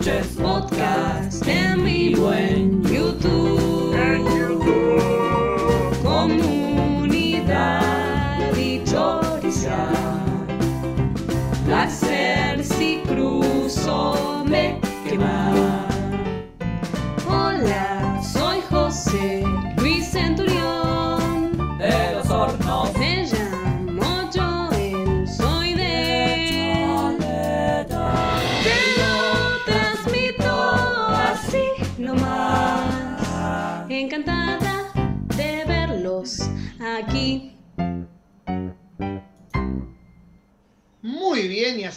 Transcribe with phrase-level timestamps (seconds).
[0.00, 1.29] noches podcast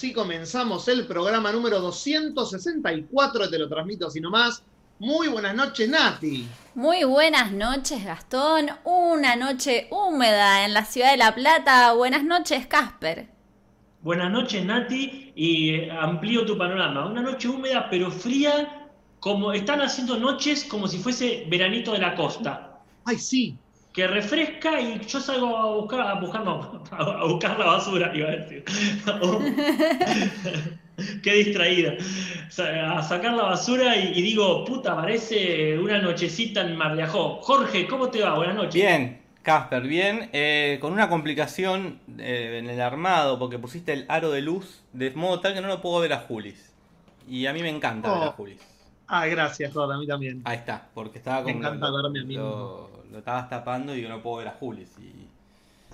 [0.04, 4.62] así comenzamos el programa número 264 de Te lo transmito así nomás.
[5.00, 6.46] Muy buenas noches, Nati.
[6.76, 8.70] Muy buenas noches, Gastón.
[8.84, 11.94] Una noche húmeda en la ciudad de La Plata.
[11.94, 13.30] Buenas noches, Casper.
[14.02, 17.06] Buenas noches, Nati, y amplío tu panorama.
[17.06, 18.90] Una noche húmeda pero fría,
[19.22, 23.58] como están haciendo noches como si fuese veranito de la costa, Ay, sí.
[23.94, 28.30] Que refresca y yo salgo a buscar, a buscar, no, a buscar la basura, iba
[28.30, 28.64] a decir.
[31.24, 31.94] Qué distraída.
[32.96, 37.40] A sacar la basura y, y digo, puta, parece una nochecita en Mar de Ajó.
[37.42, 38.36] Jorge, ¿cómo te va?
[38.36, 38.74] Buenas noches.
[38.74, 40.30] Bien, Casper, bien.
[40.34, 45.12] Eh, con una complicación eh, en el armado, porque pusiste el aro de luz de
[45.12, 46.74] modo tal que no lo puedo ver a Julis.
[47.28, 48.32] Y a mí me encanta ver a Oh.
[48.32, 48.62] Julis.
[49.08, 50.42] Ah, gracias, Jorge, a mí también.
[50.46, 51.58] Ahí está, porque estaba Me con.
[51.58, 54.52] encanta lo, verme a mí lo, lo estabas tapando y yo no puedo ver a
[54.54, 54.90] Julis.
[54.98, 55.30] Y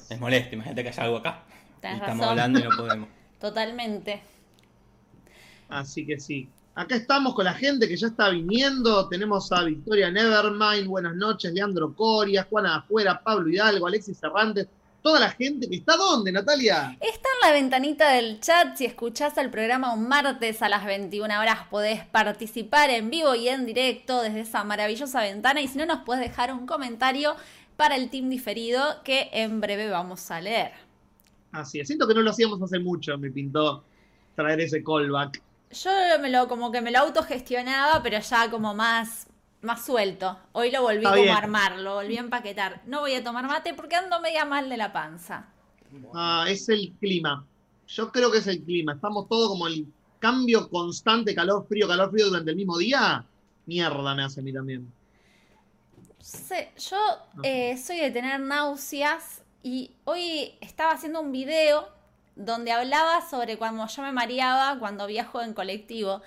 [0.09, 1.43] es molesto, imagínate que haya algo acá.
[1.83, 2.23] Y estamos razón.
[2.23, 3.09] hablando y no podemos.
[3.39, 4.23] Totalmente.
[5.67, 6.49] Así que sí.
[6.75, 9.09] Acá estamos con la gente que ya está viniendo.
[9.09, 14.67] Tenemos a Victoria Nevermind, buenas noches, Leandro Coria, Juana Afuera, Pablo Hidalgo, Alexis Cervantes.
[15.01, 16.97] Toda la gente que está ¿dónde, Natalia?
[16.99, 18.75] Está en la ventanita del chat.
[18.75, 23.47] Si escuchás el programa un martes a las 21 horas, podés participar en vivo y
[23.47, 25.61] en directo desde esa maravillosa ventana.
[25.61, 27.35] Y si no, nos podés dejar un comentario
[27.77, 30.73] para el team diferido que en breve vamos a leer.
[31.53, 31.87] Así es.
[31.87, 33.85] Siento que no lo hacíamos hace mucho, me pintó
[34.35, 35.41] traer ese callback.
[35.71, 39.27] Yo me lo, como que me lo autogestionaba, pero ya como más,
[39.61, 40.39] más suelto.
[40.53, 41.35] Hoy lo volví Está como bien.
[41.35, 42.81] a armar, lo volví a empaquetar.
[42.85, 45.53] No voy a tomar mate porque ando media mal de la panza.
[46.13, 47.47] Ah, es el clima.
[47.87, 48.93] Yo creo que es el clima.
[48.93, 49.87] Estamos todos como el
[50.19, 53.27] cambio constante, calor, frío, calor, frío durante el mismo día.
[53.65, 54.93] Mierda me hace a mí también.
[56.21, 56.97] sé, yo
[57.43, 61.87] eh, soy de tener náuseas y hoy estaba haciendo un video
[62.35, 66.21] donde hablaba sobre cuando yo me mareaba cuando viajo en colectivo.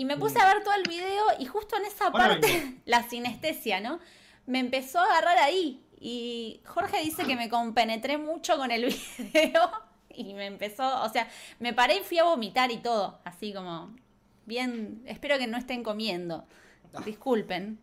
[0.00, 3.80] Y me puse a ver todo el video y justo en esa parte, la sinestesia,
[3.80, 4.00] ¿no?
[4.46, 5.84] Me empezó a agarrar ahí.
[6.00, 8.86] Y Jorge dice que me compenetré mucho con el
[9.18, 9.70] video
[10.08, 11.28] y me empezó, o sea,
[11.58, 13.20] me paré y fui a vomitar y todo.
[13.24, 13.94] Así como,
[14.46, 16.46] bien, espero que no estén comiendo.
[17.04, 17.78] Disculpen.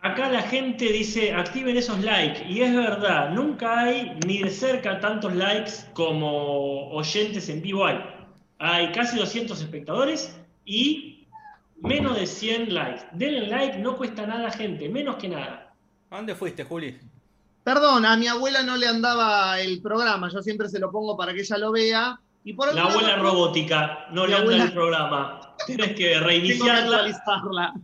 [0.00, 2.42] Acá la gente dice, activen esos likes.
[2.48, 8.00] Y es verdad, nunca hay ni de cerca tantos likes como oyentes en vivo hay.
[8.58, 10.34] Hay casi 200 espectadores
[10.64, 11.26] y
[11.80, 13.02] menos de 100 likes.
[13.12, 15.72] Denle like, no cuesta nada, gente, menos que nada.
[16.10, 16.94] ¿A dónde fuiste, Julis?
[17.62, 20.28] Perdón, a mi abuela no le andaba el programa.
[20.30, 22.20] Yo siempre se lo pongo para que ella lo vea.
[22.44, 25.40] Y por La abuela razón robótica, no le anda el programa.
[25.66, 26.96] Tenés que Tengo que reiniciarla.
[26.96, 27.74] actualizarla.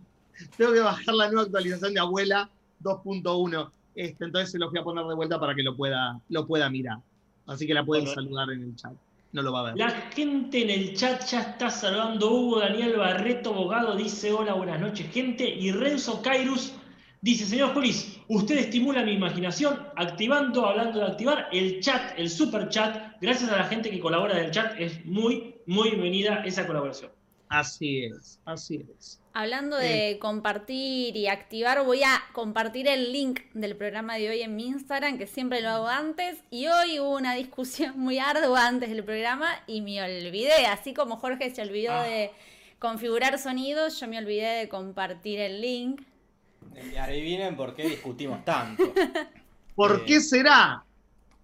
[0.56, 2.50] Tengo que bajar la nueva actualización de abuela
[2.82, 3.70] 2.1.
[3.94, 6.68] Este, entonces se lo fui a poner de vuelta para que lo pueda, lo pueda
[6.68, 6.98] mirar.
[7.46, 8.20] Así que la pueden Bueno.
[8.22, 8.92] saludar en el chat.
[9.32, 9.76] No lo va a ver.
[9.76, 12.32] La gente en el chat ya está saludando.
[12.32, 15.48] Hugo Daniel Barreto Bogado dice hola, buenas noches, gente.
[15.48, 16.72] Y Renzo Cairus
[17.20, 22.68] dice, señor Julis, usted estimula mi imaginación activando, hablando de activar, el chat, el super
[22.68, 23.14] chat.
[23.20, 24.74] Gracias a la gente que colabora del chat.
[24.80, 27.12] Es muy, muy bienvenida esa colaboración.
[27.48, 29.19] Así es, así es.
[29.32, 34.56] Hablando de compartir y activar, voy a compartir el link del programa de hoy en
[34.56, 36.42] mi Instagram, que siempre lo hago antes.
[36.50, 40.66] Y hoy hubo una discusión muy ardua antes del programa y me olvidé.
[40.66, 42.04] Así como Jorge se olvidó Ah.
[42.04, 42.32] de
[42.80, 46.02] configurar sonidos, yo me olvidé de compartir el link.
[46.92, 48.82] Y adivinen por qué discutimos tanto.
[49.76, 50.84] ¿Por Eh, qué será?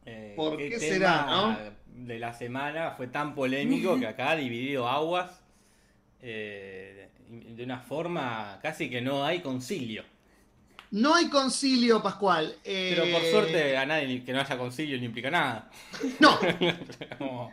[0.05, 4.89] Eh, ¿Por qué tema será, De la semana fue tan polémico que acá ha dividido
[4.89, 5.43] aguas
[6.21, 10.05] eh, de una forma casi que no hay concilio.
[10.93, 12.57] No hay concilio, Pascual.
[12.65, 15.71] Eh, Pero por suerte a nadie que no haya concilio no implica nada.
[16.21, 16.39] No,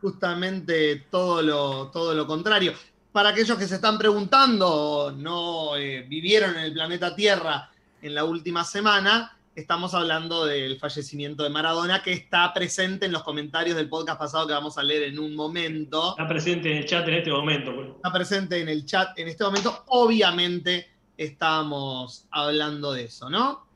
[0.00, 2.74] justamente todo lo, todo lo contrario.
[3.12, 7.70] Para aquellos que se están preguntando, no eh, vivieron en el planeta Tierra
[8.00, 13.22] en la última semana, estamos hablando del fallecimiento de Maradona, que está presente en los
[13.22, 16.10] comentarios del podcast pasado que vamos a leer en un momento.
[16.12, 17.74] Está presente en el chat en este momento.
[17.74, 17.88] pues.
[17.96, 19.84] Está presente en el chat en este momento.
[19.88, 23.66] Obviamente estamos hablando de eso, ¿no?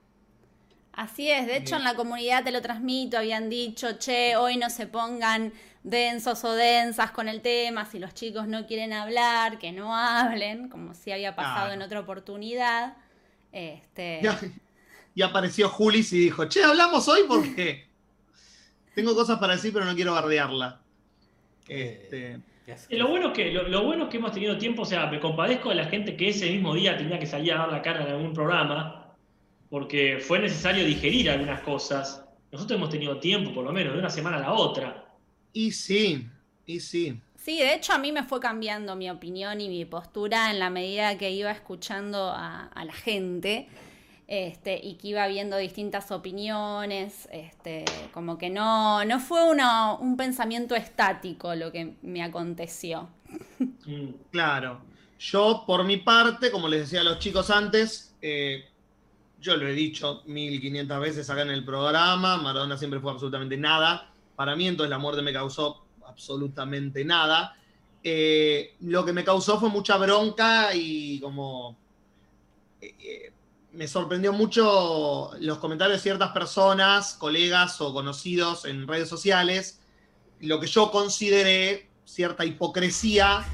[0.92, 4.70] Así es, de hecho en la comunidad te lo transmito, habían dicho, che, hoy no
[4.70, 5.52] se pongan
[5.82, 10.70] densos o densas con el tema, si los chicos no quieren hablar, que no hablen,
[10.70, 11.74] como si había pasado Claro.
[11.74, 12.96] en otra oportunidad.
[13.52, 14.22] Este,
[15.16, 17.86] y apareció Julis y dijo, che, hablamos hoy porque
[18.94, 20.78] tengo cosas para decir, pero no quiero bardearla.
[21.66, 22.86] Este, ¿Qué haces?
[22.90, 25.06] Y lo bueno, es que, lo, lo bueno es que hemos tenido tiempo, o sea,
[25.06, 27.80] me compadezco de la gente que ese mismo día tenía que salir a dar la
[27.80, 29.14] cara en algún programa,
[29.70, 32.22] porque fue necesario digerir algunas cosas.
[32.52, 35.08] Nosotros hemos tenido tiempo, por lo menos, de una semana a la otra.
[35.54, 36.28] y sí,
[36.66, 37.18] y sí.
[37.36, 40.68] Sí, de hecho a mí me fue cambiando mi opinión y mi postura en la
[40.68, 43.68] medida que iba escuchando a, a la gente
[44.28, 50.16] este, y que iba viendo distintas opiniones, este, como que no, no fue una- un
[50.16, 53.08] pensamiento estático lo que me aconteció.
[53.84, 54.10] Mm.
[54.30, 54.80] Claro.
[55.18, 58.64] Yo, por mi parte, como les decía a los chicos antes, eh,
[59.40, 64.10] yo lo he dicho 1500 veces acá en el programa, Maradona siempre fue absolutamente nada.
[64.34, 67.56] Para mí, entonces, la muerte me causó absolutamente nada.
[68.02, 71.76] Eh, lo que me causó fue mucha bronca y como...
[72.80, 73.32] eh,
[73.76, 79.80] me sorprendió mucho los comentarios de ciertas personas, colegas o conocidos en redes sociales,
[80.40, 83.44] lo que yo consideré cierta hipocresía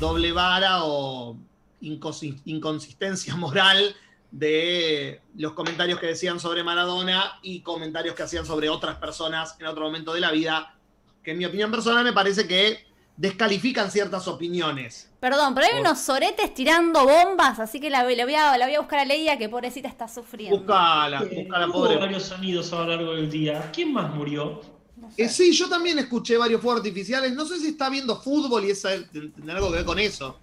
[0.00, 1.36] doble vara o
[1.82, 3.94] inconsi- inconsistencia moral
[4.30, 9.66] de los comentarios que decían sobre Maradona y comentarios que hacían sobre otras personas en
[9.66, 10.74] otro momento de la vida,
[11.22, 12.85] que en mi opinión personal me parece que
[13.16, 15.10] descalifican ciertas opiniones.
[15.20, 18.66] Perdón, pero hay Por- unos soretes tirando bombas, así que la, la voy, a, la
[18.66, 20.58] voy a buscar a Leia, que pobrecita está sufriendo.
[20.58, 21.96] Buscala, Eh, buscala, hubo pobre.
[21.96, 23.70] varios sonidos a lo largo del día.
[23.72, 24.60] ¿Quién más murió?
[24.96, 25.24] No sé.
[25.24, 27.32] Eh, sí, yo también escuché varios fuegos artificiales.
[27.34, 30.38] No sé si está viendo fútbol y esa, tendrá algo que ver con eso.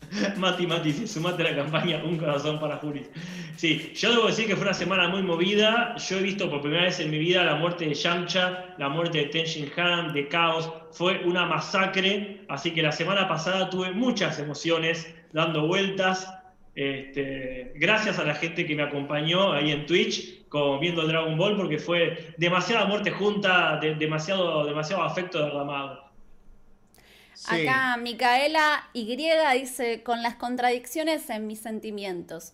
[0.38, 3.06] Mati, Mati, sumate a la campaña Un Corazón para Juli.
[3.56, 5.94] Sí, yo debo decir que fue una semana muy movida.
[5.96, 9.18] Yo he visto por primera vez en mi vida la muerte de Yamcha, la muerte
[9.18, 10.70] de Ten Shin Han, de Caos.
[10.92, 12.44] Fue una masacre.
[12.48, 16.32] Así que la semana pasada tuve muchas emociones dando vueltas.
[16.74, 21.56] Este, gracias a la gente que me acompañó ahí en Twitch, como viendo Dragon Ball,
[21.56, 26.09] porque fue demasiada muerte junta, de- demasiado, demasiado afecto derramado.
[27.46, 32.52] Acá Micaela Y dice, con las contradicciones en mis sentimientos.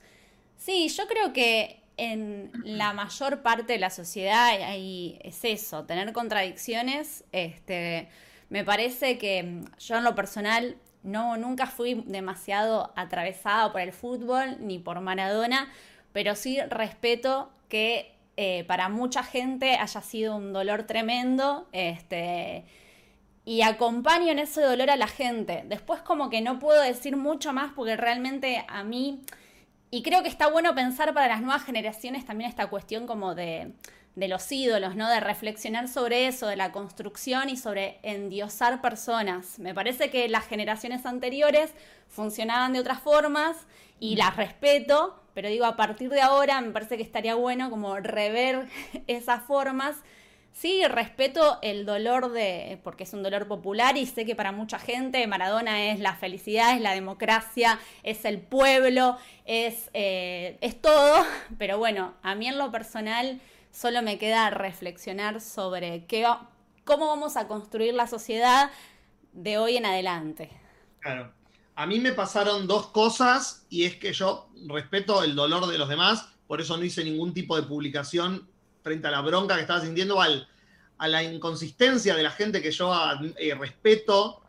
[0.57, 6.13] Sí, yo creo que en la mayor parte de la sociedad ahí es eso, tener
[6.13, 7.25] contradicciones.
[7.33, 8.09] Este,
[8.49, 13.93] me parece que mm, yo en lo personal no, nunca fui demasiado atravesada por el
[13.93, 15.73] fútbol ni por Maradona,
[16.13, 21.69] pero sí respeto que eh, para mucha gente haya sido un dolor tremendo.
[21.73, 22.65] Este,
[23.47, 25.63] y acompaño en ese dolor a la gente.
[25.67, 29.23] Después como que no puedo decir mucho más porque realmente a mí,
[29.93, 33.71] y creo que está bueno pensar para las nuevas generaciones también esta cuestión como de,
[34.17, 35.09] de los ídolos, ¿no?
[35.09, 39.61] De reflexionar sobre eso, de la construcción y sobre endiosar personas.
[39.61, 41.73] Me parece que las generaciones anteriores
[42.09, 43.57] funcionaban de otras formas
[44.01, 47.95] y las respeto, pero digo, a partir de ahora me parece que estaría bueno como
[48.01, 48.67] rever
[49.07, 49.97] esas formas
[50.59, 54.79] Sí, respeto el dolor de, porque es un dolor popular y sé que para mucha
[54.79, 61.27] gente Maradona es la felicidad, es la democracia, es el pueblo, es, eh, es todo,
[61.59, 63.39] pero bueno, a mí en lo personal
[63.71, 66.27] solo me queda reflexionar sobre qué,
[66.85, 68.71] cómo vamos a construir la sociedad
[69.35, 70.49] de hoy en adelante.
[71.01, 71.35] Claro.
[71.75, 75.91] A mí me pasaron dos cosas y es que yo respeto el dolor de los
[75.91, 78.49] demás, por eso no hice ningún tipo de publicación
[78.83, 80.49] frente a la bronca que estaba sintiendo, al-
[80.99, 82.93] a la inconsistencia de la gente que yo
[83.39, 84.43] eh, respeto.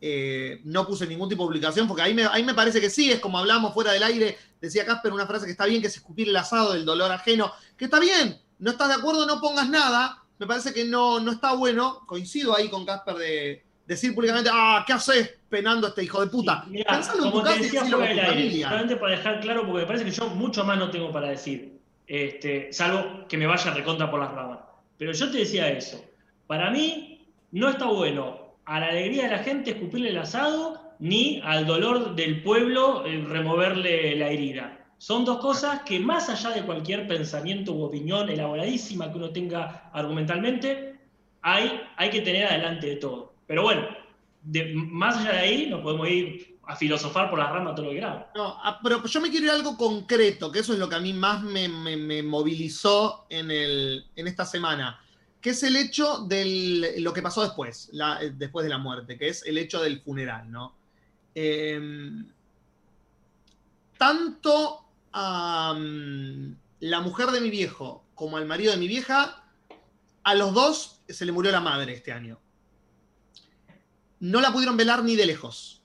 [0.00, 3.10] eh, no puse ningún tipo de publicación, porque ahí me, ahí me parece que sí,
[3.10, 5.96] es como hablamos fuera del aire, decía Casper una frase que está bien, que es
[5.96, 9.66] escupir el asado del dolor ajeno, que está bien, no estás de acuerdo, no pongas
[9.70, 14.50] nada, me parece que no, no está bueno, coincido ahí con Casper de decir públicamente,
[14.52, 16.64] ah, ¿qué haces penando a este hijo de puta?
[16.64, 18.68] Sí, mirá, Pensalo en tu casa y decía decilo fuera con del tu aire, familia.
[18.68, 21.80] solamente para dejar claro, porque me parece que yo mucho más no tengo para decir,
[22.06, 24.58] este, salvo que me vaya recontra por las ramas.
[24.98, 26.04] Pero yo te decía eso.
[26.46, 31.40] Para mí no está bueno a la alegría de la gente escupirle el asado, ni
[31.44, 34.86] al dolor del pueblo eh, removerle la herida.
[34.98, 39.90] Son dos cosas que más allá de cualquier pensamiento u opinión elaboradísima que uno tenga
[39.92, 40.94] argumentalmente,
[41.42, 43.34] hay, hay que tener adelante de todo.
[43.46, 43.86] Pero bueno,
[44.74, 47.96] más allá de ahí nos podemos ir a filosofar por las ramas todo lo que
[47.96, 48.24] queramos.
[48.34, 50.94] No, ah, pero yo me quiero ir a algo concreto, que eso es lo que
[50.96, 55.00] a mí más me, me- me movilizó en, el, en esta semana,
[55.40, 59.28] que es el hecho de lo que pasó después, la- después de la muerte, que
[59.28, 60.74] es el hecho del funeral, ¿no?
[61.34, 61.80] Eh,
[63.98, 69.44] tanto a mm, la mujer de mi viejo como al marido de mi vieja,
[70.22, 72.40] a los dos se le murió la madre este año.
[74.20, 75.82] No la pudieron velar ni de lejos.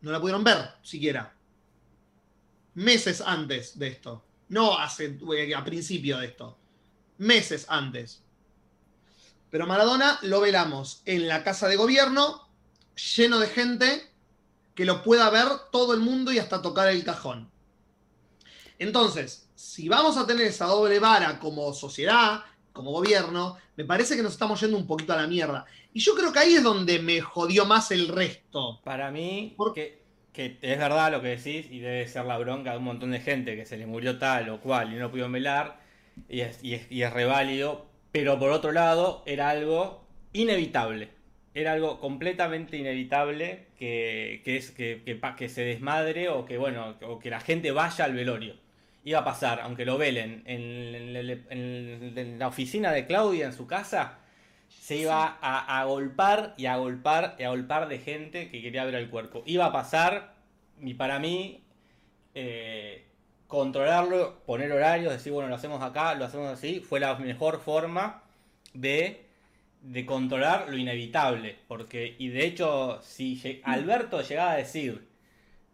[0.00, 1.34] No la pudieron ver siquiera.
[2.74, 4.24] Meses antes de esto.
[4.48, 6.56] No hace eh, a principio de esto.
[7.18, 8.22] Meses antes.
[9.50, 12.48] Pero Maradona lo velamos en la casa de gobierno,
[13.16, 14.10] lleno de gente
[14.74, 17.50] que lo pueda ver todo el mundo y hasta tocar el cajón.
[18.78, 22.44] Entonces, si vamos a tener esa doble vara como sociedad,
[22.78, 25.66] como gobierno, me parece que nos estamos yendo un poquito a la mierda.
[25.92, 28.80] Y yo creo que ahí es donde me jodió más el resto.
[28.84, 29.98] Para mí, Por- que,
[30.32, 33.56] es verdad lo que decís y debe ser la bronca de un montón de gente
[33.56, 35.80] que se le murió tal o cual y no pudieron velar
[36.28, 41.10] y es, y es, y es reválido, pero por otro lado era algo inevitable.
[41.54, 45.02] Era algo completamente inevitable que, que es, que,
[45.36, 48.54] que se desmadre o que, bueno, o que la gente vaya al velorio.
[49.08, 53.46] Iba a pasar, aunque lo velen en, en- en- en- en la oficina de Claudia
[53.46, 54.18] en su casa,
[54.68, 58.84] se iba a, a golpar y a golpar y a golpar de gente que quería
[58.84, 59.42] ver el cuerpo.
[59.46, 60.34] Iba a pasar,
[60.82, 61.62] y para mí,
[62.34, 63.06] eh,
[63.46, 68.22] controlarlo, poner horarios, decir, bueno, lo hacemos acá, lo hacemos así, fue la mejor forma
[68.74, 69.24] de,
[69.80, 71.56] de controlar lo inevitable.
[71.66, 75.08] Porque, y de hecho, si lle- Alberto llegaba a decir,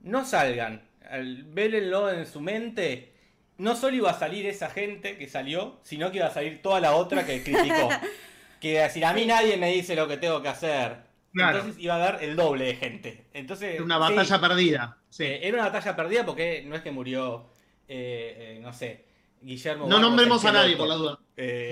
[0.03, 3.11] no salgan, al- vélenlo en su mente,
[3.59, 6.81] no solo iba a salir esa gente que salió, sino que iba a salir toda
[6.81, 7.89] la otra que criticó.
[8.61, 10.97] que iba a decir, a mí nadie me dice lo que tengo que hacer.
[11.33, 11.59] Claro.
[11.59, 13.27] Entonces iba a haber el doble de gente.
[13.33, 14.99] Entonces, Una sí, batalla perdida.
[15.11, 15.25] Sí.
[15.25, 17.47] eh, era una batalla perdida porque no es que murió,
[17.89, 19.05] eh, eh, no sé,
[19.41, 19.85] Guillermo.
[19.85, 20.79] No Barros, nombremos a nadie, Cheloto.
[20.79, 21.19] por la duda.
[21.37, 21.71] Eh,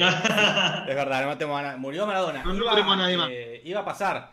[0.89, 1.79] es verdad, no matemos a nadie.
[1.79, 2.43] Murió Maradona.
[2.45, 3.31] No nombremos a nadie más.
[3.65, 4.32] iba a pasar.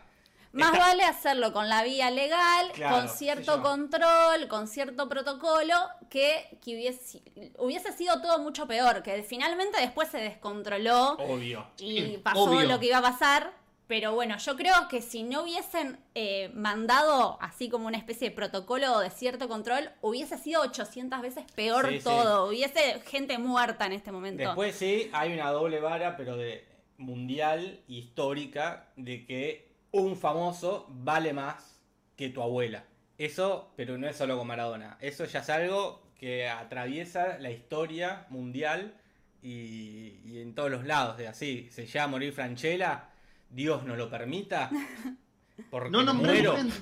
[0.52, 5.74] Más Está- vale hacerlo con la vía legal, Claro, con cierto control, con cierto protocolo,
[6.08, 7.22] que, que hubiese,
[7.58, 11.66] hubiese sido todo mucho peor, que finalmente después se descontroló Obvio.
[11.78, 12.62] y pasó obvio.
[12.68, 13.52] lo que iba a pasar.
[13.86, 18.34] Pero bueno, yo creo que si no hubiesen eh, mandado así como una especie de
[18.36, 22.04] protocolo de cierto control, hubiese sido 800 veces peor Sí, sí.
[22.04, 22.48] todo.
[22.48, 24.44] Hubiese gente muerta en este momento.
[24.44, 31.32] Después sí, hay una doble vara, pero de mundial, histórica, de que un famoso vale
[31.32, 31.82] más
[32.16, 32.84] que tu abuela.
[33.18, 34.96] Eso, pero no es solo con Maradona.
[35.00, 38.94] Eso ya es algo que atraviesa la historia mundial
[39.42, 41.16] y, y en todos los lados.
[41.16, 43.08] De así, se llega a morir Franchella,
[43.50, 44.70] Dios no lo permita.
[45.70, 46.74] Porque No nombremos muero.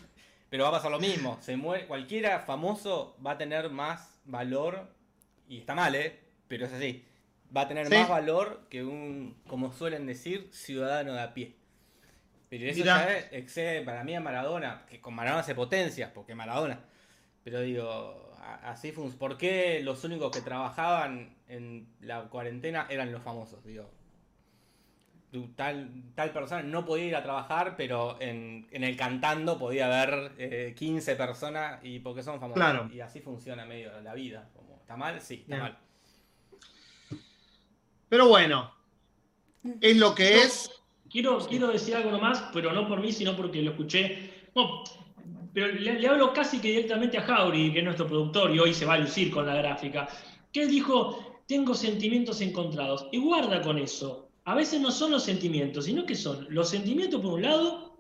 [0.51, 1.39] Pero va a pasar lo mismo.
[1.41, 4.89] Se muere, cualquiera famoso va a tener más valor.
[5.49, 6.19] Y está mal, ¿eh?
[6.47, 7.05] Pero es así.
[7.55, 7.95] Va a tener Sí.
[7.95, 11.55] más valor que un, como suelen decir, ciudadano de a pie.
[12.51, 13.05] Pero eso Mirá.
[13.07, 14.85] ya es- excede para mí a Maradona.
[14.89, 16.81] Que con Maradona se potencia, porque Maradona.
[17.45, 19.11] Pero digo, así fue.
[19.11, 23.63] ¿Por qué los únicos que trabajaban en la cuarentena eran los famosos?
[23.65, 23.91] Digo,
[25.57, 30.33] tal, tal persona no podía ir a trabajar, pero en, en el cantando podía haber
[30.39, 32.57] eh, 15 personas y porque son famosos.
[32.63, 32.89] Claro.
[32.93, 34.49] Y así funciona medio la vida.
[34.55, 35.21] Como, ¿Está mal?
[35.21, 35.61] Sí, está Bien.
[35.63, 35.79] mal.
[38.09, 38.73] Pero bueno,
[39.81, 40.71] es lo que es.
[41.11, 44.31] Quiero, quiero decir algo nomás, pero no por mí, sino porque lo escuché.
[44.55, 44.85] No,
[45.53, 48.75] pero le, le hablo casi que directamente a Jauri, que es nuestro productor y hoy
[48.75, 50.09] se va a lucir con la gráfica.
[50.53, 53.07] Que él dijo: Tengo sentimientos encontrados.
[53.13, 54.29] Y guarda con eso.
[54.45, 57.99] A veces no son los sentimientos, sino que son los sentimientos por un lado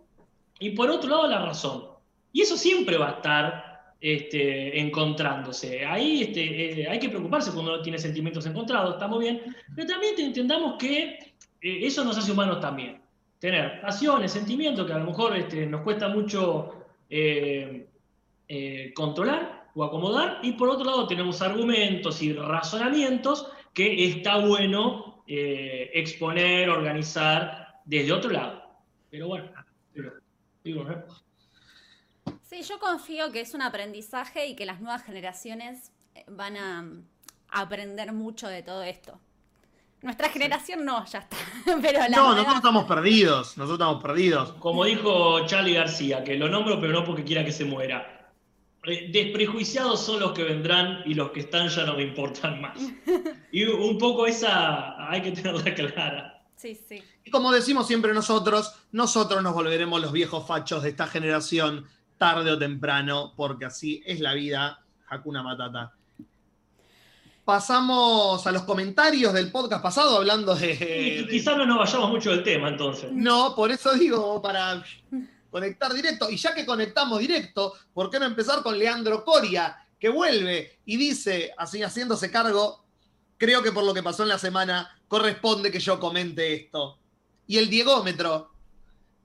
[0.58, 1.84] y por otro lado la razón.
[2.32, 5.84] Y eso siempre va a estar este, encontrándose.
[5.84, 9.42] Ahí este, eh, hay que preocuparse cuando uno tiene sentimientos encontrados, está muy bien,
[9.74, 11.27] pero también te- entendamos que
[11.60, 13.00] eh, eso nos hace humanos también.
[13.38, 17.86] Tener pasiones, sentimientos que a lo mejor este, nos cuesta mucho eh,
[18.48, 25.22] eh, controlar o acomodar, y por otro lado tenemos argumentos y razonamientos que está bueno
[25.26, 28.62] exponer, organizar desde otro lado.
[29.10, 29.50] Pero bueno,
[29.92, 30.14] pero,
[30.64, 30.86] digo.
[32.42, 35.92] Sí, yo confío que es un aprendizaje y que las nuevas generaciones
[36.28, 36.84] van a
[37.50, 39.20] aprender mucho de todo esto.
[40.02, 41.36] Nuestra generación no, ya está.
[41.82, 43.56] Pero la No, nueva- nosotros estamos perdidos.
[43.58, 44.52] Nosotros estamos perdidos.
[44.60, 48.14] Como dijo Charlie García, que lo nombro pero no porque quiera que se muera.
[48.84, 52.78] Desprejuiciados son los que vendrán y los que están ya no me importan más.
[53.52, 56.42] Y un poco esa hay que tenerla clara.
[56.56, 57.02] Sí, sí.
[57.24, 61.86] Y como decimos siempre nosotros, nosotros nos volveremos los viejos fachos de esta generación
[62.18, 64.84] tarde o temprano, porque así es la vida.
[65.08, 65.92] Hakuna Matata.
[67.48, 71.24] Pasamos a los comentarios del podcast pasado hablando de.
[71.24, 73.10] Y, quizás no nos vayamos mucho del tema entonces.
[73.10, 74.84] No, por eso digo, para
[75.48, 76.28] conectar directo.
[76.28, 80.98] Y ya que conectamos directo, ¿por qué no empezar con Leandro Coria, que vuelve y
[80.98, 82.84] dice, así haciéndose cargo,
[83.38, 86.98] creo que por lo que pasó en la semana, corresponde que yo comente esto.
[87.46, 88.52] Y el Diegómetro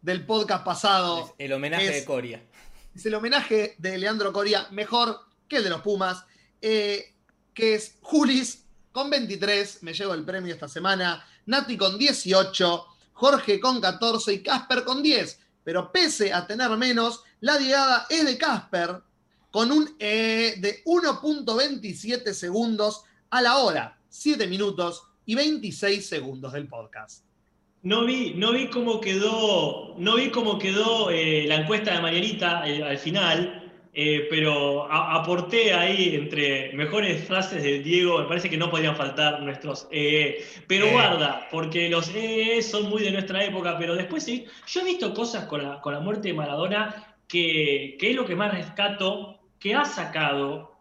[0.01, 2.42] del podcast pasado El homenaje Es- de Coria.
[2.96, 6.24] es el homenaje de Leandro Coria, mejor que el de los Pumas,
[6.62, 7.10] eh,
[7.54, 13.60] que es Julis con 23, me llevo el premio esta semana, Nati con 18, Jorge
[13.60, 15.40] con 14 y Casper con 10.
[15.64, 19.02] Pero pese a tener menos, la llegada es de Casper
[19.52, 26.68] con un eh, de 1.27 segundos a la hora, 7 minutos y 26 segundos del
[26.68, 27.24] podcast.
[27.84, 32.68] No vi, no vi cómo quedó, no vi cómo quedó eh, la encuesta de Marianita
[32.68, 33.62] eh, al final,
[33.94, 38.96] eh, pero a- aporté ahí entre mejores frases del Diego, me parece que no podían
[38.96, 40.44] faltar nuestros EE.
[40.68, 40.92] Pero Eh.
[40.92, 45.14] guarda, porque los EE son muy de nuestra época, pero después sí, yo he visto
[45.14, 49.40] cosas con la, con la muerte de Maradona que, que es lo que más rescato,
[49.60, 50.72] que ha sacado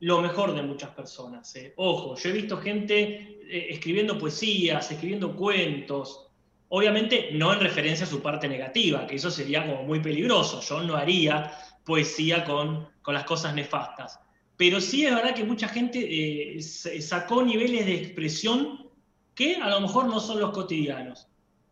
[0.00, 1.54] lo mejor de muchas personas.
[1.56, 1.72] eh.
[1.76, 6.28] Ojo, yo he visto gente eh, escribiendo poesías, escribiendo cuentos,
[6.68, 10.60] obviamente no en referencia a su parte negativa, que eso sería como muy peligroso.
[10.60, 11.52] Yo no haría
[11.84, 14.20] poesía con, con las cosas nefastas.
[14.56, 18.88] Pero sí es verdad que mucha gente eh, sacó niveles de expresión
[19.34, 21.26] que a lo mejor no son los cotidianos.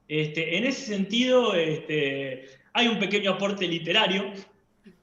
[0.08, 4.32] Este, en ese sentido, este, hay un pequeño aporte literario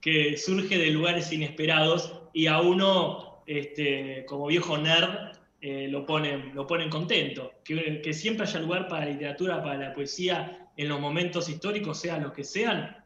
[0.02, 6.54] que surge de lugares inesperados y a uno, este, como viejo nerd, eh, lo, ponen,
[6.54, 7.54] lo ponen contento.
[7.64, 12.00] Que, que siempre haya lugar para la literatura, para la poesía, en los momentos históricos,
[12.00, 12.98] sean los que sean,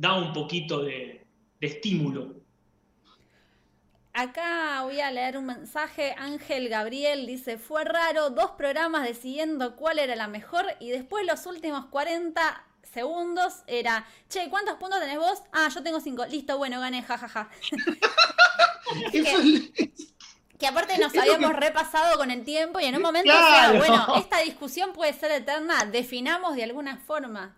[0.00, 1.26] da un poquito de,
[1.60, 2.34] de estímulo.
[4.14, 6.14] Acá voy a leer un mensaje.
[6.18, 11.44] Ángel Gabriel dice: Fue raro, dos programas decidiendo cuál era la mejor y después los
[11.46, 12.64] últimos 40
[12.94, 15.42] segundos era: Che, ¿cuántos puntos tenés vos?
[15.52, 16.26] Ah, yo tengo 5.
[16.26, 17.50] Listo, bueno, gané, jajaja.
[20.58, 23.78] Que aparte nos habíamos que- repasado con el tiempo y en un momento, Claro.
[23.78, 27.56] o sea, bueno, esta discusión puede ser eterna, definamos de alguna forma.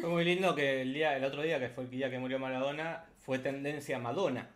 [0.00, 2.38] Fue muy lindo que el día, el otro día, que fue el día que murió
[2.38, 4.48] Maradona, fue tendencia Madonna.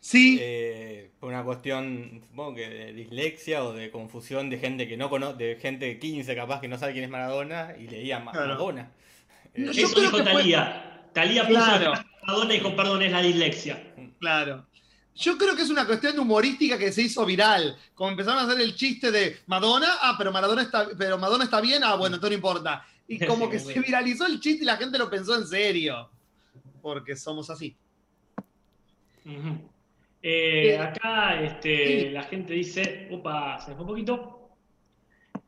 [0.00, 4.96] sí, Eh, por una cuestión, supongo que de dislexia o de confusión de gente que
[4.96, 8.18] no conoce, de gente de 15 capaz que no sabe quién es Maradona y leía
[8.18, 8.48] Ma- Claro.
[8.48, 8.90] Madonna.
[9.54, 10.88] Eh, No, Eso creo dijo fue- Talía.
[11.12, 11.92] Talía puso Claro.
[12.26, 13.92] Madonna y dijo, perdón, es la dislexia.
[14.18, 14.66] Claro.
[15.14, 17.76] Yo creo que es una cuestión humorística que se hizo viral.
[17.94, 21.60] Como empezaron a hacer el chiste de Madonna, ah, pero Maradona está, pero Madonna está
[21.60, 22.86] bien, ah, bueno, entonces no importa.
[23.08, 26.10] Y como que se viralizó el chiste y la gente lo pensó en serio.
[26.80, 27.76] Porque somos así.
[29.24, 32.10] Eh, Eh, acá este, sí.
[32.10, 34.38] la gente dice, opa, se me fue un poquito.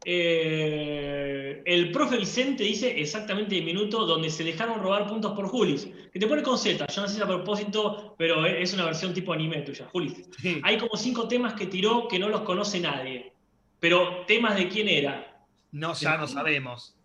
[0.07, 5.89] Eh, el profe Vicente dice exactamente el minuto donde se dejaron robar puntos por Julis.
[6.13, 9.15] Que te pone con Z, yo no sé si a propósito, pero es una versión
[9.15, 10.29] tipo anime tuya, Julis.
[10.43, 10.61] Sí.
[10.63, 13.33] Hay como cinco temas que tiró que no los conoce nadie.
[13.81, 15.45] Pero temas de quién era.
[15.73, 16.97] No, ya no sabemos.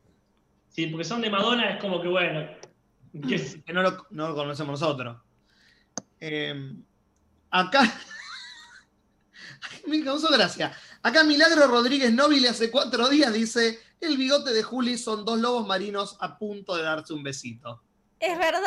[0.69, 2.47] Sí, porque son de Madonna, es como que bueno.
[3.11, 5.17] Que no lo, no lo conocemos nosotros.
[6.19, 6.73] Eh,
[7.49, 7.81] acá.
[9.87, 10.73] Me causó gracia.
[11.01, 15.65] Acá Milagro Rodríguez Nobile hace cuatro días dice: El bigote de Juli son dos lobos
[15.65, 17.81] marinos a punto de darse un besito.
[18.19, 18.61] Es verdad.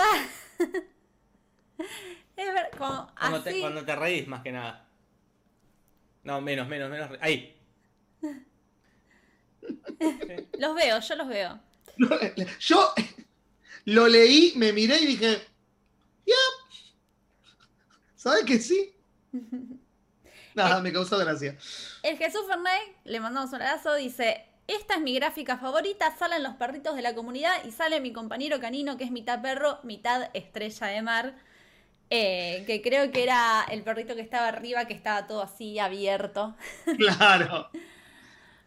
[2.36, 2.70] es verdad.
[2.76, 3.60] Como Cuando te, así.
[3.60, 4.88] cuando te reís, más que nada.
[6.24, 7.10] No, menos, menos, menos.
[7.20, 7.56] Ahí.
[10.58, 11.60] Los veo, yo los veo.
[12.61, 12.92] Yo
[13.85, 15.40] lo leí, me miré y dije:
[16.26, 16.35] Ya.
[18.16, 18.94] ¿Sabes que sí?
[20.55, 21.57] Nada, me causó gracia.
[22.02, 26.55] El Jesús Fernet, le mandamos un abrazo, dice, esta es mi gráfica favorita, salen los
[26.55, 30.87] perritos de la comunidad y sale mi compañero canino que es mitad perro, mitad estrella
[30.88, 31.35] de mar,
[32.11, 36.55] eh, que creo que era el perrito que estaba arriba, que estaba todo así abierto.
[36.98, 37.70] Claro.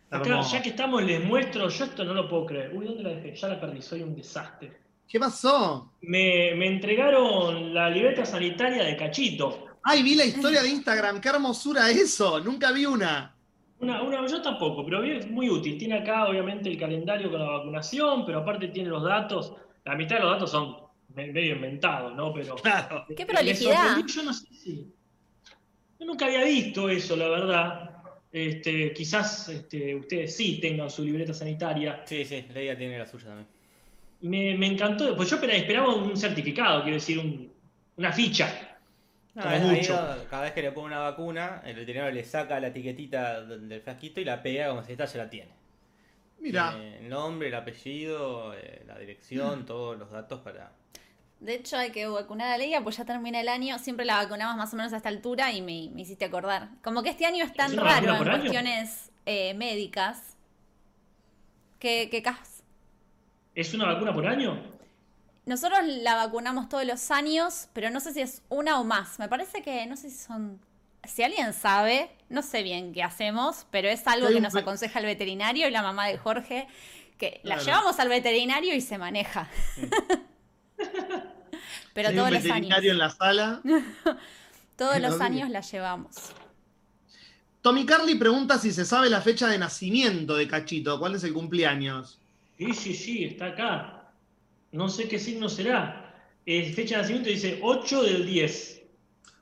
[0.09, 0.53] Acá, Hermoso.
[0.55, 2.71] ya que estamos, les muestro, yo esto no lo puedo creer.
[2.75, 3.35] Uy, ¿dónde la dejé?
[3.35, 4.71] Ya la perdí, soy un desastre.
[5.07, 5.91] ¿Qué pasó?
[6.01, 9.65] Me, me entregaron la libreta sanitaria de Cachito.
[9.83, 12.39] Ay, vi la historia de Instagram, qué hermosura eso.
[12.39, 13.35] Nunca vi una.
[13.79, 15.77] Una, una, yo tampoco, pero es muy útil.
[15.77, 19.53] Tiene acá, obviamente, el calendario con la vacunación, pero aparte tiene los datos.
[19.83, 20.75] La mitad de los datos son
[21.13, 22.33] me- medio inventados, ¿no?
[22.33, 22.55] Pero.
[22.63, 23.05] Claro.
[23.15, 23.97] ¡Qué prolijidad!
[24.07, 24.91] Yo no sé si.
[25.99, 27.94] Yo nunca había visto eso, la verdad.
[28.35, 32.01] Este, quizás este, ustedes sí tengan su libreta sanitaria.
[32.05, 33.47] Sí, sí, Leia tiene la suya también.
[34.19, 35.15] Me, me encantó.
[35.15, 37.49] Pues yo espera- esperaba un certificado, quiero decir, un-
[37.95, 38.77] una ficha.
[39.35, 39.93] No, mucho.
[40.29, 44.19] cada vez que le pone una vacuna, el veterinario le saca la etiquetita del frasquito
[44.19, 45.51] y la pega como si esta ya la tiene.
[46.39, 50.73] Mira, Tiene el nombre, el apellido, eh, la dirección, todos los datos para.
[51.39, 53.77] De hecho, hay que vacunar a Leia, pues ya termina el año.
[53.77, 56.69] Siempre la vacunamos más o menos a esta altura y me, me hiciste acordar.
[56.83, 60.35] Como que este año es tan ¿Es una raro en cuestiones eh, médicas.
[61.79, 62.63] Que, que cas-
[63.53, 64.59] ¿Es una vacuna por año?
[65.45, 69.19] Nosotros la vacunamos todos los años, pero no sé si es una o más.
[69.19, 70.59] Me parece que, no sé si son...
[71.03, 75.05] Si alguien sabe, no sé bien qué hacemos, pero es algo que nos aconseja el
[75.05, 76.67] veterinario y la mamá de Jorge,
[77.19, 77.63] que la Claro.
[77.65, 79.47] llevamos al veterinario y se maneja.
[81.93, 83.17] pero hay todos un los veterinario en años.
[83.19, 83.61] la sala.
[84.77, 86.15] Todos los años la llevamos.
[87.61, 90.99] Tommy Carly pregunta si se sabe la fecha de nacimiento de Cachito.
[90.99, 92.19] ¿Cuál es el cumpleaños?
[92.57, 94.11] Sí, sí, sí, está acá.
[94.73, 96.13] No sé qué signo será.
[96.45, 98.81] Eh, fecha de nacimiento dice 8 del 10.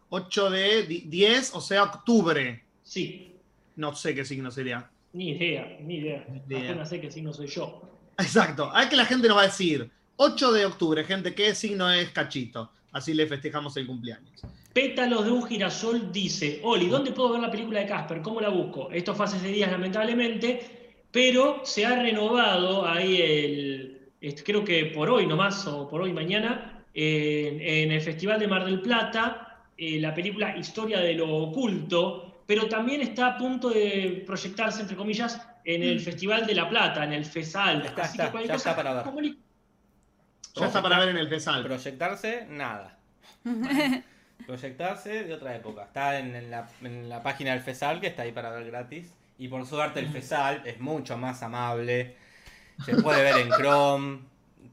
[0.10, 2.64] 8 de di- 10, o sea, octubre.
[2.84, 3.36] Sí,
[3.76, 4.88] No sé qué signo sería.
[5.14, 6.26] ni idea, ni idea.
[6.30, 6.86] Ni idea.
[6.86, 7.82] Sé qué signo soy yo.
[8.20, 8.70] Exacto.
[8.72, 9.90] A ver que la gente nos va a decir.
[10.18, 12.72] 8 de octubre, gente, ¿qué signo es Cachito?
[12.92, 14.42] Así le festejamos el cumpleaños.
[14.74, 18.22] Pétalos de un girasol dice, Oli, ¿dónde puedo ver la película de Casper?
[18.22, 18.90] ¿Cómo la busco?
[18.92, 24.86] Esto fue hace seis días, lamentablemente, pero se ha renovado ahí el, este, creo que
[24.86, 29.66] por hoy nomás, o por hoy mañana, en, en el Festival de Mar del Plata,
[29.78, 34.96] eh, la película Historia de lo Oculto, pero también está a punto de proyectarse, entre
[34.96, 37.80] comillas, en el Festival de La Plata, en el FESAL.
[37.80, 37.86] Mm.
[37.86, 39.36] Está, Así está, que cualquier ya cosa, está para ver.
[40.56, 41.64] Ya está para ver en el FESAL.
[41.64, 42.98] Proyectarse, nada.
[44.46, 45.84] Proyectarse de otra época.
[45.84, 49.14] Está en, en la, en la página del FESAL, que está ahí para ver gratis.
[49.38, 52.18] Y por suerte el FESAL es mucho más amable.
[52.86, 54.20] Se puede ver en Chrome.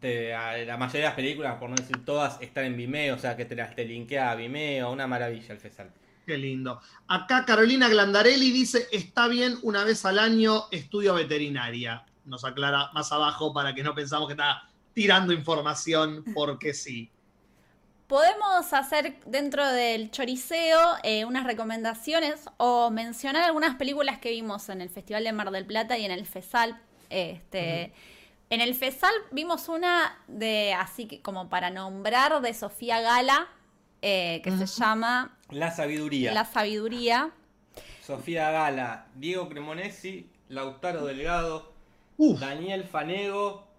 [0.01, 3.15] Te- a- la mayoría de las películas, por no decir todas, están en Vimeo.
[3.15, 4.91] O sea que te las te linkea a Vimeo.
[4.91, 5.91] Una maravilla el FESAL.
[6.27, 6.81] Qué lindo.
[7.09, 12.05] Acá Carolina Glandarelli dice, está bien una vez al año estudio veterinaria.
[12.25, 17.11] Nos aclara más abajo para que no pensamos que está tirando información porque sí.
[18.07, 24.81] Podemos hacer dentro del choriceo eh, unas recomendaciones o mencionar algunas películas que vimos en
[24.81, 26.81] el Festival de Mar del Plata y en el FESAL.
[27.09, 27.93] Este,
[28.51, 33.47] En el FESAL vimos una de, así que como para nombrar, de Sofía Gala,
[34.03, 36.33] eh, que se llama La sabiduría.
[36.33, 37.31] La Sabiduría.
[38.03, 41.73] Sofía Gala, Diego Cremonesi, Lautaro Delgado,
[42.17, 43.70] Uf, Daniel Fanego,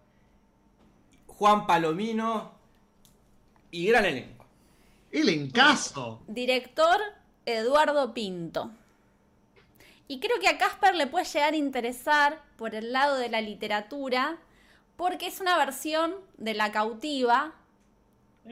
[1.42, 2.52] Juan Palomino
[3.72, 4.46] y gran elenco.
[5.12, 6.22] el encaso.
[6.28, 7.02] Director
[7.48, 8.70] Eduardo Pinto.
[10.08, 13.42] Y creo que a Casper le puede llegar a interesar por el lado de la
[13.42, 14.38] literatura,
[14.98, 17.56] porque es una versión de La cautiva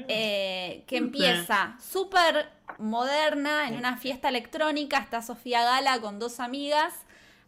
[0.08, 1.02] eh, que Ok.
[1.04, 2.50] empieza súper
[2.80, 4.98] moderna en una fiesta electrónica.
[4.98, 6.96] Está Sofía Gala con dos amigas,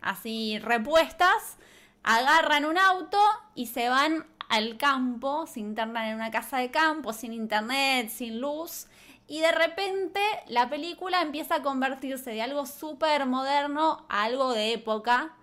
[0.02, 1.58] así repuestas,
[2.04, 3.18] agarran un auto
[3.56, 8.42] y se van al campo, se internan en una casa de campo, sin internet, sin
[8.42, 8.88] luz.
[9.26, 14.74] Y de repente la película empieza a convertirse de algo súper moderno a algo de
[14.74, 15.34] época.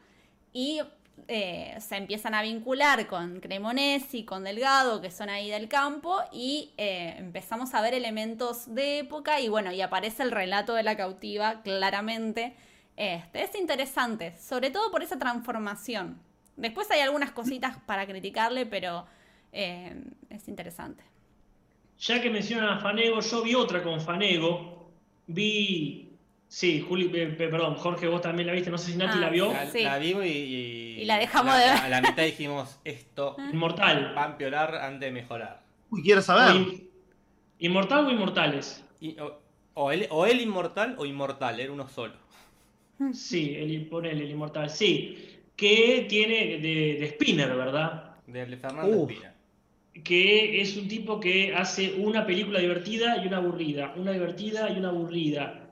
[0.52, 0.82] Y
[1.26, 6.74] eh, se empiezan a vincular con Cremonesi, con Delgado, que son ahí del campo, y
[6.76, 10.98] eh, empezamos a ver elementos de época, y bueno, y aparece el relato de la
[10.98, 12.54] cautiva claramente.
[12.96, 16.27] Este, es interesante, sobre todo por esa transformación.
[16.58, 19.06] Después hay algunas cositas para criticarle, pero
[19.52, 19.94] eh,
[20.28, 21.02] es interesante.
[22.00, 24.90] Ya que mencionan a Fanego, yo vi otra con Fanego.
[25.26, 26.04] Vi.
[26.48, 29.28] Sí, Juli, eh, perdón, Jorge, vos también la viste, no sé si Nati Ah, la
[29.30, 29.52] vio.
[29.52, 29.82] La, Sí.
[29.82, 31.76] la y, y- Y la dejamos la- de ver.
[31.82, 34.14] A la mitad dijimos, esto Inmortal.
[34.16, 35.62] va a empeorar antes de mejorar.
[35.90, 36.56] Uy, quiero saber.
[36.56, 36.88] in-
[37.58, 38.82] ¿Inmortal o Inmortales?
[39.00, 39.40] Y- o,
[39.74, 42.14] o él, o él inmortal o inmortal, era uno solo.
[43.12, 45.37] Sí, el, ponele el Inmortal, sí.
[45.58, 48.14] Que tiene de, de Spinner, ¿verdad?
[48.28, 49.10] De Fernando Uf.
[49.10, 49.34] Espina.
[50.04, 53.92] Que es un tipo que hace una película divertida y una aburrida.
[53.96, 55.66] Una divertida y una aburrida.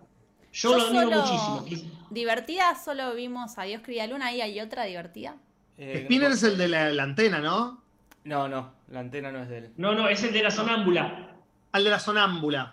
[0.53, 1.87] Yo, Yo lo admiro muchísimo.
[2.11, 5.37] Divertida, solo vimos a Dios cría luna y hay otra divertida.
[5.79, 7.83] Eh, Spinner es el de la, la antena, ¿no?
[8.25, 9.71] No, no, la antena no es de él.
[9.77, 11.37] No, no, es el de la sonámbula.
[11.71, 12.73] Al de la sonámbula.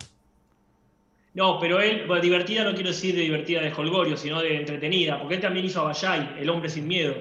[1.34, 5.20] No, pero él, bueno, divertida no quiero decir de divertida de Holgorio, sino de entretenida,
[5.20, 7.16] porque él también hizo a Bayay, El hombre sin miedo.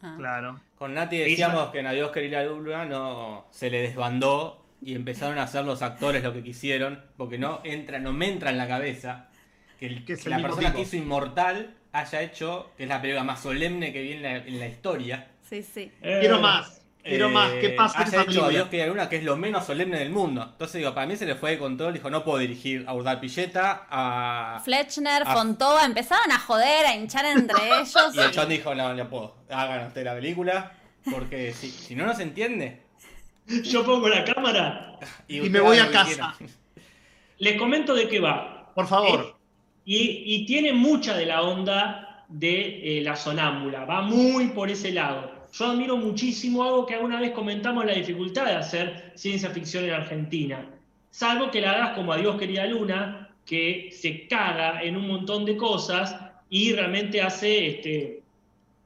[0.00, 0.14] Ah.
[0.16, 0.60] Claro.
[0.76, 5.42] Con Nati decíamos que en Adiós querida Luna no se le desbandó y empezaron a
[5.42, 9.28] hacer los actores lo que quisieron, porque no entra, no me entra en la cabeza
[9.80, 10.74] que, el- la persona tipo.
[10.76, 14.36] que hizo Inmortal haya hecho, que es la película más solemne que vi en la,
[14.36, 15.90] en la historia, Sí, sí.
[16.02, 16.77] Eh, Quiero más.
[17.08, 19.64] Quiero más, ¿qué pasa haya hecho a Dios que hay una que es lo menos
[19.66, 20.42] solemne del mundo.
[20.42, 23.20] Entonces digo, para mí se le fue de control, dijo, no puedo dirigir a Urdal
[23.20, 24.60] Pilleta, a...
[24.64, 25.34] Fletchner, Ah.
[25.34, 28.14] Fontova, empezaron a joder, a hinchar entre ellos.
[28.14, 30.72] Y el Chon dijo, no, no puedo, hagan usted la película,
[31.10, 32.82] porque si, si no nos entiende...
[33.64, 36.34] Yo pongo la cámara, Y me voy a casa.
[37.38, 38.72] les comento de qué va.
[38.74, 39.36] Por favor.
[39.84, 44.92] Y, y tiene mucha de la onda de eh, la sonámbula, va muy por ese
[44.92, 45.37] lado.
[45.52, 49.92] Yo admiro muchísimo algo que alguna vez comentamos, la dificultad de hacer ciencia ficción en
[49.92, 50.68] Argentina.
[51.10, 55.44] Salvo que la hagas como a Dios querida Luna, que se caga en un montón
[55.44, 56.14] de cosas
[56.50, 58.22] y realmente hace este,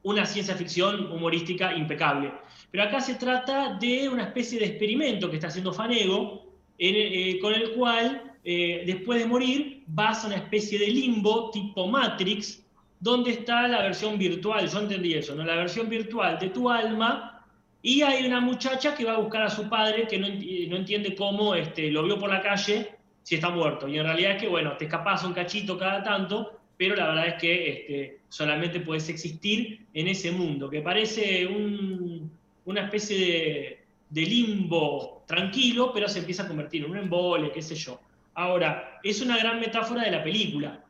[0.03, 2.31] una ciencia ficción humorística impecable.
[2.71, 6.45] Pero acá se trata de una especie de experimento que está haciendo Fanego,
[6.79, 11.87] eh, con el cual, eh, después de morir, vas a una especie de limbo tipo
[11.87, 12.62] Matrix,
[13.03, 15.43] donde está la versión virtual, yo entendí eso, ¿no?
[15.43, 17.45] La versión virtual de tu alma,
[17.81, 21.13] y hay una muchacha que va a buscar a su padre que no, no entiende
[21.13, 23.87] cómo este, lo vio por la calle si está muerto.
[23.89, 27.27] Y en realidad es que, bueno, te escapas un cachito cada tanto, pero la verdad
[27.27, 32.31] es que este, solamente puedes existir en ese mundo, que parece un-
[32.65, 37.61] una especie de, de limbo tranquilo, pero se empieza a convertir en un embole, qué
[37.61, 37.99] sé yo.
[38.35, 40.85] Ahora, es una gran metáfora de la película,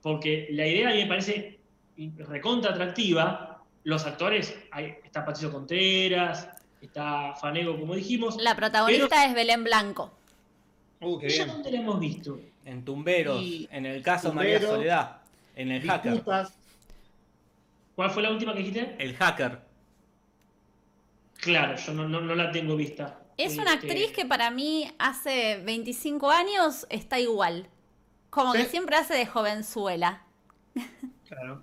[0.00, 1.57] porque la idea a mí me parece
[2.18, 3.62] recontra atractiva.
[3.84, 6.48] Los actores, ahí está Patricio Contreras,
[6.80, 8.36] está Fanego, como dijimos.
[8.40, 10.12] La protagonista es Belén Blanco.
[11.00, 11.54] Uh, qué ¿Ella bien.
[11.56, 12.40] dónde la hemos visto?
[12.64, 15.18] En Tumberos, Y- en el caso María Soledad,
[15.56, 16.22] en el hacker.
[17.94, 18.94] ¿Cuál fue la última que dijiste?
[18.98, 19.60] El hacker.
[21.40, 23.20] Claro, yo no, no- no la tengo vista.
[23.36, 27.68] Es una Este, actriz que para mí hace 25 años está igual.
[28.30, 28.58] Como ¿Sí?
[28.58, 30.24] que siempre hace de jovenzuela.
[31.28, 31.62] Claro.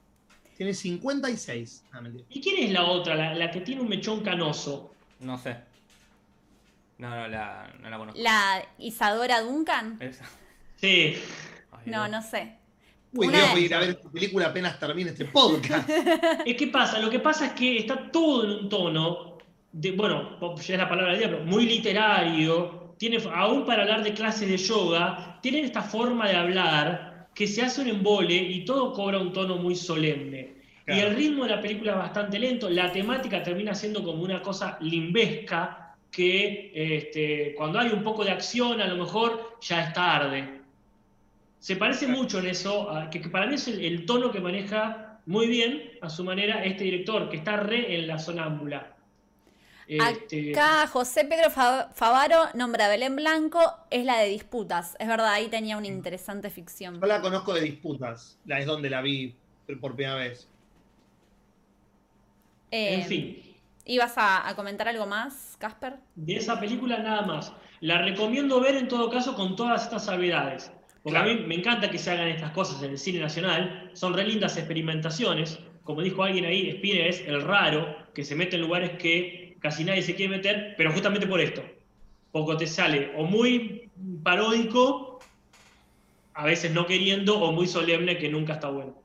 [0.57, 1.83] Tiene 56.
[1.91, 2.23] Ah, mentira.
[2.29, 4.93] ¿Y quién es la otra, la, la que tiene un mechón canoso?
[5.19, 5.55] No sé.
[6.97, 8.21] No, no la, no la conozco.
[8.21, 9.97] La Isadora Duncan.
[9.99, 10.25] Esa.
[10.77, 11.15] Sí,
[11.71, 12.55] Ay, No, no sé.
[13.13, 15.89] Uy, Una- a ir a ver esta película apenas termine este podcast.
[16.45, 19.37] Es que pasa, lo que pasa es que está todo en un tono,
[19.71, 24.03] de, bueno, ya es la palabra del día, pero muy literario, tiene, aún para hablar
[24.03, 28.63] de clases de yoga, tienen esta forma de hablar que se hace un embole y
[28.63, 30.44] todo cobra un tono muy solemne.
[30.87, 34.41] Y el ritmo de la película es bastante lento, la temática termina siendo como una
[34.41, 39.93] cosa limbesca que este, cuando hay un poco de acción a lo mejor ya es
[39.93, 40.61] tarde.
[41.59, 44.39] Se parece mucho en eso, a- que, que para mí es el, el tono que
[44.39, 48.91] maneja muy bien a su manera este director, que está re en la sonámbula.
[49.87, 54.95] Este, Acá José Pedro Fa- Favaro nombra a Belén Blanco, es la de disputas.
[54.99, 56.99] Es verdad, ahí tenía una interesante ficción.
[56.99, 58.37] Yo la conozco de disputas.
[58.45, 59.35] La es donde la vi
[59.81, 60.47] por primera vez.
[62.75, 63.41] Eh, en fin,
[63.85, 65.93] ¿Ibas a, a comentar algo más, Casper?
[66.15, 67.53] de esa película nada más.
[67.79, 70.71] La recomiendo ver en todo caso con todas estas salvedades.
[71.03, 73.91] Porque a mí me encanta que se hagan estas cosas en el cine nacional.
[73.93, 75.59] Son re lindas experimentaciones.
[75.83, 79.83] Como dijo alguien ahí, Spinner es el raro que se mete en lugares que casi
[79.83, 81.63] nadie se quiere meter, pero justamente por esto.
[82.31, 83.89] Poco te sale o muy
[84.23, 85.19] paródico,
[86.33, 89.04] a veces no queriendo, o muy solemne que nunca está bueno.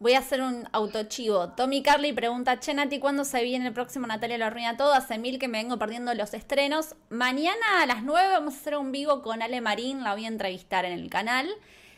[0.00, 1.48] Voy a hacer un autochivo.
[1.50, 4.92] Tommy Carly pregunta, Che Nati, ¿cuándo se viene el próximo Natalia lo arruina todo?
[4.94, 6.94] Hace mil que me vengo perdiendo los estrenos.
[7.10, 10.28] Mañana a las 9 vamos a hacer un vivo con Ale Marín, la voy a
[10.28, 11.48] entrevistar en el canal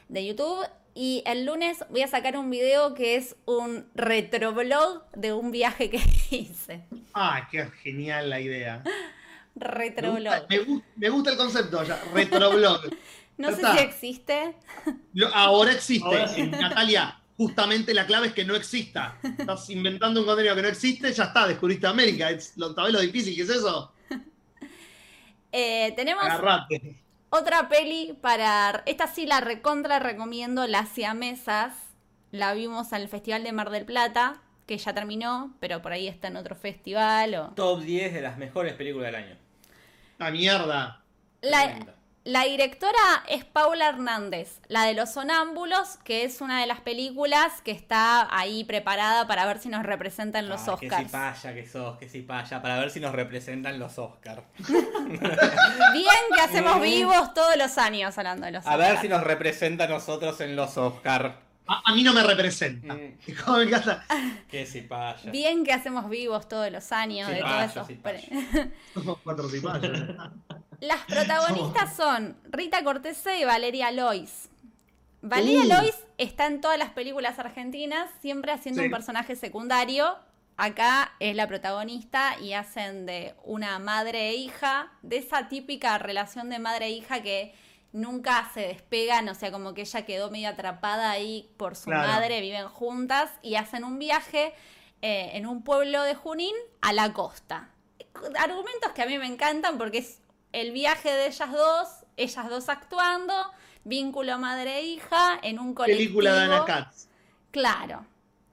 [0.08, 0.66] de YouTube.
[0.94, 5.90] Y el lunes voy a sacar un video que es un retroblog de un viaje
[5.90, 5.98] que
[6.30, 6.86] hice.
[7.12, 8.82] Ah, qué genial la idea.
[8.82, 10.46] Me gusta, Retroblog.
[10.48, 12.80] me gu- me gusta el concepto ya, retroblog.
[13.36, 14.54] No sé si existe.
[15.32, 16.04] Ahora existe.
[16.06, 16.42] Ahora sí.
[16.42, 19.16] Natalia, justamente la clave es que no exista.
[19.22, 22.28] Estás inventando un contenido que no existe, ya está, descubriste América.
[22.28, 23.92] Es, lo, ¿Sabés lo difícil que es eso?
[25.52, 27.02] Eh, tenemos Agarrate.
[27.30, 28.84] Otra peli para.
[28.86, 31.72] Esta sí la recontra recomiendo, Las Siamesas.
[32.30, 36.06] La vimos en el Festival de Mar del Plata, que ya terminó, pero por ahí
[36.06, 37.34] está en otro festival.
[37.34, 37.48] O...
[37.56, 39.36] Top 10 de las mejores películas del año.
[40.18, 41.02] La mierda.
[41.40, 41.94] La, Tremenda.
[42.24, 47.62] La directora es Paula Hernández, la de Los Sonámbulos, que es una de las películas
[47.62, 51.10] que está ahí preparada para ver si nos representan los Ay, Que si Oscars.
[51.10, 54.42] paya que sos, que si paya, para ver si nos representan los Oscars.
[54.58, 58.90] Bien que hacemos vivos todos los años hablando de los A Oscars.
[58.92, 61.34] ver si nos representa a nosotros en los Oscars.
[61.66, 62.94] A, a mí no me representa.
[62.94, 63.16] Mm.
[63.44, 64.04] Como me encanta.
[64.50, 65.30] Que si paya.
[65.30, 67.88] Bien que hacemos vivos todos los años de todos esos.
[68.94, 69.98] Somos cuatro cipayos.
[70.80, 74.48] Las protagonistas son Rita Cortese y Valeria Lois.
[75.22, 75.80] Valeria Uh.
[75.82, 78.86] Lois está en todas las películas argentinas, siempre haciendo Sí.
[78.86, 80.16] un personaje secundario.
[80.56, 86.50] acá es la protagonista y hacen de una madre e hija, de esa típica relación
[86.50, 87.54] de madre e hija que
[87.92, 92.06] nunca se despegan, o sea, como que ella quedó medio atrapada ahí por su Claro.
[92.08, 94.52] madre, viven juntas y hacen un viaje
[95.00, 97.70] eh, en un pueblo de Junín a la costa.
[98.38, 100.19] Argumentos que a mí me encantan porque es
[100.52, 103.34] el viaje de ellas dos, ellas dos actuando,
[103.84, 105.98] vínculo madre e hija en un colectivo.
[105.98, 107.06] Película de Ana Katz.
[107.50, 108.06] Claro,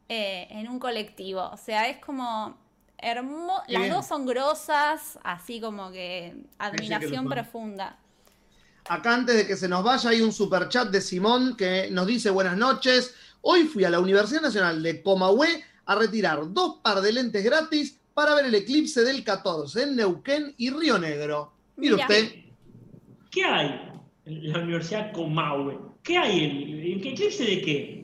[0.10, 1.50] eh, en un colectivo.
[1.52, 2.58] O sea, es como
[2.98, 3.64] hermoso.
[3.68, 3.94] Las bien.
[3.94, 7.98] dos son grosas, así como que admiración profunda.
[8.90, 12.30] Acá antes de que se nos vaya hay un superchat de Simón que nos dice
[12.30, 13.14] buenas noches.
[13.42, 18.00] Hoy fui a la Universidad Nacional de Comahue a retirar dos par de lentes gratis
[18.14, 21.57] para ver el eclipse del 14 en Neuquén y Río Negro.
[21.78, 22.34] Mire usted,
[23.32, 23.80] ¿Qué hay
[24.26, 25.78] en la Universidad Comahue?
[26.04, 26.44] ¿Qué hay?
[26.44, 27.98] ¿En, en qué eclipse de qué?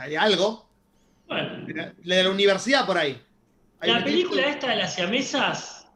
[0.00, 0.68] hay algo.
[1.28, 1.66] Bueno,
[2.02, 3.20] La de la universidad por ahí.
[3.80, 5.86] Hay la película esta de las siamesas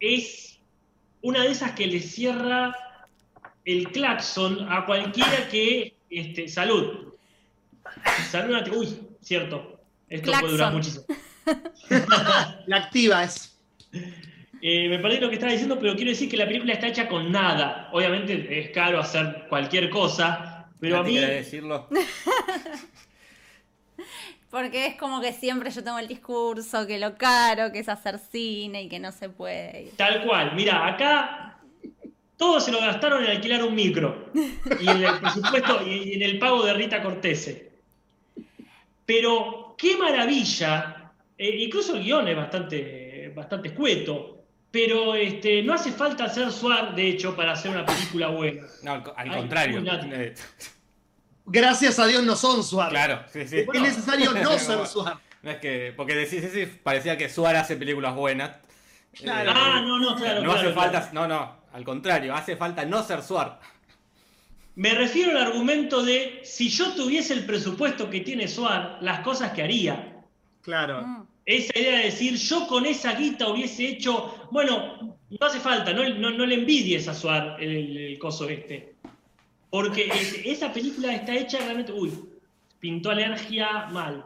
[0.00, 0.58] es
[1.22, 2.76] una de esas que le cierra
[3.64, 5.94] el claxon a cualquiera que...
[6.10, 7.14] Este, salud.
[8.30, 8.68] Salud.
[8.74, 9.80] Uy, cierto.
[10.08, 11.04] Esto puede durar muchísimo.
[12.66, 13.58] La activa es.
[14.64, 17.08] Eh, me perdí lo que estaba diciendo, pero quiero decir que la película está hecha
[17.08, 17.88] con nada.
[17.90, 21.14] Obviamente es caro hacer cualquier cosa, pero a mí...
[21.14, 21.88] ¿querés decirlo?
[24.50, 28.20] Porque es como que siempre yo tengo el discurso que lo caro, que es hacer
[28.20, 29.90] cine y que no se puede.
[29.96, 30.54] Tal cual.
[30.54, 31.58] Mira, acá
[32.36, 34.30] todos se lo gastaron en alquilar un micro
[34.80, 37.72] y en el presupuesto y y en el pago de Rita Cortese.
[39.06, 44.41] Pero qué maravilla, eh, incluso el guion es bastante, bastante escueto,
[44.72, 48.66] pero este, no hace falta hacer suar, de hecho, para hacer una película buena.
[48.82, 49.82] No, al, co- al Ay, contrario.
[51.46, 52.90] Gracias a Dios no son Suar.
[52.90, 53.64] claro, sí, sí.
[53.72, 55.18] Es necesario no ser Suar.
[55.42, 58.56] No es que, porque decís ese parecía que Suárez hace películas buenas.
[59.12, 59.50] Claro.
[59.50, 60.40] Eh, Ah, no, no, claro.
[60.40, 60.92] no claro, hace claro.
[60.92, 63.60] falta, no, no, al contrario, hace falta no ser Suar.
[64.76, 69.52] Me refiero al argumento de si yo tuviese el presupuesto que tiene Suar, las cosas
[69.52, 70.22] que haría.
[70.62, 71.02] Claro.
[71.06, 71.26] Mm.
[71.44, 76.08] Esa idea de decir, yo con esa guita hubiese hecho, bueno, no hace falta, no,
[76.08, 78.94] no, no le envidies a Suar el, el- el coso este.
[79.70, 82.12] Porque es- esa película está hecha realmente, uy,
[82.78, 84.24] pintó alergia mal.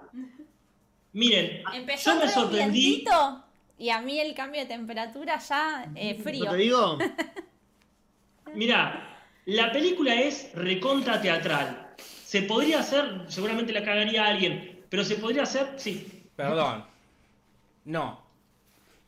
[1.13, 2.81] Miren, Empezó yo me a traer un sorprendí.
[2.81, 3.45] vientito
[3.79, 6.51] y a mí el cambio de temperatura ya eh, ¿No frío.
[6.51, 6.99] te digo?
[8.55, 11.95] Mirá, la película es recontra teatral.
[12.25, 16.07] Se podría hacer, seguramente la cagaría a alguien, pero se podría hacer, sí.
[16.35, 16.85] Perdón.
[17.87, 18.21] No.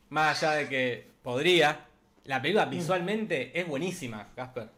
[0.09, 1.87] Más allá de que podría,
[2.25, 2.71] la película Mm.
[2.71, 4.71] visualmente es buenísima, Casper.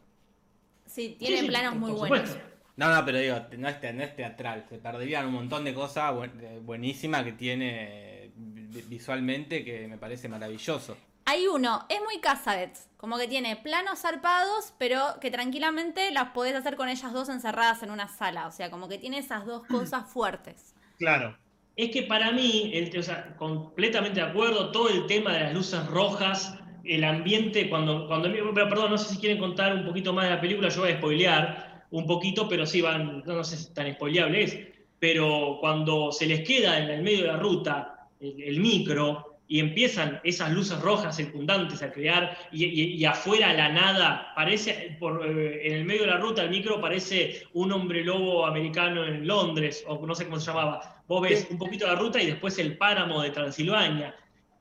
[0.86, 2.36] Sí, tiene Sí, sí, planos muy buenos.
[2.76, 4.64] No, no, pero digo, no es, te- no es teatral.
[4.68, 10.28] Se perderían un montón de cosas buen- buenísimas que tiene vi- visualmente que me parece
[10.28, 10.96] maravilloso.
[11.26, 16.54] Hay uno, es muy Casabets, como que tiene planos zarpados, pero que tranquilamente las podés
[16.56, 18.46] hacer con ellas dos encerradas en una sala.
[18.48, 19.62] O sea, como que tiene esas dos
[19.94, 20.74] cosas fuertes.
[20.98, 21.36] Claro.
[21.76, 25.54] Es que para mí, el- o sea, completamente de acuerdo, todo el tema de las
[25.54, 30.24] luces rojas, el ambiente, cuando, cuando perdón, no sé si quieren contar un poquito más
[30.24, 33.56] de la película, yo voy a spoilear un poquito, pero sí van, no, no sé
[33.56, 34.58] si tan spoileable es,
[34.98, 40.20] pero cuando se les queda en el medio de la ruta el micro y empiezan
[40.22, 45.66] esas luces rojas circundantes a crear y, y- y afuera la nada, parece, por, eh,
[45.66, 49.82] en el medio de la ruta el micro parece un hombre lobo americano en Londres,
[49.88, 51.02] o no sé cómo se llamaba.
[51.08, 54.14] Vos ves un poquito la ruta y después el páramo de Transilvania.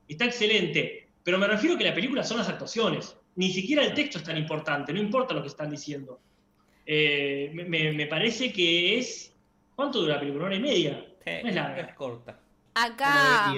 [0.08, 3.16] Está excelente, pero me refiero que la película son las actuaciones.
[3.36, 6.18] Ni siquiera el texto es tan importante, no importa lo que están diciendo.
[6.84, 9.32] Eh, me- me, parece que es...
[9.76, 10.46] ¿Cuánto dura la película?
[10.46, 11.06] ¿Una hora y media?
[11.44, 11.82] No es larga.
[11.82, 12.40] es corta.
[12.74, 13.54] Acá.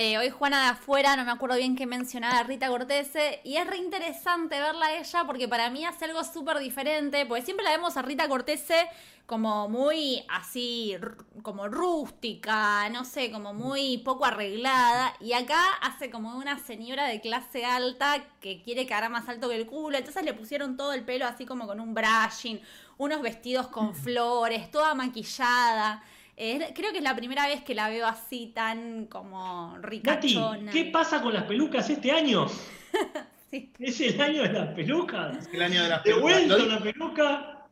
[0.00, 3.66] Eh, hoy Juana de afuera, no me acuerdo bien qué mencionaba Rita Cortese, y es
[3.66, 7.72] re interesante verla a ella porque para mí hace algo súper diferente, porque siempre la
[7.72, 8.88] vemos a Rita Cortese
[9.26, 10.96] como muy así,
[11.42, 17.20] como rústica, no sé, como muy poco arreglada, y acá hace como una señora de
[17.20, 21.04] clase alta que quiere quedar más alto que el culo, entonces le pusieron todo el
[21.04, 22.60] pelo así como con un brushing,
[22.98, 26.04] unos vestidos con flores, toda maquillada.
[26.40, 30.70] Eh, creo que es la primera vez que la veo así tan como Nati, ricachona.
[30.70, 32.46] ¿qué pasa con las pelucas este año?
[33.50, 33.72] Sí.
[33.78, 35.48] ¿Es el año de las pelucas?
[35.50, 36.22] El año de las ¿De pelucas.
[36.22, 37.66] vuelta Lo, una peluca?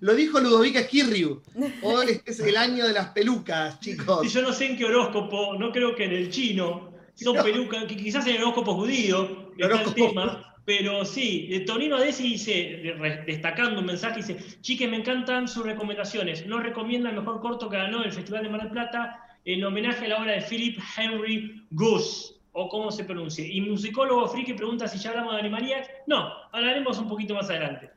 [0.00, 1.42] lo dijo Ludovica Skirriu.
[1.82, 4.32] Hoy es el año de las pelucas, chicos.
[4.32, 7.42] Yo no sé en qué horóscopo, no creo que en el chino, son No.
[7.44, 11.60] pelucas, que quizás en el horóscopo judío, El está el horóscopo tema, pero sí, eh,
[11.66, 12.94] Tonino Adesi dice,
[13.26, 17.76] destacando un mensaje, dice, chiques, me encantan sus recomendaciones, nos recomienda el mejor corto que
[17.76, 21.66] ganó el Festival de Mar del Plata en homenaje a la obra de Philip Henry
[21.72, 23.44] Goose, o cómo se pronuncia.
[23.44, 25.88] Y musicólogo friki pregunta si ya hablamos de Animaniacs.
[26.06, 27.90] No, hablaremos un poquito más adelante.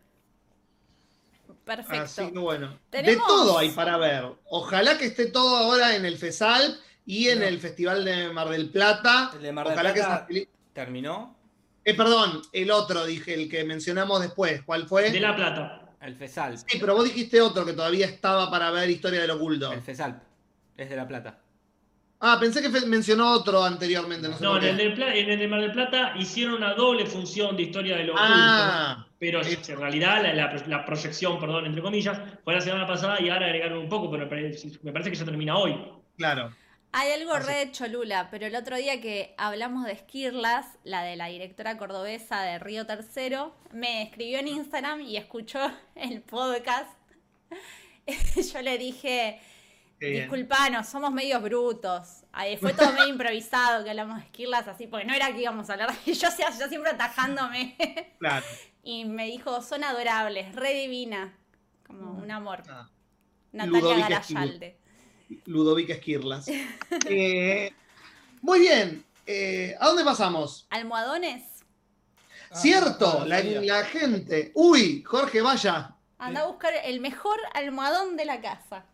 [1.63, 2.01] Perfecto.
[2.01, 2.79] Así que bueno.
[2.91, 4.25] De todo hay para ver.
[4.49, 7.45] Ojalá que esté todo ahora en el FESAL y en No.
[7.45, 9.29] el Festival de Mar del Plata.
[9.35, 11.35] El de Mar del Ojalá que Plata peli- terminó.
[11.85, 14.61] Eh, perdón, el otro dije, el que mencionamos después.
[14.63, 15.11] ¿Cuál fue?
[15.11, 15.79] De La Plata.
[16.01, 16.57] El FESAL.
[16.57, 19.71] Sí, pero vos dijiste otro que todavía estaba para ver Historia del Oculto.
[19.71, 20.21] El FESAL.
[20.77, 21.39] Es de La Plata.
[22.25, 24.29] Ah, pensé que mencionó otro anteriormente.
[24.29, 26.55] No, sé No, por en el, de Pla- en el de Mar del Plata hicieron
[26.55, 28.33] una doble función de historia de lo oculto.
[28.33, 32.87] Ah, Pero es- en realidad la, la- la proyección, perdón, entre comillas, fue la semana
[32.87, 35.75] pasada y ahora agregaron un poco, pero me parece, me parece que ya termina hoy.
[36.17, 36.51] claro.
[36.95, 41.03] Hay algo Así- re de Cholula, pero el otro día que hablamos de Esquirlas, la
[41.03, 45.59] de la directora cordobesa de Río Tercero, me escribió en Instagram y escuchó
[45.95, 46.91] el podcast.
[48.53, 49.39] Yo le dije,
[49.99, 52.25] disculpanos, somos medios brutos.
[52.31, 55.69] Ahí fue todo medio improvisado que hablamos de Esquirlas así, porque no era que íbamos
[55.69, 55.91] a hablar.
[56.05, 57.75] Yo, sea- yo siempre atajándome.
[58.19, 58.45] Claro.
[58.83, 61.37] Y me dijo, son adorables, re divina.
[61.87, 62.63] Como un amor.
[62.69, 62.89] Ah,
[63.51, 64.77] Natalia Garayalde.
[65.45, 66.47] Ludovica Esquirlas.
[67.09, 67.73] Eh,
[68.41, 69.05] muy bien.
[69.25, 70.67] Eh, ¿A dónde pasamos?
[70.69, 71.43] ¿Almohadones?
[72.53, 73.61] Cierto, Ah, la, sabía.
[73.61, 74.51] la gente.
[74.55, 75.95] Uy, Jorge, vaya.
[76.19, 78.85] Anda a buscar el mejor almohadón de la casa.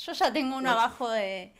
[0.00, 1.54] Yo ya tengo uno abajo de,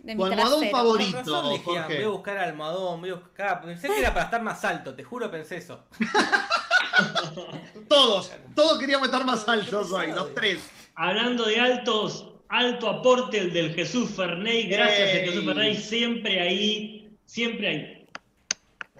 [0.00, 0.70] de mi almohadón trasero.
[0.76, 1.12] favorito.
[1.12, 1.94] Con razón dije, Jorge.
[1.96, 3.60] voy a buscar almohadón, voy a buscar.
[3.62, 5.84] Pensé que era para estar más alto, te juro pensé eso.
[7.88, 10.60] Todos, todos queríamos estar más altos hoy, los tres.
[10.94, 14.68] Hablando de altos, alto aporte el del Jesús Ferney.
[14.68, 15.18] Gracias, Ey.
[15.18, 18.06] el Jesús Ferney, siempre ahí, siempre ahí.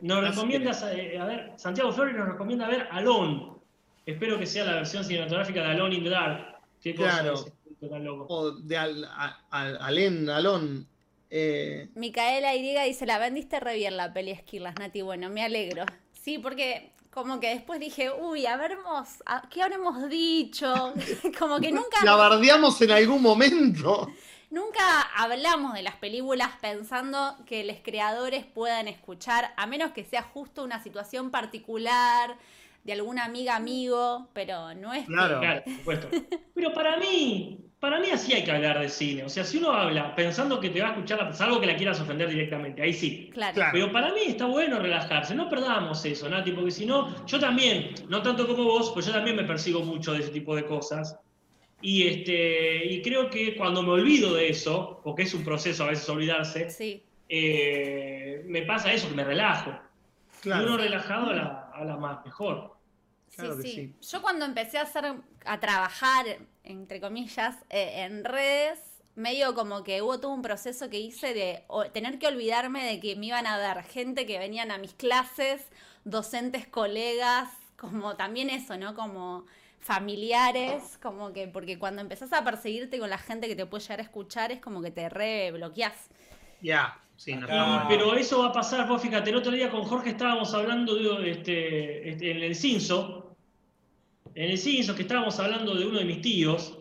[0.00, 3.52] Nos Así recomiendas, eh, a ver, Santiago Flores nos recomienda ver Alone.
[4.06, 6.56] Espero que sea la versión cinematográfica de Alone in the Dark.
[6.82, 7.44] Qué cosa Claro.
[7.90, 8.26] tan loco.
[8.28, 10.86] O de Al, a- Al- Alén, Alón.
[11.30, 15.02] Eh, Micaela Y dice, la vendiste re bien la peli Esquirlas, Nati.
[15.02, 15.84] Bueno, me alegro.
[16.12, 16.92] Sí, porque
[17.22, 20.92] como que después dije, uy, a vermos, a- ¿qué habremos dicho?
[21.38, 22.04] como que nunca...
[22.04, 24.10] la bardeamos en algún momento.
[24.50, 30.22] Nunca hablamos de las películas pensando que los creadores puedan escuchar, a menos que sea
[30.22, 32.36] justo una situación particular
[32.84, 35.40] de alguna amiga amigo, pero no es que- Claro.
[35.40, 36.08] Claro, por supuesto.
[36.54, 39.24] Pero para mí, para mí así hay que hablar de cine.
[39.24, 42.00] O sea, si uno habla pensando que te va a escuchar, salvo que la quieras
[42.00, 43.30] ofender directamente, ahí sí.
[43.32, 43.54] Claro.
[43.54, 43.70] Claro.
[43.72, 47.94] Pero para mí está bueno relajarse, no perdamos eso, Nati, porque si no, yo también,
[48.08, 51.16] no tanto como vos, pues yo también me persigo mucho de ese tipo de cosas.
[51.80, 55.88] Y, este, y creo que cuando me olvido de eso, porque es un proceso a
[55.90, 57.02] veces olvidarse, Sí.
[57.28, 59.70] eh, me pasa eso, que me relajo.
[60.44, 60.76] Y uno Claro.
[60.76, 62.74] relajado habla, habla más, mejor.
[63.36, 63.94] Claro sí, que sí.
[64.10, 65.04] Yo cuando empecé a hacer,
[65.44, 66.26] a trabajar,
[66.64, 68.78] entre comillas, eh, en redes,
[69.14, 73.00] medio como que hubo todo un proceso que hice de o- tener que olvidarme de
[73.00, 75.66] que me iban a ver gente que venían a mis clases,
[76.04, 78.94] docentes, colegas, como también eso, ¿no?
[78.94, 79.46] Como
[79.80, 84.00] familiares, como que, porque cuando empezás a perseguirte con la gente que te puede llegar
[84.00, 86.08] a escuchar, es como que te re bloqueás.
[86.60, 87.86] Ya, sí, no bueno.
[87.88, 91.30] pero eso va a pasar, vos fíjate, el otro día con Jorge estábamos hablando de,
[91.30, 93.27] este, este, en el Cinso,
[94.38, 96.78] en el Cinso que estábamos hablando de uno de mis tíos.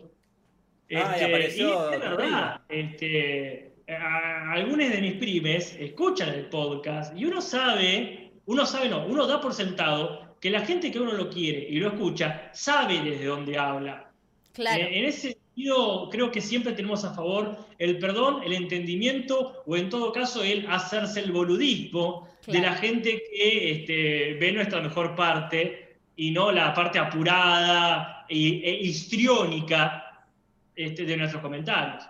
[0.94, 7.18] Ah, y apareció y es verdad, este, a- algunos de mis primes escuchan el podcast
[7.18, 11.12] y uno sabe, uno sabe no, uno da por sentado que la gente que uno
[11.12, 14.10] lo quiere y lo escucha sabe desde dónde habla.
[14.52, 14.84] Claro.
[14.84, 19.76] Eh, en ese sentido, creo que siempre tenemos a favor el perdón, el entendimiento o
[19.76, 25.16] en todo caso el hacerse el boludismo de la gente que este, ve nuestra mejor
[25.16, 25.87] parte
[26.20, 30.26] y no la parte apurada y- e histriónica
[30.74, 32.04] este, de nuestros comentarios.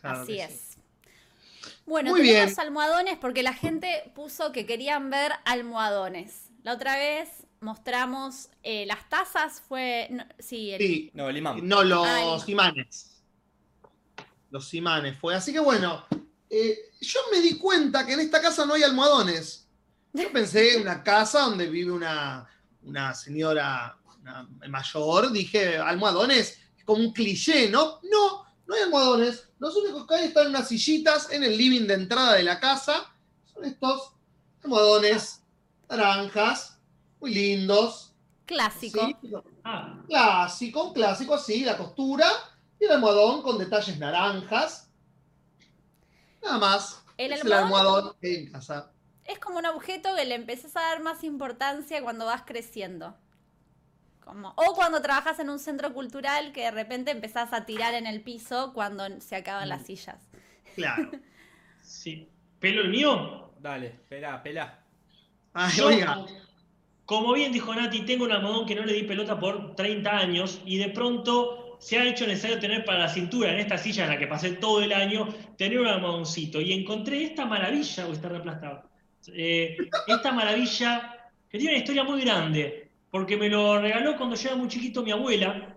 [0.00, 0.50] Claro Así es.
[0.74, 0.80] sí.
[1.86, 2.60] Bueno, Muy tenemos bien.
[2.60, 6.50] almohadones porque la gente puso que querían ver almohadones.
[6.64, 7.28] La otra vez
[7.60, 10.08] mostramos eh, las tazas, fue...
[10.10, 11.60] no, sí, el- Sí, No, el imán.
[11.66, 12.52] no los Ay.
[12.52, 13.22] imanes.
[14.50, 15.34] Los imanes fue.
[15.36, 16.04] Así que bueno,
[16.50, 19.68] eh, yo me di cuenta que en esta casa no hay almohadones.
[20.12, 22.46] Yo pensé en una casa donde vive una,
[22.84, 27.98] una señora una mayor, dije, almohadones, es como un cliché, ¿no?
[28.04, 29.48] No, no hay almohadones.
[29.58, 32.60] Los únicos que hay están en unas sillitas en el living de entrada de la
[32.60, 33.12] casa.
[33.52, 34.12] Son estos
[34.62, 35.42] almohadones
[35.88, 36.78] naranjas,
[37.20, 38.12] muy lindos.
[38.46, 39.12] clásico.
[39.64, 42.26] Ah, Clásico, un clásico así, la costura
[42.78, 44.88] y el almohadón con detalles naranjas.
[46.42, 47.02] Nada más.
[47.16, 48.92] El es almohadón- el almohadón que hay en casa.
[49.24, 53.16] Es como un objeto que le empezás a dar más importancia cuando vas creciendo.
[54.24, 58.06] Como, o cuando trabajas en un centro cultural que de repente empezás a tirar en
[58.06, 59.68] el piso cuando se acaban Mm.
[59.70, 60.28] las sillas.
[60.74, 61.10] Claro.
[61.84, 62.28] Sí.
[62.60, 63.50] ¿Pelo el mío?
[63.58, 64.78] Dale, espera, pelá.
[65.52, 66.24] Ay, Yo, oiga.
[67.04, 70.60] como bien dijo Nati, tengo un almohadón que no le di pelota por 30 años
[70.64, 74.10] y de pronto se ha hecho necesario tener para la cintura, en esta silla en
[74.10, 76.60] la que pasé todo el año, tener un almohadoncito.
[76.60, 78.88] Y encontré esta maravilla, o está reaplastado,
[79.34, 81.18] eh, esta maravilla
[81.48, 85.02] que tiene una historia muy grande, porque me lo regaló cuando yo era muy chiquito
[85.02, 85.76] mi abuela,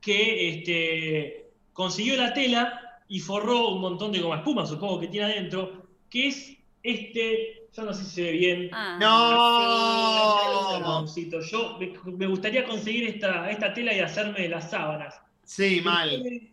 [0.00, 5.26] que este, consiguió la tela y forró un montón de goma espuma, supongo que tiene
[5.32, 10.68] adentro, que es este, yo no sé si se ve bien, Ah, No.
[10.76, 11.40] almohadoncito.
[11.40, 15.20] Yo me, me gustaría conseguir esta, esta tela y hacerme las sábanas.
[15.44, 16.10] Sí, mal.
[16.24, 16.52] Eh,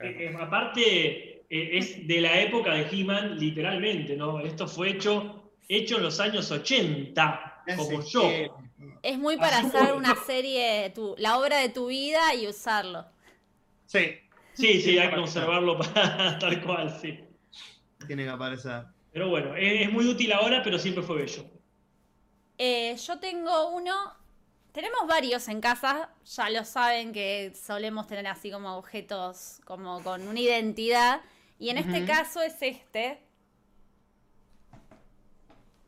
[0.00, 4.40] eh, aparte, eh, es de la época de He-Man, literalmente, ¿no?
[4.40, 8.20] Esto fue hecho, hecho en los años 80, como yo.
[8.22, 8.50] que-
[9.02, 13.06] Es muy para Así hacer una serie, tu, la obra de tu vida y usarlo.
[13.86, 14.18] Sí,
[14.54, 17.18] Sí, sí, hay que para- conservarlo para tal cual, sí.
[18.06, 18.84] tiene que aparecer.
[19.12, 21.44] Pero bueno, es, es muy útil ahora, pero siempre fue bello.
[22.58, 23.94] Eh, yo tengo uno,
[24.72, 30.26] tenemos varios en casa, ya lo saben que solemos tener así como objetos como con
[30.28, 31.20] una identidad.
[31.58, 33.20] Y en este caso es este,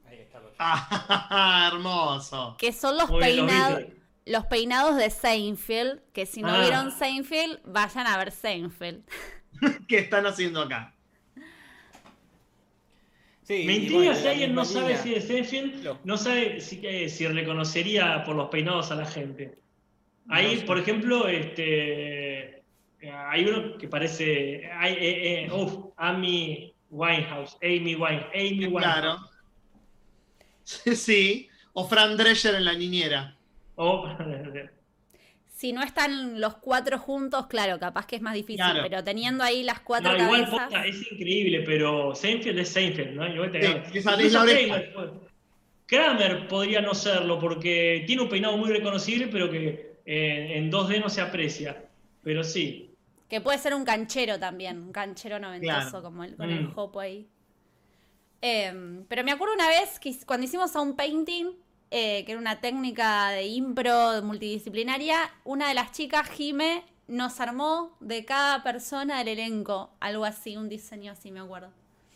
[0.06, 0.38] Ahí está.
[0.40, 2.56] lo- Ah, hermoso.
[2.58, 3.84] que son los peinados.
[4.26, 6.60] Los peinados de Seinfeld, que si no Ah.
[6.62, 9.02] vieron Seinfeld, vayan a ver Seinfeld.
[9.88, 10.94] ¿Qué están haciendo acá?
[13.42, 16.80] Sí, Me y intriga bueno, si alguien no sabe si es Seinfeld, no sabe si,
[16.82, 19.58] eh, si reconocería por los peinados a la gente.
[20.28, 20.66] Ahí, No sé.
[20.66, 22.62] por ejemplo, este,
[23.02, 28.82] hay uno que parece, hay, eh, eh, uf, Amy Winehouse, Amy Wine, Amy Winehouse.
[28.82, 29.18] Claro.
[30.94, 31.48] Sí.
[31.72, 33.36] O Fran Drescher en la niñera.
[33.76, 34.06] O-
[35.48, 38.80] Si no están los cuatro juntos, claro, capaz que es más difícil, Claro.
[38.82, 40.60] pero teniendo ahí las cuatro no, igual cabezas.
[40.68, 43.26] posta, es increíble, pero Seinfeld es Seinfeld, ¿no?
[43.26, 43.82] Igual te Sí, gana.
[43.84, 44.82] esa es la Incluso oreja.
[44.92, 45.10] Kramer,
[45.86, 51.00] Kramer podría no serlo porque tiene un peinado muy reconocible, pero que eh, en 2D
[51.00, 51.82] no se aprecia.
[52.22, 52.90] Pero sí.
[53.28, 56.02] Que puede ser un canchero también, un canchero noventoso Claro.
[56.02, 56.72] como el, con el Mm.
[56.74, 57.26] jopo ahí.
[58.46, 61.46] Em, pero me acuerdo una vez que cuando hicimos a un painting,
[61.90, 67.96] eh, que era una técnica de impro multidisciplinaria, una de las chicas, Jime, nos armó
[68.00, 71.70] de cada persona del elenco, algo así, un diseño así, me acuerdo.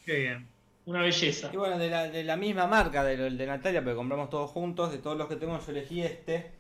[0.05, 0.49] Qué bien.
[0.87, 1.51] Una belleza.
[1.53, 4.91] Y bueno, de la, de la misma marca, de, de Natalia, porque compramos todos juntos,
[4.93, 6.51] de todos los que tengo, yo elegí este.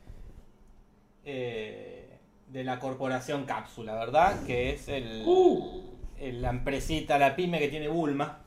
[1.24, 4.44] eh, de la corporación Cápsula, ¿verdad?
[4.46, 5.82] Que es el, Uh,
[6.18, 8.40] el- la empresita, la pyme que tiene Bulma.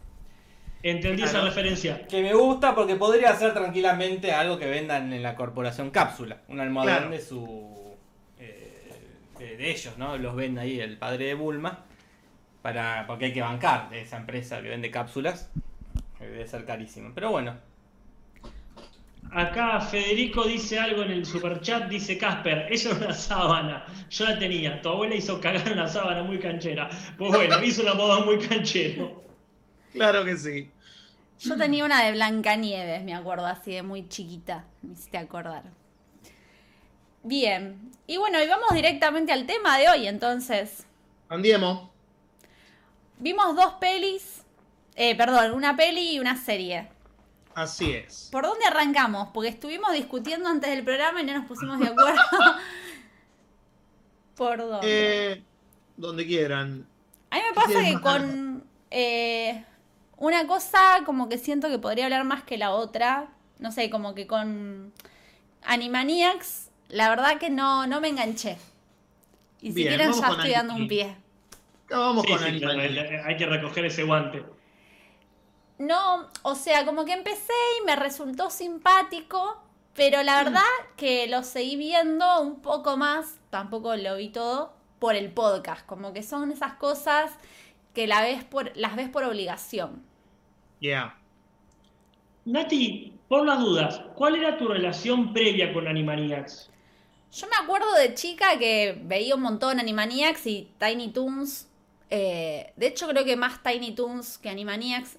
[0.84, 2.05] Entendí esa referencia.
[2.07, 6.41] Que me gusta porque podría ser tranquilamente algo que vendan en la corporación Cápsula.
[6.47, 7.09] Un almohadón Claro.
[7.11, 7.95] de su.
[8.39, 8.91] eh,
[9.38, 10.17] de, ellos, ¿no?
[10.17, 11.86] Los vende ahí el padre de Bulma.
[12.61, 15.49] Para, porque hay que bancar de esa empresa que vende cápsulas.
[16.17, 17.11] que Debe ser carísimo.
[17.15, 17.55] Pero bueno,
[19.34, 24.38] Acá Federico dice algo en el superchat, dice Casper, eso es una sábana, yo la
[24.38, 26.89] tenía, tu abuela hizo cagar una sábana muy canchera.
[27.17, 29.23] Pues bueno, hizo una moda muy canchero.
[29.94, 30.72] Claro que sí.
[31.39, 35.64] Yo tenía una de Blancanieves, me acuerdo, así de muy chiquita, me hiciste acordar.
[37.24, 40.86] Bien, y bueno, y vamos directamente al tema de hoy, entonces.
[41.30, 41.92] Andiemo.
[43.18, 44.44] Vimos dos pelis,
[44.96, 46.89] eh, perdón, una peli y una serie.
[47.56, 48.30] Así es.
[48.32, 49.30] ¿Por dónde arrancamos?
[49.34, 52.22] Porque estuvimos discutiendo antes del programa y no nos pusimos de acuerdo.
[54.36, 55.32] ¿Por dónde?
[55.34, 55.44] Eh,
[55.98, 56.88] donde quieran.
[57.30, 59.66] A mí me pasa ¿quieres que con eh,
[60.22, 63.30] una cosa como que siento que podría hablar más que la otra.
[63.57, 64.93] No sé, como que con
[65.63, 68.57] Animaniacs, la verdad que no, no me enganché.
[69.61, 71.17] Y si Bien, quieren ya estoy dando un pie.
[71.86, 73.26] Acá vamos Sí, con sí, Animaniacs.
[73.26, 74.45] hay que recoger ese guante.
[75.80, 79.59] No, o sea, como que empecé y me resultó simpático,
[79.95, 80.61] pero la verdad
[80.97, 85.84] que lo seguí viendo un poco más, tampoco lo vi todo, por el podcast.
[85.88, 87.32] Como que son esas cosas
[87.95, 90.11] que la ves por, las ves por obligación.
[90.82, 91.15] Yeah.
[92.45, 96.69] Nati, por las dudas, ¿cuál era tu relación previa con Animaniacs?
[97.32, 101.67] Yo me acuerdo de chica que veía un montón Animaniacs y Tiny Toons.
[102.09, 105.17] eh, de hecho, creo que más Tiny Toons que Animaniacs.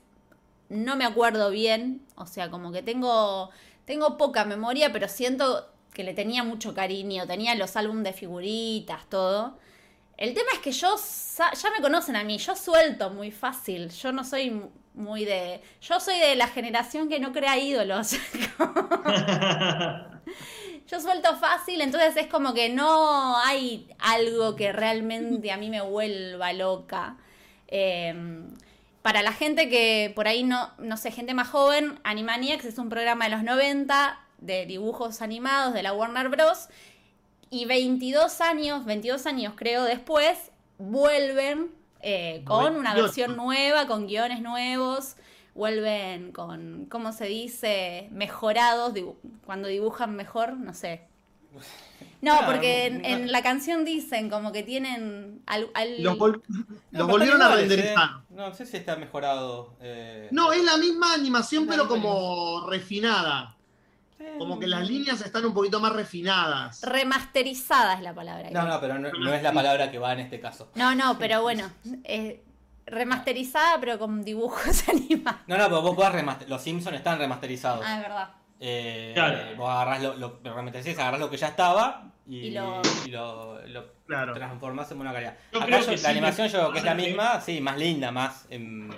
[0.69, 2.05] No me acuerdo bien.
[2.17, 3.51] O sea, como que tengo,
[3.87, 7.27] tengo poca memoria, pero siento que le tenía mucho cariño.
[7.27, 9.59] Tenía los álbumes de figuritas, todo.
[10.19, 10.97] El tema es que yo,
[11.39, 13.91] ya me conocen a mí, yo suelto muy fácil.
[13.91, 14.63] Yo no soy
[14.95, 15.61] muy de...
[15.81, 18.13] Yo soy de la generación que no crea ídolos.
[20.89, 25.81] Yo suelto fácil, entonces es como que no hay algo que realmente a mí me
[25.81, 27.17] vuelva loca.
[27.69, 28.45] Eh,
[29.03, 32.89] para la gente que por ahí no, no sé, gente más joven, Animaniacs es un
[32.89, 36.69] programa de los 90 de dibujos animados de la Warner Bros.
[37.51, 40.39] Y 22 años, 22 años creo después,
[40.79, 41.71] vuelven
[42.03, 43.03] eh, con una 98.
[43.03, 45.17] versión nueva, con guiones nuevos,
[45.55, 48.09] vuelven con, ¿cómo se dice?
[48.13, 51.03] Mejorados, dibu- cuando dibujan mejor, no sé.
[52.23, 56.17] No, Claro, porque en, no- en la canción dicen como que tienen al, al- Los,
[56.17, 58.09] vol- No, los pero volvieron a renderizar.
[58.21, 58.25] ¿eh?
[58.31, 59.75] No sé si está mejorado.
[59.81, 63.57] eh, No, es la misma animación, pero como refinada.
[64.23, 66.83] Eh, Como que las líneas están un poquito más refinadas.
[66.83, 68.51] remasterizada es la palabra.
[68.51, 70.71] No, no, pero no, no es la palabra que va en este caso.
[70.75, 71.71] No, no, pero bueno,
[72.05, 72.43] eh,
[72.87, 75.41] remasterizada pero con dibujos animados.
[75.47, 76.49] No, no, pero vos podés remaster...
[76.49, 77.85] Los Simpsons están remasterizados.
[77.87, 78.29] Ah, es verdad.
[78.61, 79.57] Eh, Claro.
[79.57, 83.93] Vos agarrás lo, lo, agarrás lo que ya estaba y, Y lo- y lo, lo
[84.07, 84.35] Claro.
[84.35, 85.37] transformás en una calidad.
[85.53, 87.61] Yo Acá creo yo- que la sí, animación yo creo que es la misma, sí,
[87.61, 88.91] más linda, más em,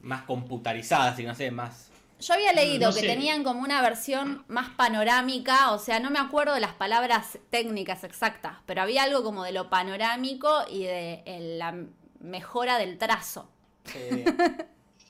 [0.00, 1.90] más computarizada, así no sé, más
[2.26, 3.06] Yo había leído No que sé.
[3.08, 8.04] tenían como una versión más panorámica, o sea, no me acuerdo de las palabras técnicas
[8.04, 11.22] exactas, pero había algo como de lo panorámico y de
[11.58, 11.74] la
[12.20, 13.48] mejora del trazo.
[13.92, 14.38] eh,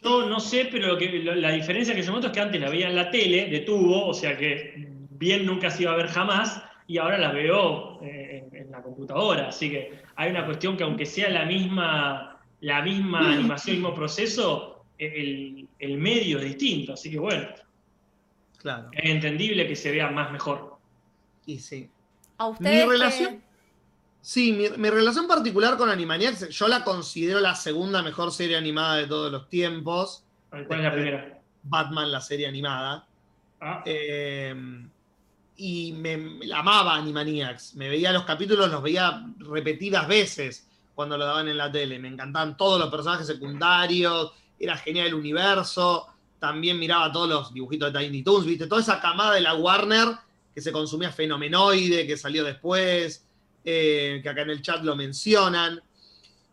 [0.03, 2.61] Yo no sé, pero lo que, lo- la diferencia que yo noto es que antes
[2.61, 4.75] la veía en la tele, de tubo, o sea que
[5.11, 8.83] bien nunca se iba a ver jamás, y ahora la veo eh, en, en la
[8.83, 9.49] computadora.
[9.49, 13.95] Así que hay una cuestión que aunque sea la misma, la misma animación, el mismo
[13.95, 16.93] proceso, el, el medio es distinto.
[16.95, 17.47] Así que bueno,
[18.59, 18.89] Claro.
[18.93, 20.77] es entendible que se vea más mejor.
[21.47, 21.91] Y sí.
[22.39, 23.45] ¿A ustedes qué- relación-
[24.21, 28.97] Sí, mi, mi relación particular con Animaniacs, yo la considero la segunda mejor serie animada
[28.97, 30.25] de todos los tiempos.
[30.49, 31.39] ¿Cuál es la primera?
[31.63, 33.07] Batman, la serie animada.
[33.61, 34.55] Ah, Eh,
[35.59, 37.75] y me, amaba Animaniacs.
[37.75, 41.99] Me veía los capítulos, los veía repetidas veces cuando lo daban en la tele.
[41.99, 44.33] Me encantaban todos los personajes secundarios.
[44.59, 46.07] Era genial el universo.
[46.39, 48.67] También miraba todos los dibujitos de Tiny Toons, ¿viste?
[48.67, 50.09] Toda esa camada de la Warner
[50.55, 53.25] que se consumía Fenomenoide, que salió después,
[53.65, 55.83] eh, que acá en el chat lo mencionan.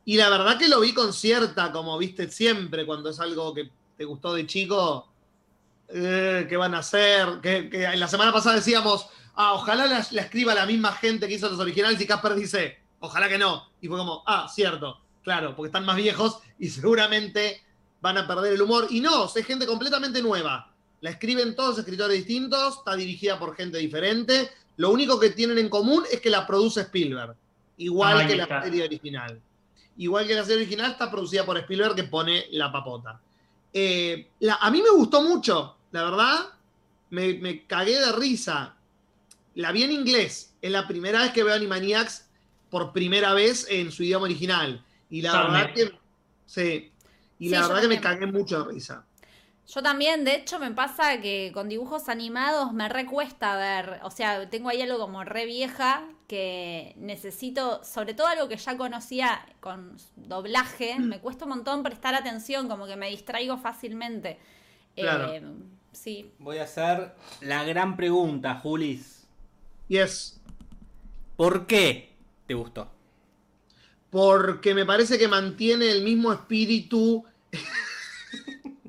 [0.05, 3.69] Y la verdad que lo vi con cierta, como viste siempre, cuando es algo que
[3.95, 5.07] te gustó de chico,
[5.89, 7.39] eh, ¿qué van a hacer?
[7.41, 11.35] Que, que la semana pasada decíamos, ah, ojalá la, la escriba la misma gente que
[11.35, 13.69] hizo los originales y Casper dice, ojalá que no.
[13.81, 17.61] Y fue como, ah, cierto, claro, porque están más viejos y seguramente
[18.01, 18.87] van a perder el humor.
[18.89, 20.71] Y no, es gente completamente nueva.
[21.01, 24.49] La escriben todos escritores distintos, está dirigida por gente diferente.
[24.77, 27.35] Lo único que tienen en común es que la produce Spielberg,
[27.77, 28.63] igual que la está.
[28.63, 29.39] serie original.
[29.97, 33.19] Igual que la serie original está producida por Spielberg que pone la papota.
[33.73, 36.39] Eh, la- a mí me gustó mucho, la verdad,
[37.09, 38.75] me, me cagué de risa.
[39.55, 42.27] La vi en inglés, es la primera vez que veo Animaniacs
[42.69, 44.83] por primera vez en su idioma original.
[45.09, 45.91] Y la verdad que.
[46.45, 46.90] Sí.
[47.41, 49.03] Y Sí, la verdad que me cagué mucho de risa.
[49.67, 54.47] Yo también, de hecho, me pasa que con dibujos animados me recuesta ver, o sea,
[54.47, 59.97] tengo ahí algo como re vieja que necesito, sobre todo algo que ya conocía con
[60.15, 64.37] doblaje, me cuesta un montón prestar atención, como que me distraigo fácilmente.
[64.95, 65.31] Claro.
[65.33, 65.41] Eh,
[65.93, 69.25] sí, voy a hacer la gran pregunta, Julis.
[69.87, 70.39] Yes.
[71.35, 72.13] ¿Por qué
[72.45, 72.91] te gustó?
[74.11, 77.25] Porque me parece que mantiene el mismo espíritu.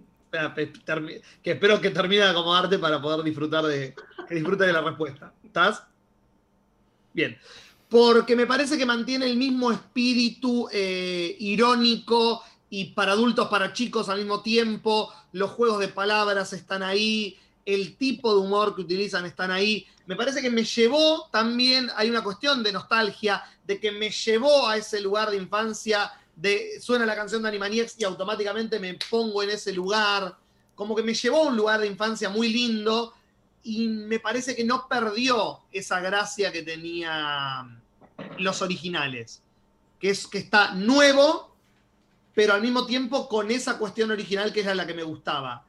[1.42, 3.94] Que espero que termine de acomodarte para poder disfrutar de.
[4.28, 5.32] Que de la respuesta.
[5.44, 5.82] ¿Estás?
[7.12, 7.38] Bien.
[7.90, 14.08] Porque me parece que mantiene el mismo espíritu eh, irónico y para adultos, para chicos
[14.08, 15.12] al mismo tiempo.
[15.32, 17.36] Los juegos de palabras están ahí.
[17.66, 19.86] El tipo de humor que utilizan están ahí.
[20.06, 24.66] Me parece que me llevó también, hay una cuestión de nostalgia, de que me llevó
[24.66, 29.42] a ese lugar de infancia, de suena la canción de Animaniacs y automáticamente me pongo
[29.42, 30.36] en ese lugar.
[30.74, 33.14] Como que me llevó a un lugar de infancia muy lindo
[33.62, 37.66] y me parece que no perdió esa gracia que tenía
[38.38, 39.42] los originales.
[40.00, 41.54] Que es que está nuevo,
[42.34, 45.64] pero al mismo tiempo con esa cuestión original que era la que me gustaba.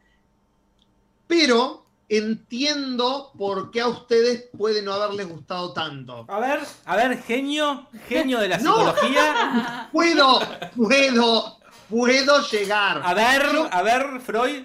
[1.28, 1.83] Pero
[2.18, 6.26] entiendo por qué a ustedes puede no haberles gustado tanto.
[6.28, 8.74] A ver, a ver, genio, genio de la No.
[8.76, 9.90] psicología.
[9.92, 10.40] Puedo,
[10.76, 11.58] puedo,
[11.90, 13.02] puedo llegar.
[13.04, 13.42] A ver,
[13.72, 14.64] a ver, Freud.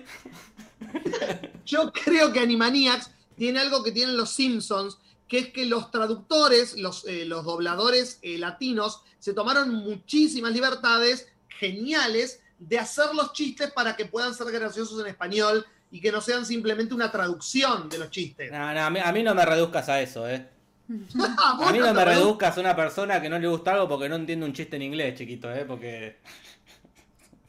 [1.64, 6.76] Yo creo que Animaniacs tiene algo que tienen los Simpsons, que es que los traductores,
[6.78, 13.70] los, eh, los dobladores eh, latinos, se tomaron muchísimas libertades geniales de hacer los chistes
[13.72, 17.98] para que puedan ser graciosos en español y que no sean simplemente una traducción de
[17.98, 18.50] los chistes.
[18.52, 20.46] No, no, a mí, a mí no me reduzcas a eso, eh.
[21.20, 24.08] Ah, A mí no me reduzcas a una persona que no le gusta algo porque
[24.08, 26.16] no entiende un chiste en inglés, chiquito, eh, porque...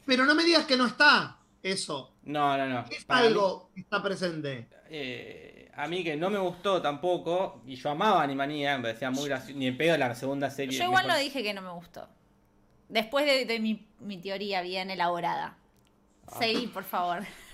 [0.04, 2.14] pero no me digas que no está eso.
[2.24, 2.84] No, no, no.
[2.90, 4.68] Es Para mí- algo que está presente.
[4.90, 9.28] eh, a mí que no me gustó tampoco, y yo amaba Animanía, me parecía muy
[9.28, 10.78] gracioso, ni en pedo la segunda serie.
[10.78, 12.06] Yo igual me no dije que no me gustó.
[12.90, 15.56] Después de, de mi, mi teoría bien elaborada.
[16.26, 16.36] Ah.
[16.38, 17.22] Seguí, por favor.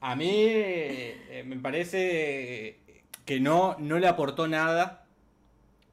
[0.00, 2.78] A mí eh, me parece
[3.24, 5.04] que no, no le aportó nada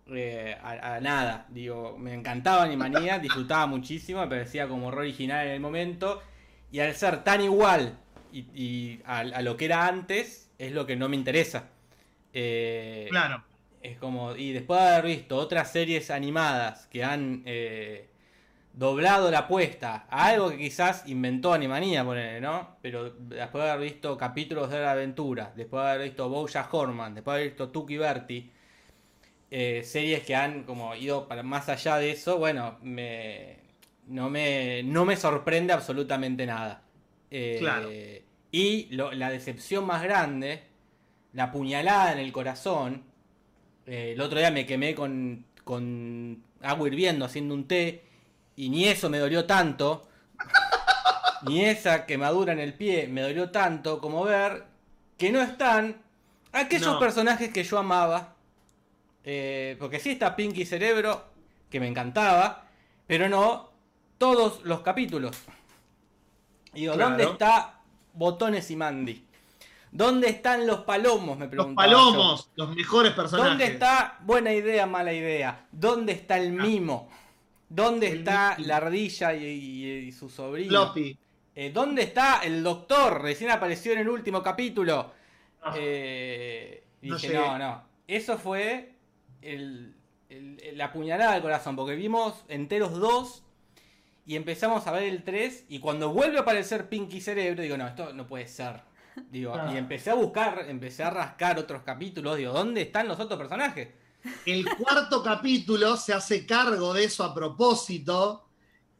[0.08, 1.48] eh, a, a nada.
[1.50, 6.22] Digo, me encantaba Animanía, disfrutaba muchísimo, me parecía como horror original en el momento.
[6.72, 7.98] Y al ser tan igual
[8.32, 11.70] y, y a, a lo que era antes, es lo que no me interesa.
[12.34, 13.44] Eh, Claro.
[13.82, 18.10] Es como, y después de haber visto otras series animadas que han eh,
[18.76, 22.78] doblado la apuesta a algo que quizás inventó Animanía, ponele, ¿no?
[22.82, 27.16] Pero después de haber visto capítulos de la aventura, después de haber visto Bojack Horseman,
[27.16, 28.52] después de haber visto Tuki Berti,
[29.52, 33.58] eh, series que han como ido para más allá de eso, bueno, me,
[34.08, 36.82] no, me, no me sorprende absolutamente nada.
[37.32, 37.90] Eh, Claro.
[38.52, 40.64] Y lo- la decepción más grande,
[41.34, 43.04] la puñalada en el corazón,
[43.86, 48.05] eh, el otro día me quemé con, con agua hirviendo haciendo un té
[48.56, 50.08] y ni eso me dolió tanto,
[51.44, 54.66] ni esa quemadura en el pie me dolió tanto como ver
[55.18, 56.02] que no están
[56.52, 57.00] aquellos No.
[57.00, 58.34] personajes que yo amaba.
[59.24, 61.26] Eh, porque sí está Pinky Cerebro,
[61.70, 62.66] que me encantaba,
[63.08, 63.72] pero no
[64.18, 65.36] todos los capítulos.
[66.74, 67.10] Digo, Claro.
[67.12, 67.80] ¿dónde está
[68.14, 69.26] Botones y Mandy?
[69.92, 71.38] ¿Dónde están los palomos?
[71.38, 71.98] Me Los preguntaba yo.
[71.98, 73.50] palomos, los mejores personajes.
[73.52, 75.66] ¿Dónde está buena idea, mala idea?
[75.72, 77.10] ¿Dónde está el mimo?
[77.70, 78.08] ¿Dónde.
[78.12, 78.66] El está Mickey.
[78.66, 80.94] la ardilla y, y- y su sobrino?
[81.56, 83.22] Eh, ¿Dónde está el doctor?
[83.22, 85.12] Recién apareció en el último capítulo.
[85.62, 85.74] Ah.
[85.78, 87.84] Eh, No dije, no, no.
[88.08, 88.94] Eso fue
[89.42, 89.96] el,
[90.30, 93.44] el- el- la puñalada del corazón, porque vimos enteros dos
[94.26, 97.88] y empezamos a ver el 3 y cuando vuelve a aparecer Pinky Cerebro, digo, no,
[97.88, 98.82] esto no puede ser.
[99.32, 99.72] Digo, Ah.
[99.74, 103.88] y empecé a buscar, empecé a rascar otros capítulos, digo, ¿dónde están los otros personajes?
[104.46, 108.48] El cuarto capítulo se hace cargo de eso a propósito,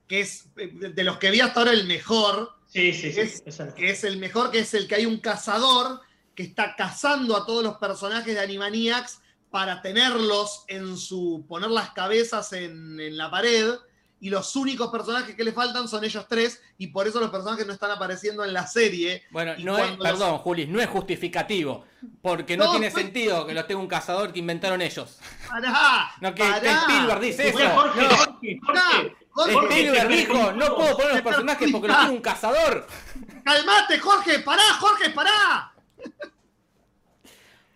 [0.08, 3.22] que es eh, de los que vi hasta ahora el mejor, Sí, sí, sí.
[3.22, 3.44] Es-
[3.76, 6.02] que es el mejor, que es el que hay un cazador
[6.36, 9.20] que está cazando a todos los personajes de Animaniacs
[9.50, 11.46] para tenerlos en su.
[11.48, 13.76] poner las cabezas en, en la pared.
[14.26, 17.68] Y los únicos personajes que le faltan son ellos tres, y por eso los personajes
[17.68, 19.22] no están apareciendo en la serie.
[19.30, 21.86] Bueno, Y no es, los- perdón, Juli, no es justificativo,
[22.24, 25.20] porque no, No, tiene sentido que los tenga un cazador que inventaron ellos.
[25.48, 26.12] ¡Pará!
[26.22, 26.60] No, que, pará.
[26.60, 27.70] que Spielberg dice eso.
[27.70, 28.18] Jorge, no.
[28.18, 28.60] Jorge,
[29.30, 29.76] Jorge.
[29.76, 32.88] Spielberg dijo, no puedo poner los personajes porque los tiene un cazador.
[33.44, 34.40] ¡Calmate, Jorge!
[34.40, 35.72] ¡Pará, Jorge, pará!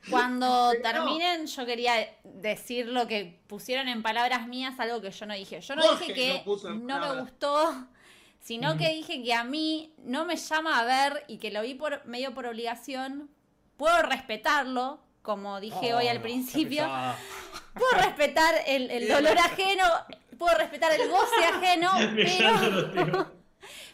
[0.10, 1.94] Cuando Pero- terminen, yo quería
[2.24, 5.62] decir lo que pusieron en palabras mías, algo que yo no dije.
[5.62, 7.88] Yo no Jorge dije que no me gustó,
[8.40, 11.74] sino que dije que a mí no me llama a ver y que lo vi
[11.76, 13.30] por medio por obligación.
[13.78, 16.84] Puedo respetarlo, como dije hoy al Oh, principio.
[16.84, 17.18] qué pesada.
[17.74, 19.84] Puedo respetar el, el dolor ajeno,
[20.38, 21.92] puedo respetar el goce ajeno,
[22.94, 23.39] pero.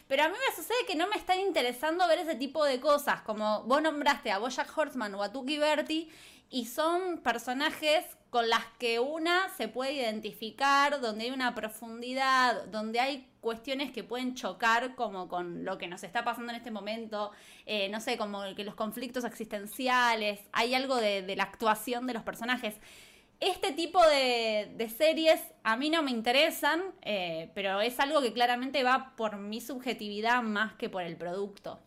[0.08, 3.22] Pero a mí me sucede que no me están interesando ver ese tipo de cosas,
[3.22, 6.10] como vos nombraste a Bojack Horseman o a Tuki Berti,
[6.48, 13.00] y son personajes con las que una se puede identificar, donde hay una profundidad, donde
[13.00, 17.32] hay cuestiones que pueden chocar como con lo que nos está pasando en este momento,
[17.64, 22.14] eh, no sé, como que los conflictos existenciales, hay algo de, de la actuación de
[22.14, 22.74] los personajes.
[23.40, 28.32] Este tipo de, de series a mí no me interesan, eh, pero es algo que
[28.32, 31.78] claramente va por mi subjetividad más que por el producto.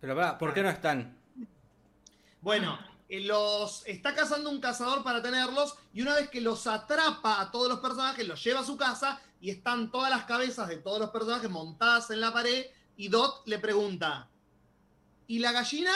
[0.00, 1.16] Pero ¿por qué no están?
[2.40, 2.78] Bueno,
[3.08, 7.50] eh, los está cazando un cazador para tenerlos y una vez que los atrapa a
[7.50, 11.00] todos los personajes, los lleva a su casa y están todas las cabezas de todos
[11.00, 14.28] los personajes montadas en la pared y Dot le pregunta,
[15.26, 15.92] ¿y la gallina?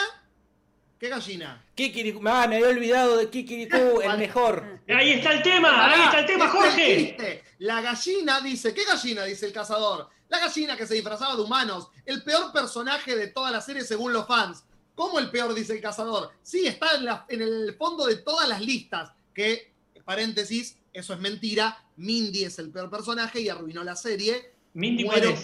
[1.03, 1.61] ¿Qué gallina?
[1.75, 4.79] Kikiriku, ah, me había olvidado de Kikiriku, el mejor.
[4.87, 7.43] Ahí está el tema, ahí está el tema, Este Jorge.
[7.59, 9.25] La gallina dice, ¿qué gallina?
[9.25, 10.07] Dice el cazador.
[10.29, 11.89] La gallina que se disfrazaba de humanos.
[12.05, 14.63] El peor personaje de toda la serie según los fans.
[14.95, 15.53] ¿Cómo el peor?
[15.53, 16.31] Dice el cazador.
[16.41, 19.11] Sí, está en, la- en el fondo de todas las listas.
[19.33, 19.73] Que,
[20.05, 21.83] paréntesis, eso es mentira.
[21.97, 24.53] Mindy es el peor personaje y arruinó la serie.
[24.71, 25.37] Mindy, ¿cuál Muero.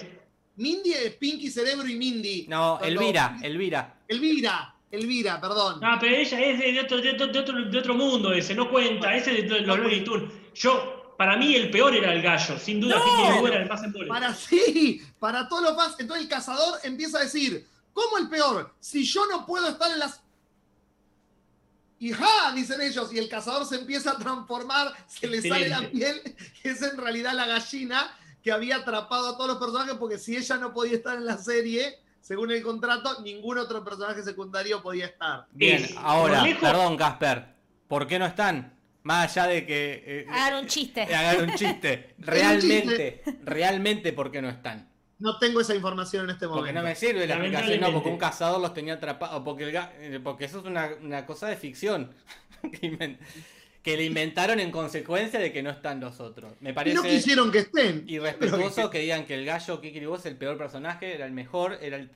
[0.55, 2.45] Mindy es Pinky Cerebro y Mindy.
[2.47, 3.97] No, Elvira, Elvira.
[4.07, 4.75] Elvira.
[4.91, 5.79] Elvira, perdón.
[5.83, 8.69] Ah, pero ella es de, otro, de, otro, de otro- de otro mundo ese, no
[8.71, 10.31] cuenta, ese es de los Looney Tunes.
[10.55, 13.47] Yo, para mí el peor era el gallo, sin duda, No.
[13.47, 14.07] Era el más embole.
[14.07, 15.95] Para sí, para todos los fans.
[15.99, 18.73] Entonces el cazador empieza a decir, ¿cómo el peor?
[18.79, 20.21] Si yo no puedo estar en las...
[22.01, 25.69] Y ja, dicen ellos, y el cazador se empieza a transformar, se le Excelente.
[25.69, 26.21] sale la piel,
[26.63, 28.09] que es en realidad la gallina,
[28.41, 31.37] que había atrapado a todos los personajes porque si ella no podía estar en la
[31.37, 35.47] serie, según el contrato, ningún otro personaje secundario podía estar.
[35.51, 37.43] Bien, ahora, lejos- perdón, Casper,
[37.87, 38.75] ¿por qué no están?
[39.01, 41.01] Más allá de que eh, Hagan un chiste.
[41.09, 42.13] eh, hagan un chiste.
[42.19, 44.87] Realmente, realmente, ¿por qué no están?
[45.17, 46.61] No tengo esa información en este momento.
[46.67, 49.73] Porque no me sirve la explicación, no, porque un cazador los tenía atrapados, porque, el
[49.73, 52.13] ga- eh, porque eso es una, una cosa de ficción
[53.83, 56.53] que, le inventaron en consecuencia de que no están los otros.
[56.59, 58.03] Me Y parece no quisieron que estén.
[58.07, 61.97] irrespetuoso que digan que el gallo Kikiribú es el peor personaje, era el mejor, era
[61.97, 62.09] el,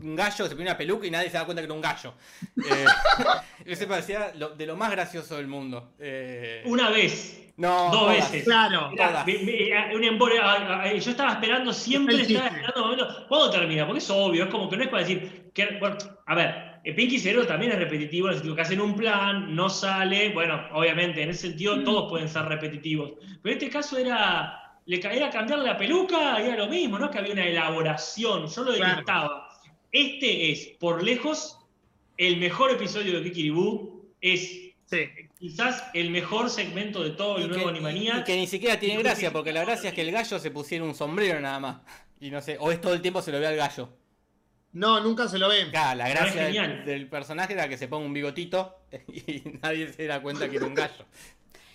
[0.00, 1.80] un gallo que se ponía una peluca y nadie se da cuenta que era un
[1.80, 2.14] gallo.
[2.56, 2.84] Eh,
[3.66, 5.92] ese parecía lo- de lo más gracioso del mundo.
[5.98, 8.16] Eh, Una vez, no, dos todas.
[8.32, 8.44] veces.
[8.44, 8.90] Claro.
[8.90, 13.26] Un embole- ah, ah, yo estaba esperando, siempre estaba esperando.
[13.28, 13.86] ¿Cuándo termina?
[13.86, 15.50] Porque es obvio, es como que no es para decir.
[15.52, 18.94] Que, bueno, a ver, Pinky Cerebro también es repetitivo, en el sentido que hacen un
[18.96, 20.30] plan, no sale.
[20.30, 23.12] Bueno, obviamente, en ese sentido todos pueden ser repetitivos.
[23.42, 24.64] Pero en este caso era.
[24.86, 27.10] Le era cambiarle la peluca y era lo mismo, ¿no?
[27.10, 28.46] Que había una elaboración.
[28.46, 28.90] Yo lo Claro.
[28.90, 29.48] detestaba.
[29.92, 31.58] Este es, por lejos,
[32.16, 34.08] el mejor episodio de Kikiribú.
[34.22, 34.40] Es
[34.86, 35.00] Sí.
[35.38, 38.18] quizás el mejor segmento de todo Y el que, nuevo y- Animanía.
[38.20, 40.82] y que ni siquiera tiene gracia, porque la gracia es que el gallo se pusiera
[40.84, 41.76] un sombrero nada más.
[42.18, 43.90] Y no sé, o es todo el tiempo se lo ve al gallo.
[44.78, 45.70] No, nunca se lo ven.
[45.70, 50.06] Claro, la gracia del, del personaje era que se ponga un bigotito y nadie se
[50.06, 51.04] da cuenta que era un gallo.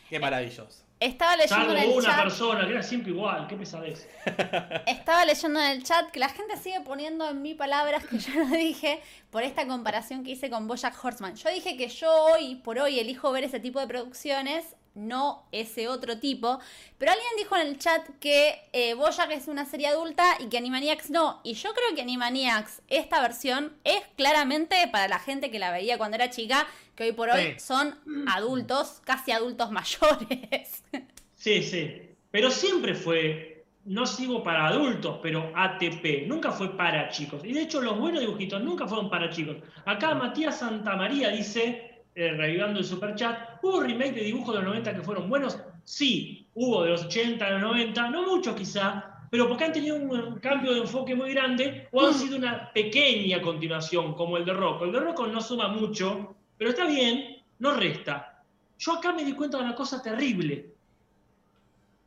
[0.10, 0.84] Qué maravilloso.
[1.02, 2.24] Estaba leyendo en Salvo el una chat.
[2.24, 4.08] persona que era siempre igual, qué pesadez.
[4.88, 8.34] Estaba leyendo en el chat que la gente sigue poniendo en mí palabras que yo
[8.36, 9.02] no dije
[9.32, 11.36] por esta comparación que hice con Bojack Horseman.
[11.36, 14.64] Yo dije que yo hoy, por hoy, elijo ver ese tipo de producciones,
[14.96, 16.60] no ese otro tipo.
[16.98, 20.58] Pero alguien dijo en el chat que eh, Bojack es una serie adulta y que
[20.58, 21.42] Animaniacs no.
[21.44, 25.98] Y yo creo que Animaniacs, esta versión, es claramente para la gente que la veía
[25.98, 27.60] cuando era chica, que hoy por hoy Sí.
[27.60, 30.84] son adultos, casi adultos mayores.
[31.36, 32.02] Sí, sí.
[32.32, 36.26] Pero siempre fue, no sigo para adultos, pero ATP.
[36.26, 37.42] Nunca fue para chicos.
[37.44, 39.58] Y de hecho, los buenos dibujitos nunca fueron para chicos.
[39.86, 44.96] Acá Matías Santamaría dice, eh, revivando el superchat, ¿hubo remake de dibujos de los 90
[44.96, 45.58] que fueron buenos?
[45.84, 49.96] Sí, hubo de los 80, de los 90, no muchos quizá, pero porque han tenido
[49.96, 54.54] un, cambio de enfoque muy grande o han sido una pequeña continuación, como el de
[54.54, 54.86] Rocco.
[54.86, 58.44] El de Rocco no suma mucho, pero está bien, no resta.
[58.78, 60.74] Yo acá me di cuenta de una cosa terrible.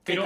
[0.04, 0.24] ¿Qué, Pero-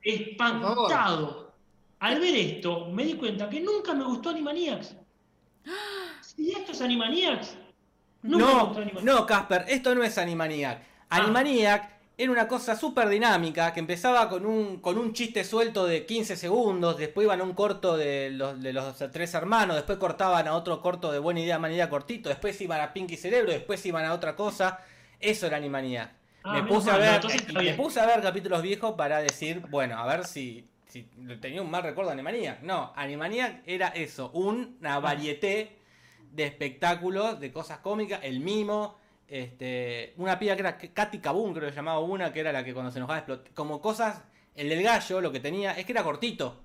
[0.00, 1.52] espantado.
[1.98, 4.96] Al ver esto, me di cuenta que nunca me gustó Animaniacs.
[6.20, 7.56] Si esto es Animaniacs,
[8.22, 10.82] nunca No, no, Casper, esto no es Animaniac.
[11.10, 11.18] Ah.
[11.18, 16.04] Animaniac era una cosa súper dinámica que empezaba con un, con un chiste suelto de
[16.06, 20.46] 15 segundos, después iban a un corto de los, de los tres hermanos, después cortaban
[20.46, 24.04] a otro corto de Buena Idea, Manía cortito, después iban a Pinky Cerebro, después iban
[24.04, 24.80] a otra cosa.
[25.18, 26.12] Eso era Animaniac.
[26.44, 29.98] Ah, me, puse a no, ver, me puse a ver capítulos viejos para decir, bueno,
[29.98, 31.08] a ver si, si
[31.40, 32.62] tenía un mal recuerdo de Animaniac.
[32.62, 35.78] No, Animaniac era eso, una varieté
[36.32, 38.96] de espectáculos, de cosas cómicas, el mimo,
[39.28, 42.64] este, una piba que era Katy Kabum, creo que se llamaba una, que era la
[42.64, 44.22] que cuando se enojaba explotaba, como cosas,
[44.54, 46.60] el del gallo lo que tenía es que era cortito.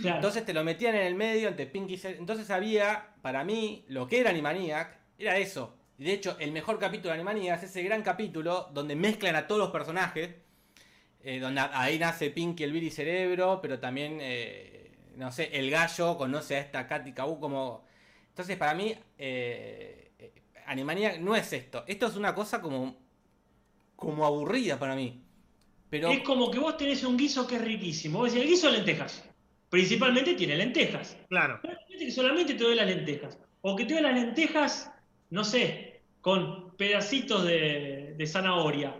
[0.00, 0.16] Claro.
[0.16, 4.20] Entonces te lo metían en el medio entre Pinky Entonces había, para mí, lo que
[4.20, 5.76] era Animaniac, era eso.
[5.98, 9.46] Y De hecho, el mejor capítulo de Animaniac es ese gran capítulo donde mezclan a
[9.46, 10.30] todos los personajes.
[11.22, 16.16] eh, donde ahí nace Pinky, el Billy Cerebro, pero también, eh, no sé, el gallo
[16.16, 17.84] conoce a esta Katy Kabu como...
[18.36, 20.32] Entonces, para mí, eh, eh,
[20.66, 21.84] Animaniac no es esto.
[21.86, 22.94] Esto es una cosa como,
[23.96, 25.22] como aburrida para mí.
[25.88, 28.18] Pero Es como que vos tenés un guiso que es riquísimo.
[28.18, 29.24] Vos decís, el guiso de lentejas.
[29.70, 31.16] Principalmente tiene lentejas.
[31.30, 31.60] Claro.
[31.62, 33.38] Pero que solamente te doy las lentejas.
[33.62, 34.92] O que te doy las lentejas,
[35.30, 38.94] no sé, con pedacitos de, de zanahoria.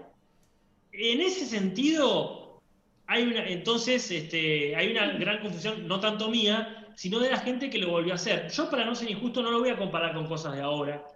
[0.93, 2.62] En ese sentido,
[3.07, 7.69] hay una, entonces, este, hay una gran confusión, no tanto mía, sino de la gente
[7.69, 8.51] que lo volvió a hacer.
[8.51, 11.07] Yo, para no ser injusto, no lo voy a comparar con cosas de ahora.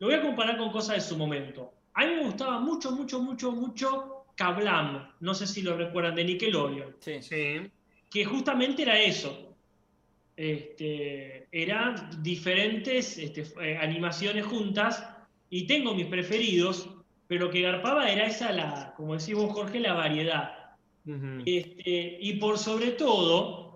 [0.00, 1.72] Lo voy a comparar con cosas de su momento.
[1.94, 5.08] A mí me gustaba mucho, mucho, mucho, mucho Kablam.
[5.20, 7.22] No sé si lo recuerdan, de Nickelodeon sí.
[7.22, 7.70] Sí.
[8.10, 9.56] que justamente era eso.
[10.36, 15.08] Este, eran diferentes este, eh, animaciones juntas
[15.50, 16.90] y tengo mis preferidos,
[17.28, 20.54] pero lo que garpaba era esa, la, como decís vos Jorge, la variedad.
[21.46, 23.67] Este, y por sobre todo,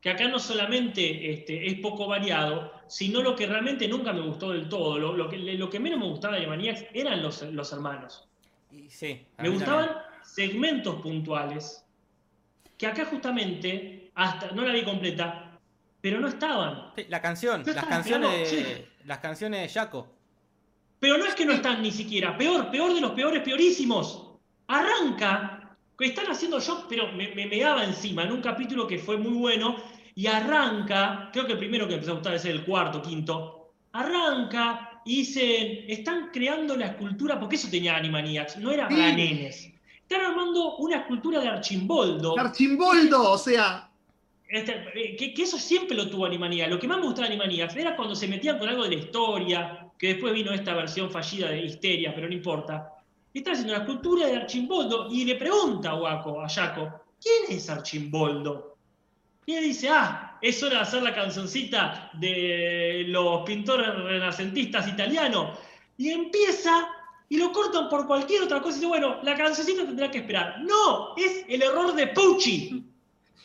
[0.00, 4.52] que acá no solamente este, es poco variado, sino lo que realmente nunca me gustó
[4.52, 7.72] del todo, lo, lo que, lo que menos me gustaba de Maniacs eran los, los
[7.72, 8.26] hermanos.
[8.88, 10.04] Sí, Me gustaban también.
[10.22, 11.84] segmentos puntuales
[12.78, 15.58] que acá justamente, hasta no la vi completa,
[16.00, 16.92] pero no estaban.
[16.96, 20.08] Sí, la canción, las canciones, de, las canciones de Jaco.
[20.98, 24.30] Pero no es que no están ni siquiera, peor, peor de los peores, peorísimos.
[24.66, 25.59] Arranca
[26.00, 29.32] que están haciendo yo, pero me, me meaba encima en un capítulo que fue muy
[29.32, 29.76] bueno
[30.14, 35.02] y arranca, creo que el primero que empezó a gustar es el cuarto, quinto, arranca
[35.04, 39.16] y dicen, están creando la escultura, porque eso tenía Animaniacs, no era para Sí.
[39.16, 39.72] nenes.
[40.02, 42.38] Están armando una escultura de Archimboldo.
[42.38, 43.86] Archimboldo, o sea,
[44.48, 46.70] Este, eh, que, que eso siempre lo tuvo Animaniacs.
[46.70, 49.02] Lo que más me gustaba de Animaniacs era cuando se metían con algo de la
[49.02, 52.94] historia, que después vino esta versión fallida de Histeria, pero no importa.
[53.32, 56.90] Está haciendo una escultura de Archimboldo y le pregunta a Waco, a Jaco,
[57.22, 58.76] ¿quién es Archimboldo?
[59.46, 65.58] Y él dice, ah, es hora de hacer la cancioncita de los pintores renacentistas italianos.
[65.96, 66.88] Y empieza
[67.28, 70.60] y lo cortan por cualquier otra cosa y dice, bueno, la cancioncita tendrá que esperar.
[70.62, 72.84] No, es el error de Pucci.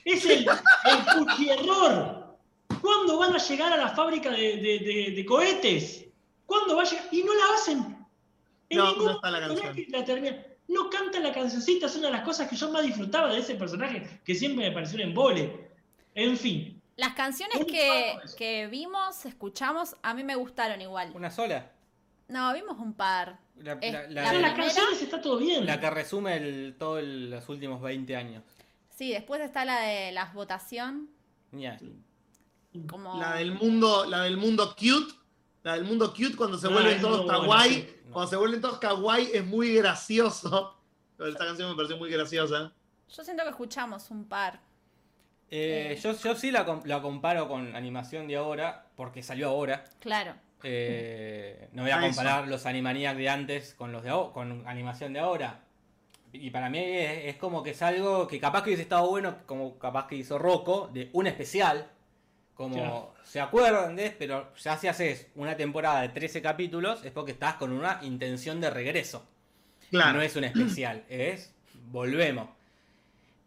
[0.03, 2.35] Es el, el Pucci error.
[2.81, 6.05] ¿Cuándo van a llegar a la fábrica de- de cohetes?
[6.45, 7.05] ¿Cuándo va a llegar?
[7.11, 8.04] Y no la hacen.
[8.75, 9.75] En No, ningún no está la canción.
[9.89, 10.37] la termina.
[10.67, 13.55] No canta la cancioncita, es una de las cosas que yo más disfrutaba de ese
[13.55, 15.69] personaje, que siempre me pareció un embole.
[16.15, 21.11] En fin, Las canciones que, que vimos, escuchamos, a mí me gustaron igual.
[21.13, 21.71] ¿Una sola?
[22.29, 23.37] No, vimos un par.
[23.57, 25.65] La, la- la la- las canciones está todo bien.
[25.65, 28.43] la que resume el, todo el- los últimos 20 años.
[28.89, 31.09] Sí, después está la de la votación.
[31.51, 31.77] Ya.
[32.89, 33.19] Como...
[33.19, 35.13] la del mundo, la del mundo cute,
[35.65, 39.43] la del mundo cute cuando se vuelven todos kawaii, cuando se vuelven todos kawaii es
[39.43, 40.77] muy gracioso.
[41.17, 42.71] Pero esta canción me pareció muy graciosa.
[43.09, 44.59] Yo siento que escuchamos un par.
[45.49, 45.99] Eh, Eh.
[46.03, 49.85] yo, yo sí la, la comparo con animación de ahora, porque salió ahora.
[49.99, 50.35] Claro.
[50.61, 52.05] Eh, no voy a eso.
[52.07, 55.61] comparar los Animaniacs de antes con los de ahora, con animación de ahora.
[56.31, 59.37] Y para mí es, es como que es algo que capaz que hubiese estado bueno,
[59.47, 61.89] como capaz que hizo Rocco, de un especial.
[62.55, 63.13] Como Claro.
[63.23, 67.55] se acuerdan de, pero ya si haces una temporada de 13 capítulos es porque estás
[67.55, 69.25] con una intención de regreso.
[69.89, 70.13] Claro.
[70.13, 71.53] No es un especial, es
[71.91, 72.49] volvemos.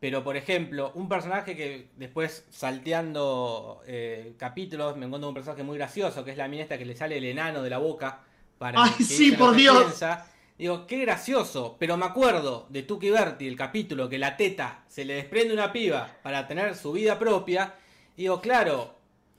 [0.01, 5.77] Pero por ejemplo, un personaje que después salteando eh, capítulos me encuentro un personaje muy
[5.79, 8.21] gracioso, que es la mina esta que le sale el enano de la boca
[8.59, 9.83] para Ay, que sí, por Dios.
[9.85, 10.27] piensa.
[10.59, 15.05] Digo, qué gracioso, pero me acuerdo de Tuki Berti, el capítulo que la teta se
[15.05, 17.75] le desprende una piba para tener su vida propia.
[18.17, 18.98] Digo, claro,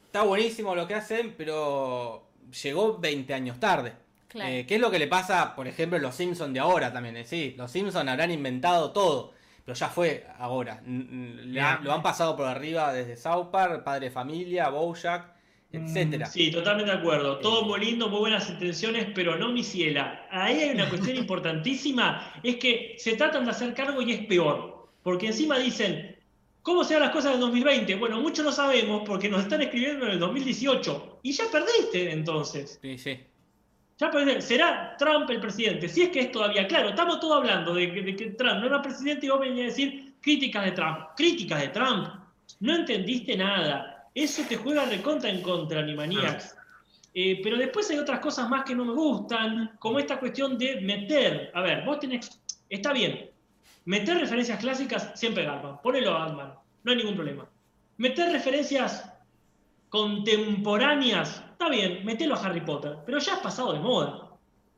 [0.10, 2.32] está buenísimo lo que hacen, pero
[2.64, 3.93] llegó 20 años tarde.
[4.28, 4.55] Claro.
[4.55, 7.18] Eh, ¿Qué es lo que le pasa, por ejemplo, a los Simpsons de ahora también?
[7.18, 9.34] Eh, Sí, los Simpsons habrán inventado todo,
[9.66, 10.82] pero ya fue ahora.
[10.86, 15.36] Le lo han pasado por arriba desde South Park, Padre de Familia, Bojack,
[15.72, 16.28] etcétera.
[16.28, 17.39] Mm, Sí, totalmente de acuerdo.
[17.39, 20.28] Todo muy lindo, muy buenas intenciones, pero no mi ciela.
[20.32, 24.89] Ahí hay una cuestión importantísima, es que se tratan de hacer cargo y es peor.
[25.03, 26.18] Porque encima dicen,
[26.62, 27.95] ¿cómo serán las cosas del 2020?
[27.95, 31.20] Bueno, mucho no sabemos porque nos están escribiendo en el 2018.
[31.24, 32.80] Y ya perdiste entonces.
[32.82, 33.20] Sí, sí.
[33.97, 34.41] Ya perdiste.
[34.41, 35.88] Será Trump el presidente.
[35.89, 38.68] Si es que es todavía, claro, estamos todos hablando de que, de que Trump no
[38.68, 40.99] era presidente y vos venís a decir críticas de Trump.
[41.16, 42.07] Críticas de Trump.
[42.60, 44.10] No entendiste nada.
[44.14, 46.55] Eso te juega recontra en contra, Animaniacs.
[47.14, 50.82] Eh, pero después hay otras cosas más que no me gustan, como esta cuestión de
[50.82, 51.51] meter.
[51.53, 52.39] A ver, vos tenés.
[52.70, 53.30] Está bien.
[53.89, 55.81] Meter referencias clásicas siempre garpa.
[55.81, 56.53] Ponelo a Batman.
[56.83, 57.49] No hay ningún problema.
[57.97, 59.11] Meter referencias
[59.89, 61.43] contemporáneas.
[61.53, 62.97] Está bien, metelo a Harry Potter.
[63.03, 64.29] Pero ya has pasado de moda.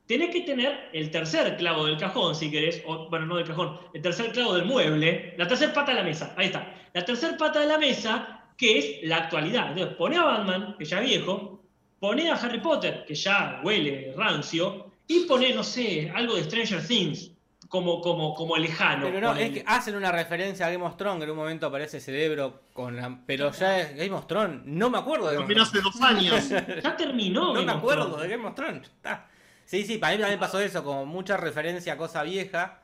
[0.06, 3.80] Tenés que tener el tercer clavo del cajón, si querés, o bueno, no del cajón,
[3.94, 6.74] el tercer clavo del mueble, la tercer pata de la mesa, ahí está.
[6.94, 9.72] La tercer pata de la mesa, que es la actualidad.
[9.72, 11.62] Entonces, pone a Batman, que ya es viejo,
[12.00, 16.88] pone a Harry Potter, que ya huele rancio, y pone, no sé, algo de Stranger
[16.88, 17.31] Things,
[17.72, 19.06] como, como, como lejano.
[19.06, 21.68] Pero no, es que hacen una referencia a Game of Thrones, que en un momento
[21.68, 25.48] aparece Cerebro con la- Pero ya es Game of Thrones, no me acuerdo de Game
[25.48, 26.50] Terminó of hace dos años.
[26.84, 27.46] Ya terminó.
[27.46, 28.88] No Game me acuerdo de Game of Thrones.
[28.88, 29.26] Está.
[29.64, 32.81] Sí, sí, para mí también pasó eso, como mucha referencia a cosa vieja.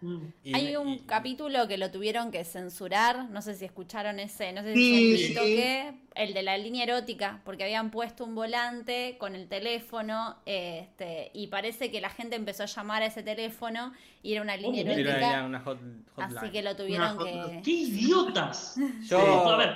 [0.00, 0.18] Mm.
[0.44, 4.52] y- Hay un y- capítulo que lo tuvieron que censurar, no sé si escucharon ese,
[4.52, 5.34] no sé Sí, si un sí.
[5.34, 11.30] toque, el de la línea erótica, porque habían puesto un volante con el teléfono, este,
[11.34, 13.92] y parece que la gente empezó a llamar a ese teléfono
[14.22, 14.92] y era una línea ¿Cómo?
[14.92, 15.78] Era- erótica, era una hot-
[16.14, 16.38] hotline.
[16.38, 17.60] así que lo tuvieron que...
[17.64, 18.76] ¡Qué idiotas!
[19.08, 19.18] Yo
[19.50, 19.74] A ver,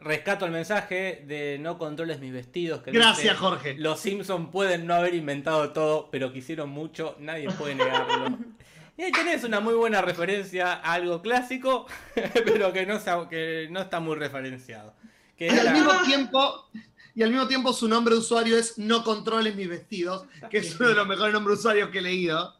[0.00, 2.82] rescato el mensaje de no controles mis vestidos.
[2.82, 3.74] Que Gracias, dice, Jorge.
[3.74, 8.38] Los Simpsons pueden no haber inventado todo, pero quisieron mucho, nadie puede negarlo.
[8.98, 11.86] Y ahí tenés una muy buena referencia a algo clásico,
[12.44, 14.92] pero que no, sa- que no está muy referenciado.
[15.36, 16.68] Que Y al mismo tiempo,
[17.14, 20.78] y al mismo tiempo su nombre de usuario es No controles mis vestidos, que es
[20.80, 22.54] uno de los mejores nombres de usuarios que he leído.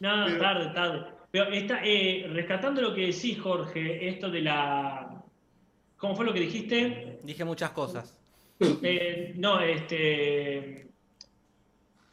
[0.00, 1.06] No, Pero- tarde, tarde.
[1.30, 5.22] Pero está, eh, rescatando lo que decís, Jorge, esto de la.
[5.96, 7.18] ¿Cómo fue lo que dijiste?
[7.24, 8.16] Dije muchas cosas.
[8.82, 10.88] Eh, no, este.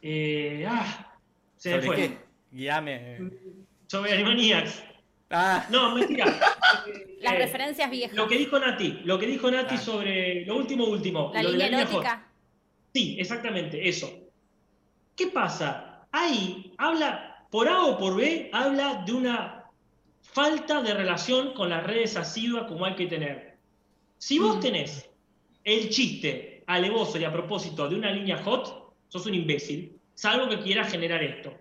[0.02, 1.14] eh, ah,
[1.56, 1.96] se me ¿Sobre fue.
[1.96, 2.18] qué?
[2.52, 3.18] Guíame.
[3.88, 4.82] Sobre Animaniacs.
[5.30, 6.26] Ah, No, mentira.
[7.20, 8.16] Las eh, referencias viejas.
[8.16, 9.78] Lo que dijo Nati, lo que dijo Nati Ah.
[9.78, 11.30] sobre lo último, último.
[11.32, 11.92] la lo de línea línea hot.
[12.04, 12.28] erótica.
[12.92, 14.12] Sí, exactamente, eso.
[15.16, 16.06] ¿Qué pasa?
[16.10, 19.64] Ahí habla, por A o por B, habla de una
[20.20, 23.56] falta de relación con las redes asiduas como hay que tener.
[24.18, 25.08] Si vos tenés
[25.64, 30.60] el chiste alevoso y a propósito de una línea hot, sos un imbécil, salvo que
[30.60, 31.54] quieras generar esto.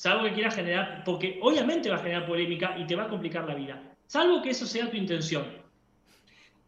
[0.00, 3.46] Salvo que quieras generar, porque obviamente va a generar polémica y te va a complicar
[3.46, 3.82] la vida.
[4.06, 5.44] Salvo que eso sea tu intención.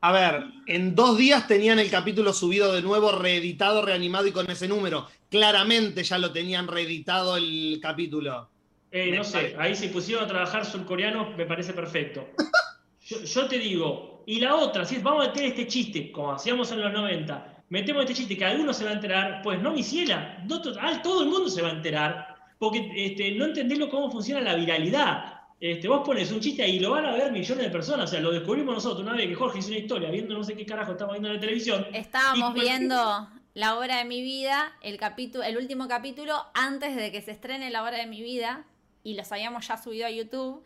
[0.03, 4.51] A ver, en dos días tenían el capítulo subido de nuevo, reeditado, reanimado y con
[4.51, 5.09] ese número.
[5.31, 8.51] Claramente ya lo tenían reeditado el capítulo.
[8.91, 12.29] Eh, no sé, ahí se pusieron a trabajar surcoreanos, me parece perfecto.
[13.07, 16.33] Yo, yo te digo, y la otra, si es, vamos a meter este chiste, como
[16.33, 19.73] hacíamos en los 90, metemos este chiste que alguno se va a enterar, pues no,
[19.73, 22.32] mi ciela, no to- todo el mundo se va a enterar,
[22.63, 25.41] porque este, no entendés lo- cómo funciona la viralidad.
[25.59, 28.13] Este, vos pones un chiste ahí y lo van a ver millones de personas, o
[28.13, 30.65] sea, lo descubrimos nosotros una vez que Jorge hizo una historia viendo no sé qué
[30.65, 31.87] carajo estamos viendo en la televisión.
[31.93, 37.11] Estábamos Y viendo la hora de mi vida, el capítulo, el último capítulo, antes de
[37.11, 38.65] que se estrene la hora de mi vida,
[39.03, 40.63] y los habíamos ya subido a YouTube.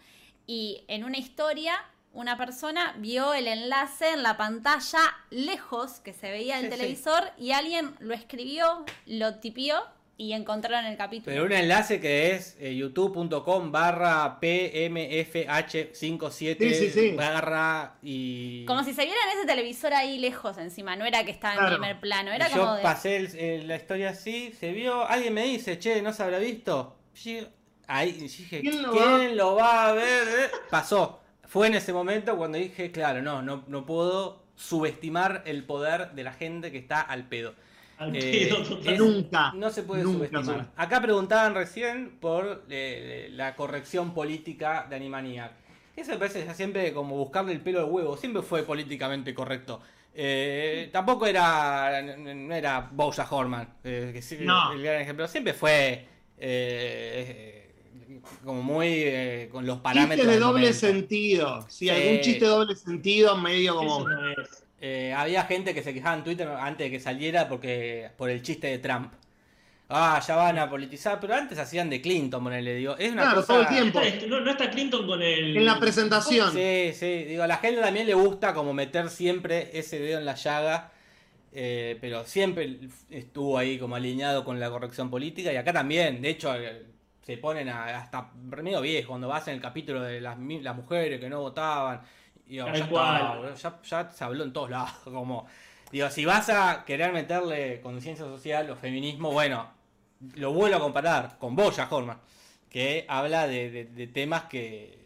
[0.46, 1.74] Y en una historia,
[2.12, 6.76] una persona vio el enlace en la pantalla lejos que se veía el Sí, sí.
[6.78, 9.76] televisor y alguien lo escribió, lo tipió
[10.18, 11.26] y encontraron el capítulo.
[11.26, 17.10] pero un enlace que es eh, youtube.com barra pmfh57 Sí, sí, sí.
[17.12, 18.64] barra y...
[18.64, 21.60] Como si se viera en ese televisor ahí lejos encima, no era que estaba en
[21.60, 21.76] Claro.
[21.76, 22.82] primer plano, era Y como yo de...
[22.82, 26.38] pasé el- el- la historia así, se vio, alguien me dice, che, ¿no se habrá
[26.38, 26.96] visto?
[27.12, 27.46] Sí,
[27.88, 30.26] Ahí dije, ¿Quién lo ¿quién lo va a ver?
[30.26, 31.20] Eh, Pasó.
[31.44, 36.24] Fue en ese momento cuando dije, claro, no, no, no puedo subestimar el poder de
[36.24, 37.54] la gente que está al pedo.
[37.98, 38.52] Eh,
[38.84, 40.70] es- Nunca, No se puede nunca subestimar.
[40.76, 45.52] Acá preguntaban recién por eh, la corrección política de Animaniac.
[45.96, 48.16] Eso me parece ya siempre como buscarle el pelo al huevo.
[48.18, 49.80] Siempre fue políticamente correcto.
[50.14, 54.72] Eh, tampoco era no era Bojack Horman, eh, que sí, No.
[54.72, 55.26] el gran ejemplo.
[55.28, 56.06] Siempre fue
[56.38, 57.74] eh,
[58.44, 60.18] como muy eh, con los parámetros.
[60.20, 60.78] Chiste de doble momento.
[60.78, 61.66] sentido.
[61.68, 61.90] Si Sí.
[61.90, 64.00] algún chiste de doble sentido, medio como.
[64.00, 64.64] Eso no es.
[64.80, 68.42] Eh, había gente que se quejaba en Twitter antes de que saliera porque por el
[68.42, 69.12] chiste de Trump.
[69.88, 72.96] Ah, ya van a politizar, pero antes hacían de Clinton, ponele, digo.
[72.98, 73.52] Es una Claro, cosa...
[73.52, 74.00] todo el tiempo.
[74.28, 75.56] No, no está Clinton con el.
[75.56, 76.52] En la presentación.
[76.52, 80.24] Sí, sí, digo, a la gente también le gusta como meter siempre ese dedo en
[80.24, 80.90] la llaga,
[81.52, 86.30] eh, pero siempre estuvo ahí como alineado con la corrección política y acá también, de
[86.30, 86.82] hecho, eh,
[87.22, 91.20] se ponen a- hasta medio viejo cuando vas en el capítulo de las, las mujeres
[91.20, 92.02] que no votaban.
[92.46, 94.90] Digo, ya, está, ya, ya se habló en todos lados.
[95.04, 95.46] Como,
[95.90, 99.68] digo, si vas a querer meterle conciencia social o feminismo, bueno,
[100.34, 102.18] lo vuelvo a comparar con Boya Horman,
[102.70, 104.96] que habla de, de- de temas que,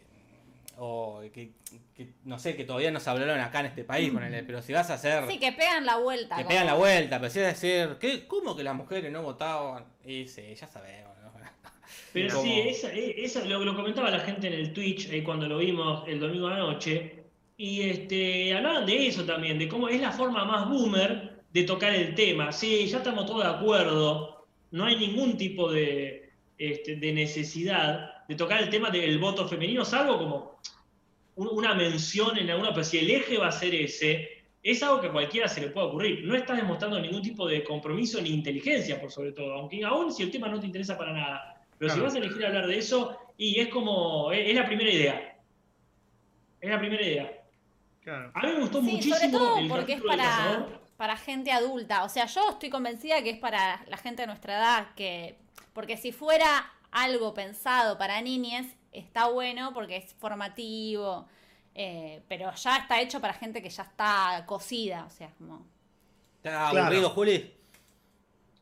[0.77, 1.51] o que,
[1.95, 4.73] que, no sé, que todavía no se hablaron acá en este país, ponele, pero si
[4.73, 6.35] vas a hacer, Sí, que pegan la vuelta.
[6.35, 9.11] te como- pegan la vuelta, pero si vas a decir, ¿qué, ¿cómo que las mujeres
[9.11, 9.85] no votaban?
[10.05, 11.11] Y sí, ya sabemos.
[11.23, 11.31] ¿no?
[12.13, 15.47] Pero Como- sí, esa, esa- lo, lo comentaba la gente en el Twitch eh, cuando
[15.47, 17.20] lo vimos el domingo a la noche.
[17.63, 21.93] Y este, hablaban de eso también, de cómo es la forma más boomer de tocar
[21.93, 22.51] el tema.
[22.51, 24.47] Sí, ya estamos todos de acuerdo.
[24.71, 29.85] No hay ningún tipo de, este, de necesidad de tocar el tema del voto femenino,
[29.85, 30.59] salvo como
[31.35, 34.27] un- una mención en alguna, pero si el eje va a ser ese,
[34.63, 36.23] es algo que a cualquiera se le puede ocurrir.
[36.25, 40.23] No estás demostrando ningún tipo de compromiso ni inteligencia, por sobre todo, aunque aún si
[40.23, 41.61] el tema no te interesa para nada.
[41.77, 44.89] Pero si vas a elegir hablar de eso, y es como, es, es la primera
[44.91, 45.37] idea.
[46.59, 47.37] Es la primera idea.
[48.03, 48.31] Claro.
[48.33, 50.67] A mí me gustó Sí, muchísimo sobre todo el porque es para,
[50.97, 52.03] para gente adulta.
[52.03, 54.87] O sea, yo estoy convencida que es para la gente de nuestra edad.
[54.95, 55.37] que
[55.73, 61.27] Porque si fuera algo pensado para niñes, está bueno porque es formativo.
[61.75, 65.05] eh, pero ya está hecho para gente que ya está cocida.
[65.05, 65.65] O sea, como.
[66.43, 66.85] ¿Está Claro.
[66.87, 67.53] aburrido, Juli?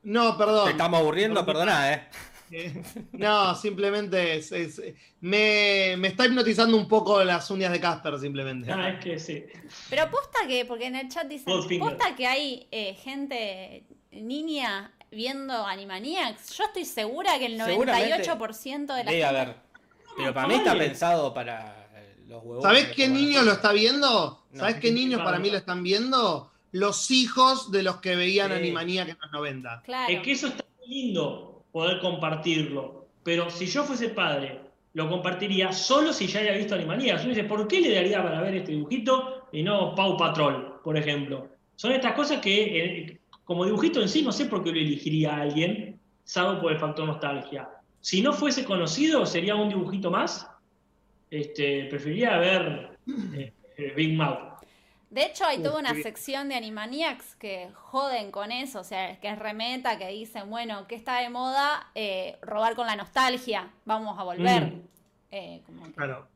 [0.03, 0.66] No, perdón.
[0.66, 2.07] Te estamos aburriendo, perdoná, ¿eh?
[3.12, 4.82] No, simplemente es, es-
[5.22, 8.72] me, me está hipnotizando un poco las uñas de Casper, simplemente.
[8.72, 9.44] Ah, es que sí.
[9.90, 15.54] Pero posta que, porque en el chat dicen, posta que hay eh, gente, niña, viendo
[15.66, 16.58] Animaniacs.
[16.58, 19.26] Yo estoy segura que el Seguramente 98% de la gente.
[19.26, 19.56] haber.
[20.18, 21.88] Pero para mí está pensado para
[22.28, 22.64] los huevos.
[22.64, 23.46] ¿Sabés qué comen niño nosotros.
[23.46, 24.46] lo está viendo?
[24.52, 24.60] No.
[24.60, 26.52] ¿Sabés qué niños para mí lo están viendo?
[26.72, 28.58] Los hijos de los que veían Sí.
[28.58, 29.82] Animaniacs en los 90.
[29.86, 30.14] Claro.
[30.14, 33.08] Es que eso está muy lindo poder compartirlo.
[33.24, 34.60] Pero si yo fuese padre,
[34.96, 38.74] lo compartiría solo si ya haya visto dice, ¿por qué le daría para ver este
[38.74, 41.48] dibujito y no Pau Patrol, por ejemplo?
[41.78, 45.38] Son estas cosas que, eh, como dibujito en sí, no sé por qué lo elegiría
[45.38, 47.70] a alguien, salvo por el factor nostalgia.
[48.02, 50.52] Si no fuese conocido, sería un dibujito más.
[51.32, 52.98] este, preferiría ver
[53.36, 54.49] eh, Big Mouth.
[55.10, 59.19] De hecho, hay toda una qué- sección de Animaniacs que joden con eso, o sea,
[59.19, 61.88] que es remeta, que dicen, bueno, ¿qué está de moda?
[61.95, 64.65] Eh, robar con la nostalgia, vamos a volver.
[64.68, 64.81] Mm.
[65.31, 66.27] Eh, como que- Claro.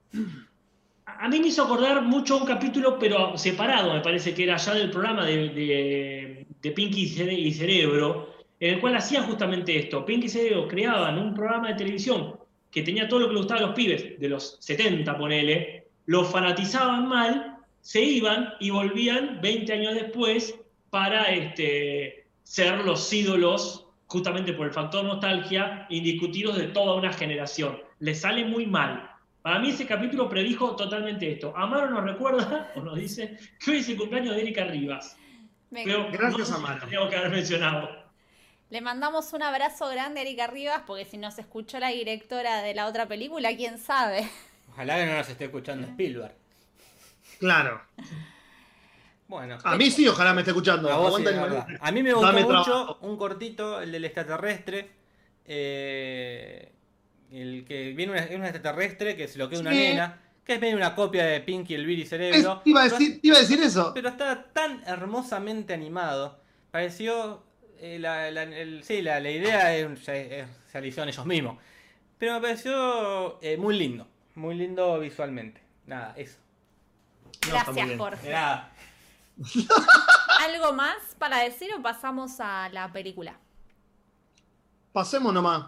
[1.06, 4.74] A mí me hizo acordar mucho un capítulo, pero separado, me parece que era ya
[4.74, 10.06] del programa de, de- de Pinky y Cerebro, en el cual hacían justamente esto.
[10.06, 12.40] Pinky y Cerebro creaban un programa de televisión
[12.72, 16.24] que tenía todo lo que le gustaba a los pibes, de los 70, ponele, lo
[16.24, 17.53] fanatizaban mal,
[17.84, 20.56] se iban y volvían 20 años después
[20.90, 27.78] para este, ser los ídolos, justamente por el factor nostalgia, indiscutidos de toda una generación.
[28.00, 29.10] Les sale muy mal.
[29.42, 31.54] Para mí ese capítulo predijo totalmente esto.
[31.58, 35.18] Amaro nos recuerda, o nos dice, que hoy es el cumpleaños de Erika Rivas.
[35.70, 36.88] Me- Pero Gracias, no Amaro.
[36.88, 37.90] Tengo que haber mencionado.
[38.70, 42.74] Le mandamos un abrazo grande a Erika Rivas, porque si nos escuchó la directora de
[42.74, 44.26] la otra película, quién sabe.
[44.72, 46.34] Ojalá que no nos esté escuchando Spielberg.
[47.44, 47.82] Claro.
[49.28, 49.58] Bueno.
[49.64, 50.90] A mí sí, ojalá me esté escuchando.
[50.92, 51.36] A, vos sí, es.
[51.82, 52.98] A mí me gustó Dame mucho trabajo.
[53.02, 54.92] un cortito, el del extraterrestre.
[55.46, 56.72] eh,
[57.32, 59.78] el que viene una, es un extraterrestre que se lo queda una Sí.
[59.78, 60.20] nena.
[60.46, 62.62] Que es medio una copia de Pinky, el Billy Es- Cerebro.
[62.66, 63.92] iba, a decir, iba a decir eso.
[63.94, 66.40] Pero está tan hermosamente animado.
[66.72, 67.44] Pareció.
[67.86, 71.58] eh, la, la- el- sí, la, la idea es, es- es- se hicieron ellos mismos.
[72.18, 74.08] Pero me pareció eh, muy lindo.
[74.36, 75.60] Muy lindo visualmente.
[75.86, 76.38] Nada, eso.
[77.48, 78.30] Gracias, Jorge.
[78.32, 78.70] nada.
[80.42, 83.36] ¿Algo más para decir o pasamos a la película?
[84.92, 85.66] Pasemos nomás.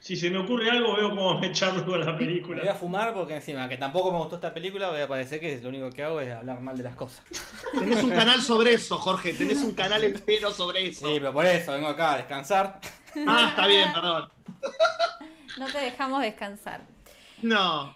[0.00, 2.74] Si se me ocurre algo, veo cómo me charlo con la Me voy a película.
[2.74, 5.90] fumar porque encima que tampoco me gustó esta película, voy a parecer que lo único
[5.90, 7.22] que hago es hablar mal de las cosas.
[7.78, 9.32] Tenés un canal sobre eso, Jorge.
[9.34, 11.06] Tenés un canal entero sobre eso.
[11.06, 12.80] Sí, pero por eso vengo acá a descansar.
[13.28, 14.28] Ah, está bien, perdón.
[15.58, 16.80] No te dejamos descansar.
[17.42, 17.94] No.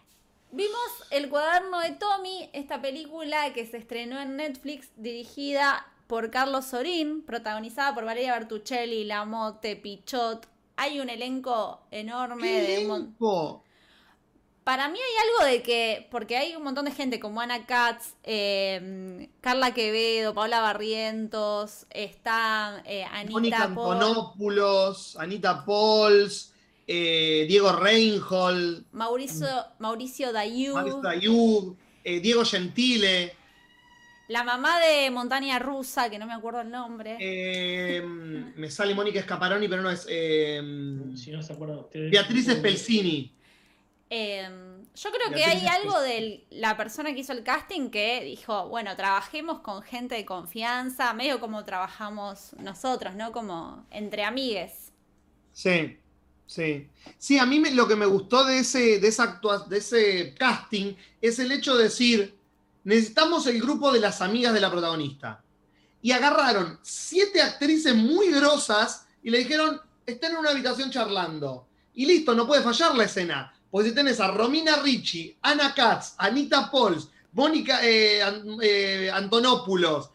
[0.53, 6.67] Vimos El cuaderno de Tommy, esta película que se estrenó en Netflix, dirigida por Carlos
[6.67, 10.47] Sorín, protagonizada por Valeria Bertuccelli, Lamotte, Pichot.
[10.77, 13.65] Hay un elenco enorme ¿Qué de elenco?
[14.63, 18.15] Para mí hay algo de que, porque hay un montón de gente como Ana Katz,
[18.25, 26.53] eh, Carla Quevedo, Paula Barrientos, está eh, Mónica Anita Paul, Antonopoulos, Anita Pauls,
[26.87, 29.49] eh, Diego Reinhold, Mauricio,
[29.79, 30.31] Mauricio
[32.05, 33.35] eh, Diego Gentile.
[34.29, 37.17] la mamá de Montaña Rusa, que no me acuerdo el nombre.
[37.21, 38.03] eh,
[38.57, 40.07] me sale Mónica Scaparoni, pero no es.
[40.09, 40.63] eh,
[41.17, 42.11] Si no se acuerdan ustedes.
[42.11, 43.33] Beatriz Spelzini.
[44.09, 44.49] Eh,
[44.95, 48.95] yo creo que hay algo de la persona que hizo el casting que dijo, bueno,
[48.97, 53.33] trabajemos con gente de confianza, medio como trabajamos nosotros, ¿no?
[53.33, 54.93] Como entre amigues.
[55.53, 55.99] Sí,
[56.47, 56.89] sí.
[57.19, 60.95] Sí, a mí me- lo que me gustó de ese, de, esa de ese casting
[61.21, 62.37] es el hecho de decir,
[62.85, 65.43] necesitamos el grupo de las amigas de la protagonista.
[66.03, 71.67] Y agarraron siete actrices muy grosas y le dijeron, estén en una habitación charlando.
[71.95, 73.53] Y listo, no puede fallar la escena.
[73.71, 78.21] Porque si tenés a Romina Ricci, Ana Katz, Anita Pauls, Mónica eh,
[78.63, 80.11] eh, Antonopoulos,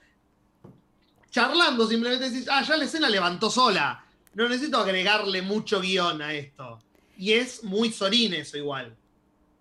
[1.29, 4.05] charlando, simplemente decís, ah, ya la escena levantó sola.
[4.33, 6.79] No necesito agregarle mucho guion a esto.
[7.17, 8.95] Y es muy Sorín eso igual.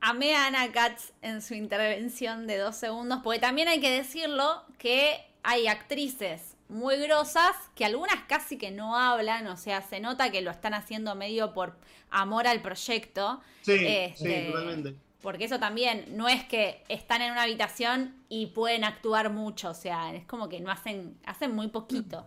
[0.01, 4.65] Amé a Ana Katz en su intervención de dos segundos, porque también hay que decirlo
[4.79, 10.31] que hay actrices muy grosas que algunas casi que no hablan, o sea, se nota
[10.31, 11.77] que lo están haciendo medio por
[12.11, 13.41] amor al proyecto.
[13.63, 14.95] Sí, Este, sí, totalmente.
[15.21, 19.75] Porque eso también no es que están en una habitación y pueden actuar mucho, o
[19.75, 22.27] sea, es como que no hacen, hacen muy poquito.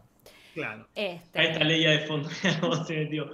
[0.53, 0.87] Claro.
[0.95, 2.29] Este, A esta leía de fondo.
[2.61, 3.29] ¿Cómo se metió?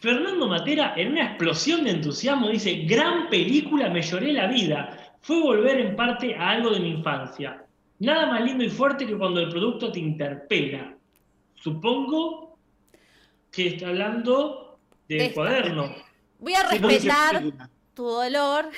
[0.00, 5.14] Fernando Matera, en una explosión de entusiasmo, dice: Gran película, me lloré la vida.
[5.22, 7.64] Fue volver en parte a algo de mi infancia.
[8.00, 10.94] Nada más lindo y fuerte que cuando el producto te interpela.
[11.54, 12.58] Supongo
[13.50, 15.34] que está hablando del esta.
[15.34, 15.94] cuaderno.
[16.40, 17.42] voy a respetar
[17.94, 18.68] tu dolor,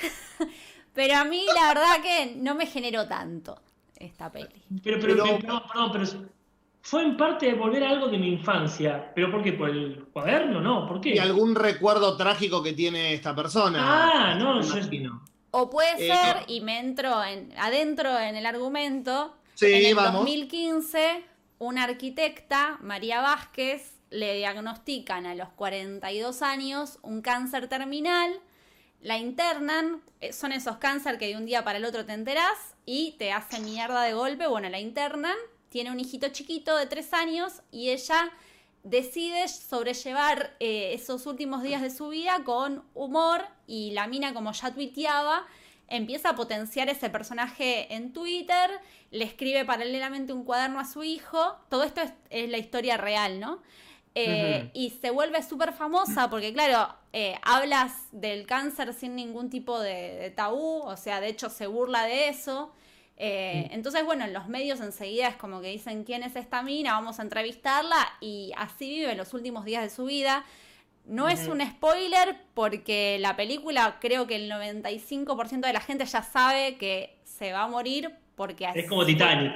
[0.93, 3.59] pero a mí la verdad que no me generó tanto
[3.97, 4.47] esta peli.
[4.83, 6.05] Pero, pero, Pero- pero- perdón, pero
[6.89, 9.11] fue en parte de volver a algo de mi infancia.
[9.13, 9.51] ¿Pero por qué?
[9.51, 10.61] ¿Por el cuaderno?
[10.61, 11.15] No, ¿por qué?
[11.15, 13.79] Y algún recuerdo trágico que tiene esta persona.
[13.81, 15.21] Ah, no, yo- imagino.
[15.51, 16.43] O puede Eh, ser, no.
[16.47, 20.21] y me entro en, adentro en el argumento, Sí, en el vamos.
[20.21, 21.25] 2015,
[21.59, 28.31] una arquitecta, María Vázquez, le diagnostican a los 42 años un cáncer terminal,
[29.01, 32.75] la internan, eh, son esos cáncer que de un día para el otro te enterás
[32.85, 35.35] y te hacen mierda de golpe, bueno, la internan,
[35.77, 38.31] tiene un hijito chiquito de 3 años y ella
[38.83, 44.51] decide sobrellevar eh, esos últimos días de su vida con humor y la mina, como
[44.53, 45.45] ya tuiteaba,
[45.87, 48.71] empieza a potenciar ese personaje en Twitter,
[49.11, 53.39] le escribe paralelamente un cuaderno a su hijo, todo esto es, es la historia real,
[53.39, 53.61] ¿no?
[54.15, 54.71] Eh.
[54.73, 60.17] Y se vuelve súper famosa porque, claro, eh, hablas del cáncer sin ningún tipo de,
[60.17, 62.73] de tabú, o sea, de hecho se burla de eso.
[63.19, 66.93] Eh, Entonces, bueno, en los medios enseguida es como que dicen quién es esta mina,
[66.93, 70.45] vamos a entrevistarla y así vive los últimos días de su vida.
[71.05, 76.21] No es un spoiler porque la película creo que el 95% de la gente ya
[76.21, 79.53] sabe que se va a morir porque así Es como Titanic.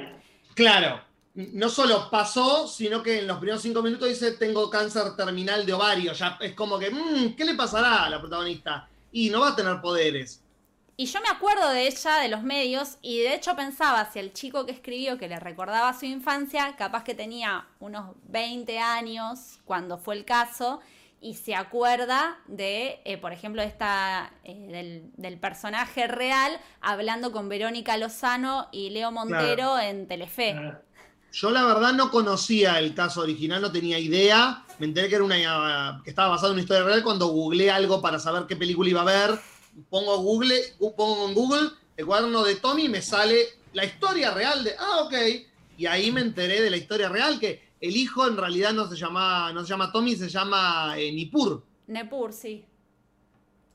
[0.54, 1.00] Claro.
[1.34, 5.72] No solo pasó, sino que en los primeros cinco minutos dice tengo cáncer terminal de
[5.72, 6.12] ovario.
[6.14, 8.88] Ya es como que, mm, ¿qué le pasará a la protagonista?
[9.12, 10.41] Y no va a tener poderes.
[10.96, 14.32] Y yo me acuerdo de ella, de los medios, y de hecho pensaba si el
[14.32, 19.98] chico que escribió, que le recordaba su infancia, capaz que tenía unos 20 años cuando
[19.98, 20.80] fue el caso,
[21.20, 27.48] y se acuerda de, eh, por ejemplo, esta, eh, del, del personaje real hablando con
[27.48, 30.50] Verónica Lozano y Leo Montero en Telefe.
[30.58, 30.82] Ah,
[31.30, 34.64] Yo la verdad no conocía el caso original, no tenía idea.
[34.78, 38.02] Me enteré que era una que estaba basado en una historia real cuando googleé algo
[38.02, 39.40] para saber qué película iba a ver.
[39.88, 40.54] Pongo Google,
[40.96, 45.02] pongo en Google el cuaderno de Tommy y me sale la historia real de ah,
[45.04, 45.14] ok.
[45.78, 48.96] Y ahí me enteré de la historia real, que el hijo en realidad no se
[48.96, 51.64] llama, no se llama Tommy, se llama eh, Nippur.
[51.86, 52.64] Nepur, sí.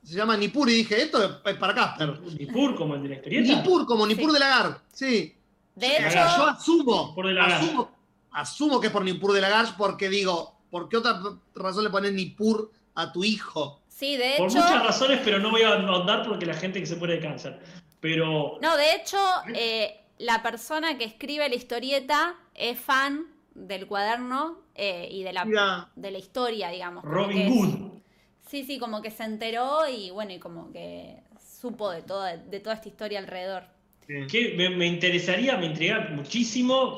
[0.04, 2.22] Se llama Nippur y dije, esto es para Casper.
[2.22, 3.56] Nippur, como el de la historieta.
[3.56, 4.34] Nippur, como Nippur Sí.
[4.34, 4.82] de Lagar.
[4.94, 5.36] Sí.
[5.76, 7.92] De hecho, Yo asumo, de asumo,
[8.32, 11.22] asumo que es por Nippur de Lagar porque digo, ¿por qué otra
[11.56, 13.82] razón le pones Nippur a tu hijo?
[13.98, 14.60] Sí, de Por hecho...
[14.60, 17.60] muchas razones, pero no voy a ahondar porque la gente que se muere de cáncer.
[18.00, 19.18] Pero No, de hecho,
[19.54, 23.26] eh, la persona que escribe la historieta es fan
[23.56, 25.90] del cuaderno eh, y de la, Mira.
[25.96, 27.04] de la historia, digamos.
[27.04, 28.02] Robin Hood.
[28.48, 31.18] Sí, sí, como que se enteró y bueno, y como que
[31.60, 33.64] supo de, todo, de toda esta historia alrededor.
[34.08, 36.96] Que me, me interesaría, me intriga muchísimo.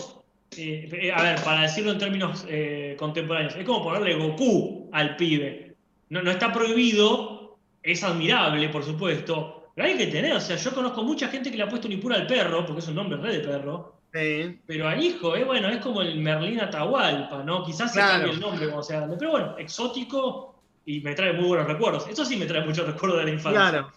[0.58, 5.16] eh, eh, a ver, para decirlo en términos eh, contemporáneos, es como ponerle Goku al
[5.16, 5.69] pibe.
[6.10, 10.74] No, no está prohibido, es admirable, por supuesto, pero hay que tener, o sea, yo
[10.74, 13.38] conozco mucha gente que le ha puesto Nippur al perro, porque es un nombre re
[13.38, 14.60] de perro, Sí.
[14.66, 17.64] pero al hijo, eh, bueno, es como el Merlín Atahualpa, ¿no?
[17.64, 18.14] Quizás se Claro.
[18.14, 20.56] cambie el nombre cuando sea grande, pero bueno, exótico
[20.86, 22.08] y me trae muy buenos recuerdos.
[22.08, 23.70] Eso sí me trae muchos recuerdos de la infancia.
[23.70, 23.92] Claro.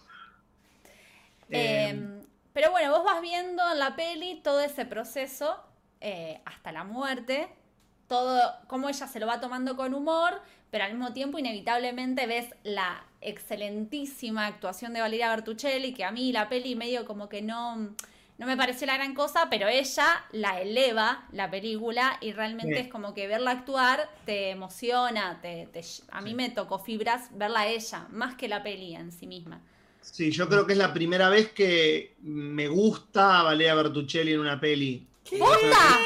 [1.49, 2.09] Eh, Eh,
[2.53, 5.57] pero bueno, vos vas viendo en la peli todo ese proceso
[5.99, 7.47] eh, hasta la muerte,
[8.07, 10.41] todo cómo ella se lo va tomando con humor,
[10.73, 16.31] pero al mismo tiempo inevitablemente ves la excelentísima actuación de Valeria Bertuccelli, que a mí
[16.31, 17.75] la peli medio como que no,
[18.39, 22.87] no me pareció la gran cosa, pero ella la eleva la película y realmente es
[22.87, 27.67] como que verla actuar te emociona, te, te- a mí me tocó fibras verla a
[27.67, 29.61] ella, más que la peli en sí misma.
[30.01, 34.39] sí, yo creo que es la primera vez que me gusta a Valeria Bertuccelli en
[34.39, 35.05] una peli.
[35.37, 35.99] ¡Posta!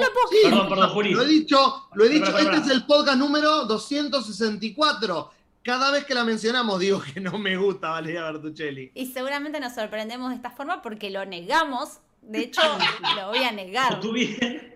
[0.00, 1.10] No lo puedo Sí, Perdón, perdón, Juli.
[1.12, 5.30] Lo he dicho, lo he dicho, este es el podcast número 264.
[5.62, 8.92] Cada vez que la mencionamos digo que no me gusta Valeria Bertuccelli.
[8.94, 11.98] Y seguramente nos sorprendemos de esta forma porque lo negamos.
[12.22, 12.62] De hecho,
[13.16, 14.00] lo voy a negar.
[14.00, 14.74] Tú bien.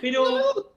[0.00, 0.72] Pero,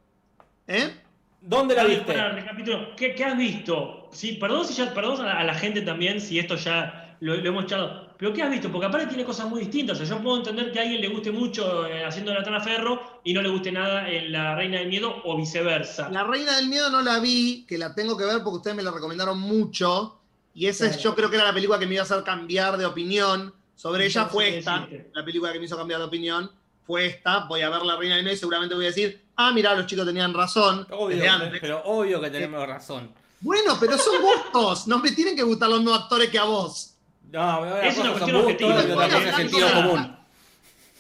[0.68, 0.94] ¿Eh?
[1.42, 2.04] ¿Dónde la viste?
[2.04, 4.10] para, recapitulo, ¿qué, qué has visto?
[4.12, 7.36] Sí, perdón si ya, perdón a la, a la gente también si esto ya lo,
[7.36, 8.09] lo hemos echado.
[8.20, 8.70] Pero ¿qué has visto?
[8.70, 9.98] Porque aparte tiene cosas muy distintas.
[9.98, 13.22] O sea, yo puedo entender que a alguien le guste mucho eh, haciendo Natana Ferro
[13.24, 16.10] y no le guste nada en La Reina del Miedo o viceversa.
[16.10, 18.84] La Reina del Miedo no la vi, que la tengo que ver porque ustedes me
[18.84, 20.20] la recomendaron mucho.
[20.54, 22.78] Y esa es- yo creo que era la película que me iba a hacer cambiar
[22.78, 24.26] de opinión sobre ella.
[24.26, 24.80] Fue ¿qué esta.
[24.82, 25.12] decirte?
[25.14, 26.52] La película que me hizo cambiar de opinión
[26.86, 27.46] fue esta.
[27.46, 29.86] Voy a ver La Reina del Miedo y seguramente voy a decir, ah, mira, los
[29.86, 30.86] chicos tenían razón.
[30.92, 31.24] Obvio,
[31.62, 33.14] pero obvio que tenemos razón.
[33.40, 34.88] Bueno, pero son gustos.
[34.88, 36.89] No me tienen que gustar los mismos actores que a vos.
[37.32, 38.70] No, una Es una cuestión objetiva.
[38.74, 40.16] gustos y otra Bueno, cosa es sentido común.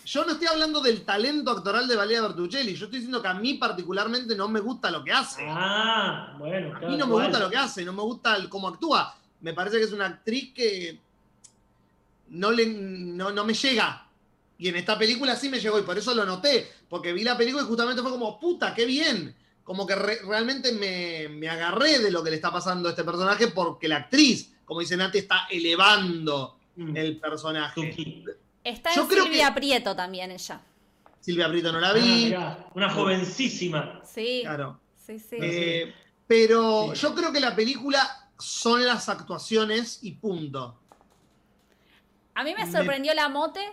[0.05, 2.73] Yo no estoy hablando del talento actoral de Valeria Bertuccelli.
[2.75, 5.45] Yo estoy diciendo que a mí particularmente no me gusta lo que hace.
[5.47, 8.67] Ah, bueno, A mí no me gusta lo que hace, no me gusta el- cómo
[8.69, 9.15] actúa.
[9.41, 10.99] Me parece que es una actriz que
[12.29, 14.05] no, le, no, no me llega.
[14.57, 16.69] Y en esta película sí me llegó y por eso lo noté.
[16.89, 19.35] Porque vi la película y justamente fue como, puta, qué bien.
[19.63, 23.03] Como que re- realmente me, me agarré de lo que le está pasando a este
[23.03, 28.23] personaje porque la actriz, como dice Nati, está elevando Mm, el personaje.
[28.63, 30.61] Está Yo en creo Silvia que- Prieto también ella.
[31.19, 32.25] Silvia Prieto no la Ah, vi.
[32.25, 33.99] mirá, una jovencísima.
[34.05, 34.79] Sí, Claro.
[34.95, 35.35] sí, sí.
[35.41, 35.93] Eh,
[36.27, 37.01] pero Sí.
[37.01, 40.79] yo creo que la película son las actuaciones y punto.
[42.35, 43.65] A mí me me- sorprendió la mote,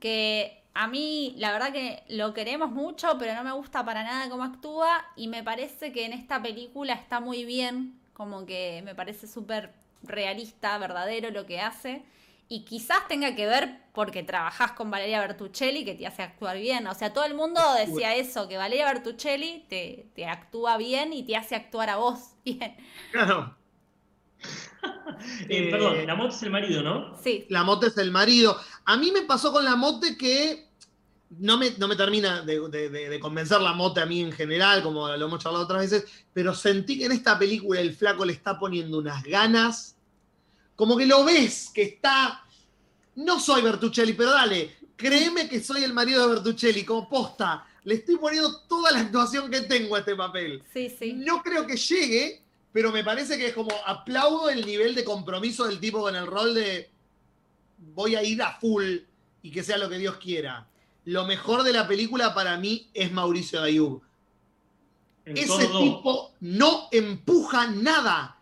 [0.00, 4.28] que a mí la verdad que lo queremos mucho, pero no me gusta para nada
[4.30, 8.94] cómo actúa y me parece que en esta película está muy bien, como que me
[8.96, 9.72] parece súper
[10.02, 12.04] realista, verdadero lo que hace.
[12.48, 16.86] Y quizás tenga que ver porque trabajás con Valeria Bertuccelli que te hace actuar bien.
[16.86, 21.24] O sea, todo el mundo decía eso, que Valeria Bertuccelli te, te actúa bien y
[21.24, 22.76] te hace actuar a vos bien.
[23.12, 23.56] Claro.
[24.40, 24.44] Eh,
[25.48, 27.16] Eh, perdón, la moto es el marido, ¿no?
[27.16, 28.56] Sí, La mote es el marido.
[28.84, 30.67] A mí me pasó con la mote que
[31.30, 35.08] no me, no me termina de, de- convencer la mote a mí en general, como
[35.08, 38.58] lo hemos charlado otras veces, pero sentí que en esta película el flaco le está
[38.58, 39.96] poniendo unas ganas,
[40.74, 42.42] como que lo ves, que está...
[43.16, 47.66] No soy Bertuccelli, pero dale, créeme que soy el marido de Bertuccelli, como posta.
[47.84, 50.62] Le estoy poniendo toda la actuación que tengo a este papel.
[50.72, 51.14] sí, sí.
[51.14, 52.42] No creo que llegue,
[52.72, 56.26] pero me parece que es como aplaudo el nivel de compromiso del tipo con el
[56.26, 56.90] rol de
[57.78, 58.98] voy a ir a full
[59.42, 60.66] y que sea lo que Dios quiera.
[61.08, 64.02] Lo mejor de la película para mí es Mauricio Dayub.
[65.24, 65.82] Ese Thor 2.
[65.82, 68.36] tipo no empuja nada.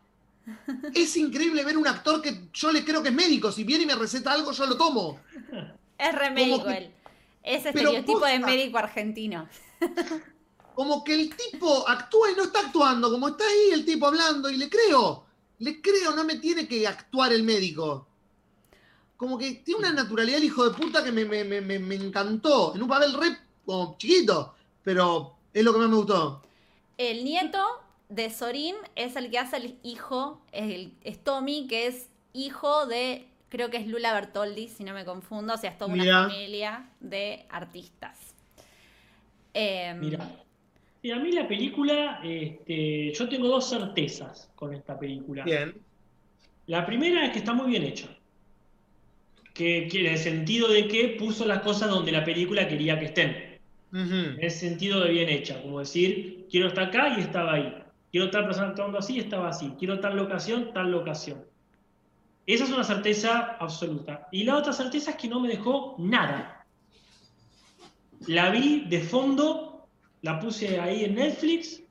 [0.92, 3.52] Es increíble ver un actor que yo le creo que es médico.
[3.52, 5.20] Si viene y me receta algo, yo lo tomo.
[5.96, 6.90] Es re médico que- él.
[7.44, 8.46] Es estereotipo de posta.
[8.46, 9.48] médico argentino.
[10.74, 13.12] Como que el tipo actúa y no está actuando.
[13.12, 15.24] Como está ahí el tipo hablando y le creo.
[15.60, 18.08] Le creo, no me tiene que actuar el médico.
[19.16, 21.94] Como que tiene una naturalidad el hijo de puta que me, me- me- me- me
[21.94, 22.74] encantó.
[22.74, 26.42] En un papel re como chiquito, pero es lo que más me gustó.
[26.98, 27.58] El nieto
[28.08, 33.26] de Sorín es el que hace el hijo, el, es Tommy, que es hijo de,
[33.48, 36.88] creo que es Lula Bertoldi, si no me confundo, o sea, es toda una familia
[37.00, 38.34] de artistas.
[39.54, 40.30] Em, Mira.
[41.02, 45.44] Y a mí la película, este, yo tengo dos certezas con esta película.
[45.44, 45.74] Bien.
[46.66, 48.08] La primera es que está muy bien hecha.
[49.56, 53.06] Que, que en el sentido de que puso las cosas donde la película quería que
[53.06, 53.56] estén.
[53.92, 55.62] En el sentido de bien hecha.
[55.62, 57.74] Como decir, quiero estar acá y estaba ahí.
[58.12, 59.72] Quiero persona actuando así y estaba así.
[59.78, 61.44] Quiero tal locación, tal locación.
[62.46, 64.28] Esa es una certeza absoluta.
[64.30, 66.64] Y la otra certeza es que no me dejó nada.
[68.26, 69.88] La vi de fondo,
[70.22, 71.82] la puse ahí en Netflix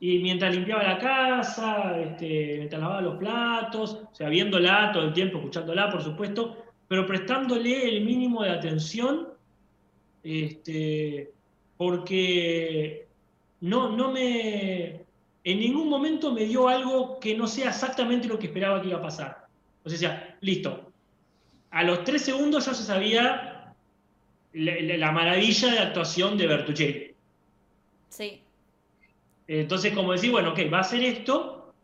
[0.00, 5.12] y mientras limpiaba la casa, este, mientras lavaba los platos, o sea, viéndola todo el
[5.12, 9.28] tiempo, escuchándola, por supuesto, pero prestándole el mínimo de atención,
[10.22, 11.30] este,
[11.76, 13.06] porque
[13.60, 15.04] no, no me,
[15.44, 18.98] en ningún momento me dio algo que no sea exactamente lo que esperaba que iba
[18.98, 19.46] a pasar.
[19.84, 20.90] O sea, listo.
[21.70, 23.74] A los tres segundos yo ya sabía
[24.52, 27.14] la, la- la maravilla de actuación de Bertuccelli.
[28.08, 28.40] sí.
[29.46, 31.74] Entonces, como decir, bueno, ok, va a hacer esto,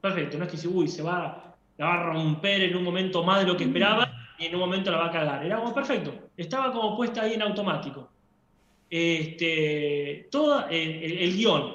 [0.00, 3.22] perfecto, no es que si, uy, se va, la va a romper en un momento
[3.22, 5.44] más de lo que esperaba y en un momento la va a cagar.
[5.44, 8.10] Era como perfecto, estaba como puesta ahí en automático.
[8.90, 11.72] Este, todo el, el- el guion,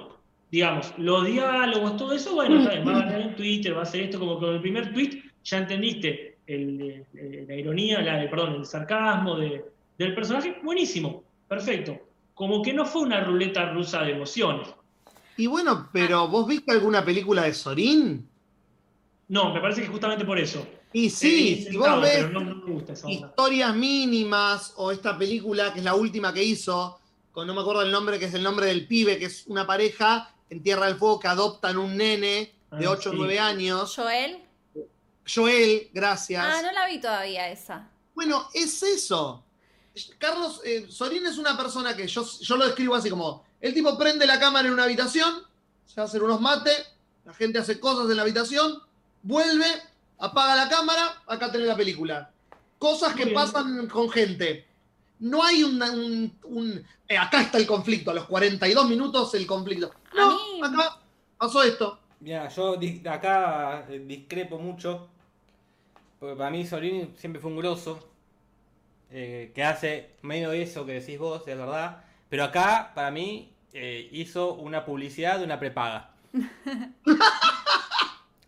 [0.51, 4.01] digamos, los diálogos, todo eso, bueno, bien, va a ganar en Twitter, va a hacer
[4.01, 8.65] esto, como con el primer tweet ya entendiste el- el- la ironía, la, perdón, el
[8.65, 9.65] sarcasmo de-
[9.97, 11.97] del personaje, buenísimo, perfecto.
[12.33, 14.69] Como que no fue una ruleta rusa de emociones.
[15.35, 18.27] Y bueno, pero ¿vos viste alguna película de Sorín?
[19.27, 20.65] No, me parece que justamente por eso.
[20.91, 23.27] Y sí, si vos ves pero no, no me gusta esa onda.
[23.27, 26.99] Historias mínimas o esta película que es la última que hizo,
[27.31, 29.67] con no me acuerdo el nombre, que es el nombre del pibe, que es una
[29.67, 33.17] pareja en Tierra del Fuego que adoptan un nene de Ah, 8 o sí.
[33.19, 33.95] 9 años.
[33.95, 34.43] Joel.
[35.31, 36.43] Joel, gracias.
[36.43, 37.87] Ah, no la vi todavía esa.
[38.15, 39.43] Bueno, es eso.
[40.17, 43.97] Carlos eh, Sorín es una persona que yo, yo lo describo así como, el tipo
[43.97, 45.43] prende la cámara en una habitación,
[45.85, 46.93] se va a hacer unos mates,
[47.25, 48.81] la gente hace cosas en la habitación,
[49.23, 49.65] vuelve,
[50.19, 52.31] apaga la cámara, acá tenés la película.
[52.77, 54.65] Cosas que pasan con gente.
[55.19, 56.37] No hay una- un...
[56.43, 59.91] un- eh, acá está el conflicto, a los 42 minutos el conflicto.
[60.11, 60.97] A No, mí- acá
[61.37, 61.99] pasó esto.
[62.21, 62.77] Mira, yo
[63.09, 65.09] acá eh, discrepo mucho.
[66.19, 68.05] Porque para mí Solini siempre fue un grosso.
[69.11, 72.03] eh, que hace medio eso que decís vos, es verdad.
[72.29, 76.11] Pero acá, para mí, eh, hizo una publicidad de una prepaga.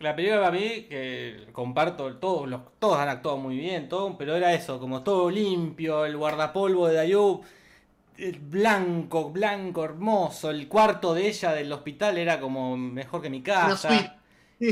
[0.02, 4.36] La película para mí, que comparto, todos los, todos han actuado muy bien, todo, pero
[4.36, 7.44] era eso, como todo limpio, el guardapolvo de Dayub,
[8.18, 13.44] el blanco, blanco, hermoso, el cuarto de ella del hospital era como mejor que mi
[13.44, 14.18] casa.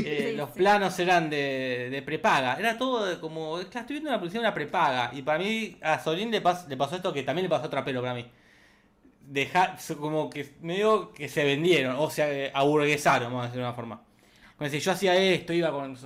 [0.02, 0.52] Eh, Sí, los sí.
[0.52, 2.56] planos eran de, de prepaga.
[2.58, 3.54] Era todo de como.
[3.56, 5.10] claro, Estoy viendo una publicidad de una prepaga.
[5.14, 7.70] Y para mí, a Solín le, pas- le pasó esto que también le pasó a
[7.70, 8.26] Trapero para mí.
[9.22, 13.66] Dejar, como que medio que se vendieron, o sea, eh, aburguesaron, vamos a decir de
[13.66, 14.02] una forma.
[14.68, 15.96] Yo hacía esto, iba con,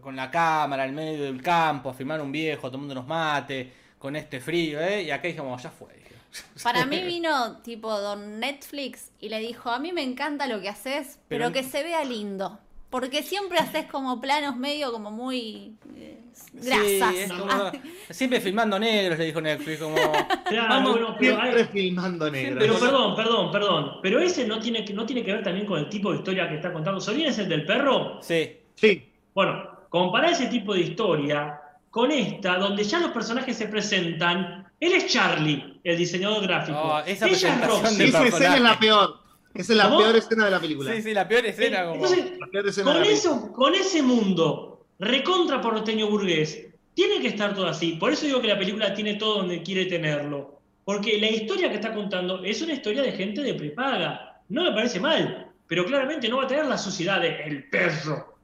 [0.00, 3.68] con la cámara al medio del campo a filmar un viejo, tomando unos mates,
[3.98, 5.04] con este frío, ¿eh?
[5.04, 5.94] Y acá dijimos, ya fue.
[5.94, 6.16] dije.
[6.64, 10.68] Para mí vino tipo don Netflix y le dijo, a mí me encanta lo que
[10.68, 12.58] haces, pero, Pero- que se vea lindo.
[12.92, 17.14] Porque siempre haces como planos medio como muy eh, Sí, grasas.
[17.14, 17.72] es como- Ah,
[18.10, 19.80] siempre filmando negros, le dijo Netflix.
[19.80, 19.96] Como,
[20.44, 22.56] Claro, Vamos, bueno, pero, hay- Siempre filmando negro.
[22.60, 23.92] pero perdón, perdón, perdón.
[24.02, 26.46] Pero ese no tiene, que, no tiene que ver también con el tipo de historia
[26.50, 27.00] que está contando.
[27.00, 28.18] ¿Solín es el del perro?
[28.22, 29.08] sí, Sí.
[29.34, 31.58] Bueno, comparar ese tipo de historia
[31.90, 34.66] con esta, donde ya los personajes se presentan.
[34.78, 36.78] Él es Charlie, el diseñador gráfico.
[36.78, 38.02] Oh, esa Ella es Roxy.
[38.04, 39.21] Esa escena es la peor.
[39.54, 39.98] Esa es la ¿Cómo?
[39.98, 40.92] peor escena de la película.
[40.94, 41.84] sí, sí, la peor escena.
[41.84, 41.94] Como...
[41.96, 47.28] Entonces, La peor escena de con, eso, con ese mundo recontra porteño burgués, tiene que
[47.28, 47.92] estar todo así.
[47.92, 50.60] Por eso digo que la película tiene todo donde quiere tenerlo.
[50.84, 54.40] Porque la historia que está contando es una historia de gente de prepaga.
[54.48, 58.36] No me parece mal, pero claramente no va a tener la suciedad de el perro.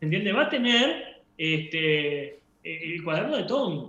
[0.00, 0.34] ¿Entiendes?
[0.34, 3.88] Va a tener este, el cuaderno de Tommy.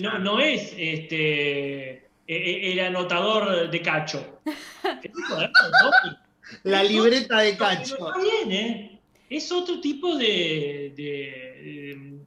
[0.00, 4.40] No, no es este, el anotador de Cacho.
[4.46, 6.16] Es el cuaderno de Tommy.
[6.64, 7.94] La libreta de Cacho.
[7.96, 9.00] Está bien, ¿eh?
[9.28, 12.18] Es otro tipo de de-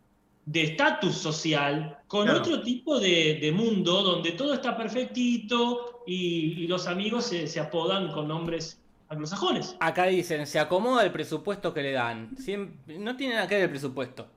[0.45, 2.39] de estatus social, con Claro.
[2.39, 7.59] otro tipo de, de mundo donde todo está perfectito y, y los amigos se, se
[7.59, 9.76] apodan con nombres anglosajones.
[9.80, 12.35] Acá dicen, se acomoda el presupuesto que le dan.
[12.35, 14.27] Siempre- no tiene nada que ver el presupuesto.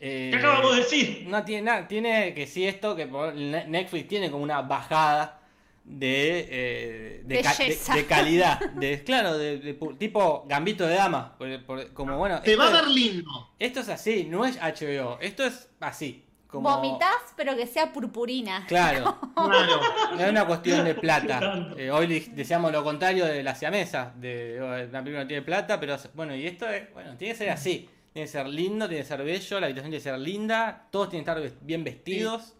[0.00, 1.24] Eh, ¿Qué acabamos de decir?
[1.28, 5.40] No tiene nada, tiene que sí esto, que Netflix tiene como una bajada
[5.84, 7.94] de, eh, de, ca- de- Belleza.
[7.94, 8.60] de calidad.
[8.74, 11.36] De, claro, de, tipo gambito de dama.
[11.38, 13.50] por- por- como bueno, Te va a ver lindo.
[13.58, 16.24] esto es así, no es HBO, esto es así.
[16.48, 18.64] Como, Vomitás, pero que sea purpurina.
[18.68, 19.80] Claro, Claro.
[20.14, 21.70] no es una cuestión de plata.
[21.78, 25.42] Eh, hoy de- decíamos lo contrario de la siamesa, de oh, una película no tiene
[25.42, 27.88] plata, pero bueno, y esto es, bueno, tiene que ser así.
[28.16, 31.10] Tiene que ser lindo, tiene que ser bello, la habitación tiene que ser linda, todos
[31.10, 32.54] tienen que estar bien vestidos,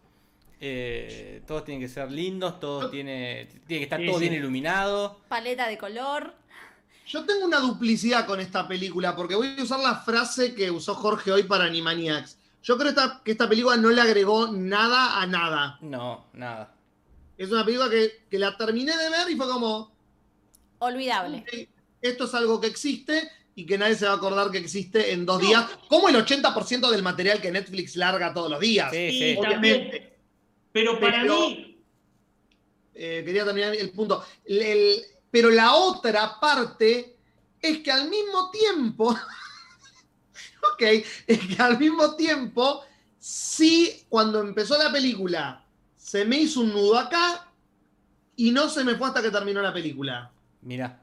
[0.60, 4.28] eh, todos tienen que ser lindos, todo tiene, tiene que estar Sí, todo sí.
[4.28, 5.18] bien iluminado.
[5.28, 6.34] Paleta de color.
[7.06, 10.94] Yo tengo una duplicidad con esta película porque voy a usar la frase que usó
[10.94, 12.36] Jorge hoy para Animaniacs.
[12.62, 15.78] Yo creo esta- que esta película no le agregó nada a nada.
[15.80, 16.74] No, nada.
[17.38, 19.90] Es una película que, que la terminé de ver y fue como,
[20.80, 21.46] Olvidable.
[22.02, 25.24] esto es algo que existe y que nadie se va a acordar que existe en
[25.26, 28.92] dos días, como el 80% del material que Netflix larga todos los días.
[28.92, 29.36] Sí, sí.
[29.38, 30.16] Obviamente.
[30.72, 31.72] Pero para Pero- mí,
[32.98, 34.24] Eh, quería terminar el punto.
[34.46, 37.14] El- el- pero la otra parte
[37.60, 39.10] es que al mismo tiempo,
[40.72, 40.82] ok,
[41.26, 42.82] es que al mismo tiempo,
[43.18, 45.62] sí, cuando empezó la película,
[45.94, 47.46] se me hizo un nudo acá
[48.34, 50.30] y no se me fue hasta que terminó la película.
[50.62, 51.02] Mira.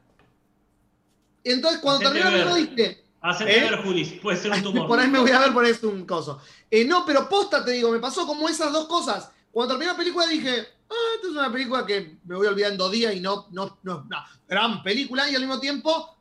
[1.44, 3.62] Entonces, cuando Hacete terminó la dije, hacete ¿Eh?
[3.62, 4.88] ver, Julis, puede ser un tumor.
[4.88, 6.42] por ahí me voy a ver por esto un coso.
[6.70, 9.32] Eh, no, pero posta te digo, me pasó como esas dos cosas.
[9.52, 12.72] Cuando terminó la película dije, ah, esta es una película que me voy a olvidar
[12.72, 15.30] en dos días y no, no, no es una gran película.
[15.30, 16.18] Y al mismo tiempo,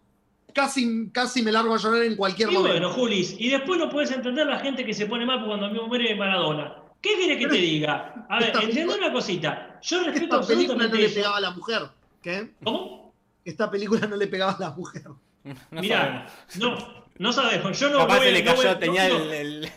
[0.52, 2.72] casi, casi me largo a llorar en cualquier Y momento.
[2.78, 5.86] bueno, Julis, y después no puedes entender la gente que se pone mal cuando amigo
[5.86, 6.76] muere Maradona.
[7.00, 8.26] ¿Qué quieres que te diga?
[8.28, 9.80] A ver, entendé una cosita.
[9.82, 11.82] Yo respeto Esta película no absolutamente le pegaba a la mujer.
[12.22, 12.52] ¿Qué?
[12.62, 13.01] ¿Cómo?
[13.44, 15.02] Esta película no le pegaba a la mujer.
[15.44, 16.32] No Mirá, sabemos.
[16.56, 17.78] no, no sabemos.
[17.80, 19.70] Yo no Capaz voy, se le no voy- cayó, no tenía el, el,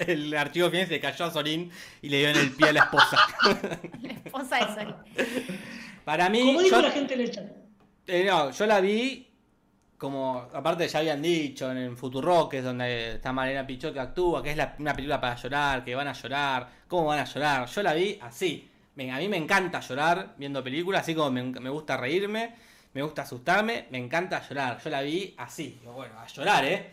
[0.08, 1.70] el archivo final, se le cayó a Sorín
[2.02, 3.18] y le dio en el pie a la esposa.
[4.02, 4.96] La esposa de Sol.
[6.04, 7.44] Para mí, Como dijo yo- la gente en el chat.
[8.06, 9.26] Eh, no, yo la vi
[9.98, 14.00] como, aparte ya habían dicho en el Futuro, que es donde está Marina Pichot que
[14.00, 17.24] actúa, que es la- una película para llorar, que van a llorar, ¿cómo van a
[17.24, 17.66] llorar?
[17.66, 18.68] Yo la vi así.
[18.96, 22.54] Me- a mí me encanta llorar viendo películas, así como me, me gusta reírme,
[22.94, 24.80] me gusta asustarme, me encanta llorar.
[24.82, 26.90] Yo la vi así, bueno, a llorar, ¿eh?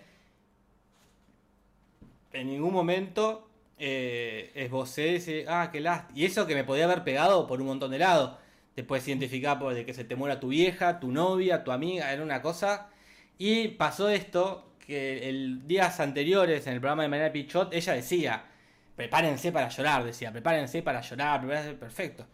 [2.33, 6.17] En ningún momento eh, esbocé ese, ah, qué lástima.
[6.17, 8.37] Y eso que me podía haber pegado por un montón de lados.
[8.73, 12.11] Te puedes identificar por de que se te muera tu vieja, tu novia, tu amiga,
[12.11, 12.89] era una cosa.
[13.37, 18.45] Y pasó esto, que el días anteriores en el programa de Mariana Pichot, ella decía,
[18.95, 22.25] prepárense para llorar, decía, prepárense para llorar, prepárense, perfecto.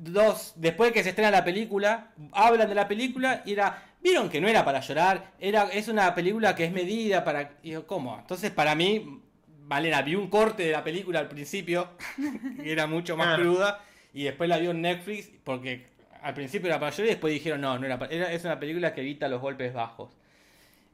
[0.00, 4.28] Dos, después de que se estrena la película, hablan de la película y era, vieron
[4.28, 7.56] que no era para llorar, era, es una película que es medida para...
[7.62, 8.16] Y yo, ¿cómo?
[8.18, 9.20] Entonces para mí,
[9.66, 11.90] Valera, vi un corte de la película al principio,
[12.62, 13.42] que era mucho más Claro.
[13.42, 15.88] cruda, y después la vio en Netflix, porque
[16.22, 18.12] al principio era para llorar y después dijeron, no, no era para...
[18.14, 20.16] Era, es una película que evita los golpes bajos.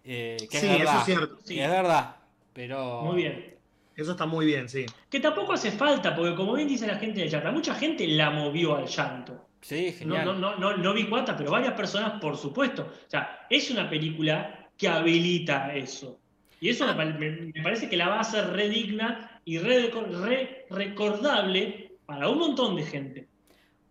[0.04, 1.38] Eh, que Sí, es eso es cierto.
[1.44, 1.60] Sí.
[1.60, 2.16] Es verdad,
[2.52, 3.02] pero...
[3.02, 3.53] Muy bien.
[3.96, 4.86] Eso está muy bien, sí.
[5.08, 8.06] Que tampoco hace falta, porque como bien dice la gente del chat, a mucha gente
[8.08, 9.48] la movió al llanto.
[9.60, 10.26] Sí, genial.
[10.26, 12.82] no, no, no, no vi cuántas, pero varias personas, por supuesto.
[12.82, 16.20] O sea, es una película que habilita eso.
[16.60, 17.04] Y eso me,
[17.52, 22.38] me parece que la va a hacer re digna y re, re recordable para un
[22.38, 23.28] montón de gente.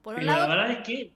[0.01, 1.11] Por un Pero la lado, verdad es que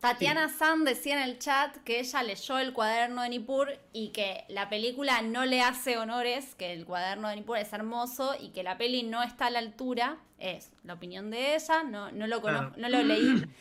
[0.00, 4.44] Tatiana San decía en el chat que ella leyó el cuaderno de Nippur y que
[4.48, 8.62] la película no le hace honores, que el cuaderno de Nippur es hermoso y que
[8.62, 10.18] la peli no está a la altura.
[10.38, 13.44] Es la opinión de ella, no, no, lo, conozco, no lo leí.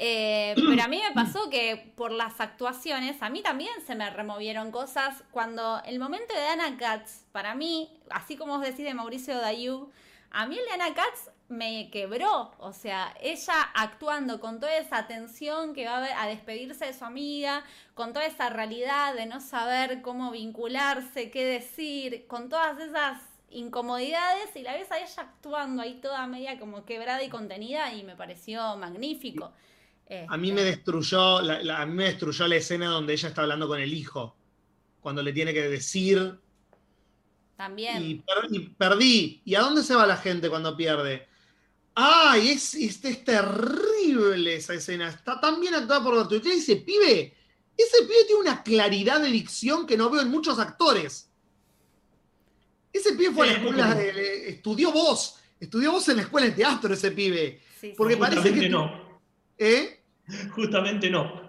[0.00, 4.08] Eh, pero a mí me pasó que por las actuaciones, a mí también se me
[4.08, 5.24] removieron cosas.
[5.32, 9.90] Cuando el momento de Ana Katz, para mí, así como os decís de Mauricio Dayu,
[10.30, 12.52] a mí el de Ana Katz me quebró.
[12.58, 17.04] O sea, ella actuando con toda esa tensión que va a, a despedirse de su
[17.04, 17.64] amiga,
[17.94, 24.54] con toda esa realidad de no saber cómo vincularse, qué decir, con todas esas incomodidades
[24.56, 28.14] y la ves a ella actuando ahí toda media como quebrada y contenida y me
[28.16, 29.52] pareció magnífico.
[30.26, 33.28] A mí me Este, destruyó, la, la- a mí me destruyó la escena donde ella
[33.28, 34.36] está hablando con el hijo.
[35.00, 36.38] Cuando le tiene que decir
[37.56, 38.02] También.
[38.02, 39.42] y, per- y perdí.
[39.44, 41.28] ¿Y a dónde se va la gente cuando pierde?
[42.00, 42.50] ¡Ay!
[42.50, 45.08] Es, es, es terrible esa escena.
[45.08, 46.50] Está tan bien actuada por Bertucci.
[46.52, 47.34] Ese pibe,
[47.76, 51.28] ese pibe tiene una claridad de dicción que no veo en muchos actores.
[52.92, 55.36] Ese pibe fue a la escuela, de- de- estudió voz.
[55.58, 57.60] Estudió voz en la escuela de teatro ese pibe.
[57.80, 57.94] Sí, sí.
[57.96, 59.20] Porque parece Justamente que- no.
[59.58, 60.00] ¿Eh?
[60.54, 61.47] Justamente no.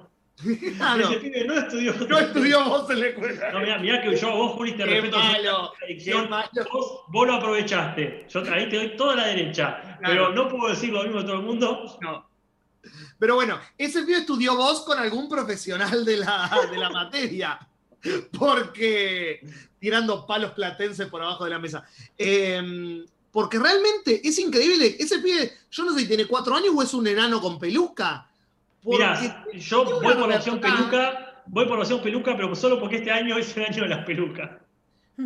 [0.77, 1.93] Claro, Ese pibe no estudió.
[2.07, 3.51] no estudió voz en la escuela.
[3.51, 6.29] No, mirá, mirá que yo a vos, Juli, te Qué respeto malo, adicción.
[6.71, 8.25] Vos, vos lo aprovechaste.
[8.29, 9.99] Yo ahí te doy toda la derecha.
[10.01, 11.97] Pero no puedo decir lo mismo de todo el mundo.
[12.01, 12.29] No.
[13.17, 17.59] Pero bueno, ese pibe estudió voz con algún profesional de la, de la materia.
[18.37, 19.41] Porque
[19.77, 21.83] tirando palos platenses por abajo de la mesa.
[22.17, 24.95] Eh, porque realmente es increíble.
[24.99, 28.28] Ese pibe, yo no sé si tiene cuatro años o es un enano con peluca.
[28.83, 32.97] Mirá, yo voy por la opción peluca, voy por la opción peluca, pero solo porque
[32.97, 34.51] este año es el año de las pelucas.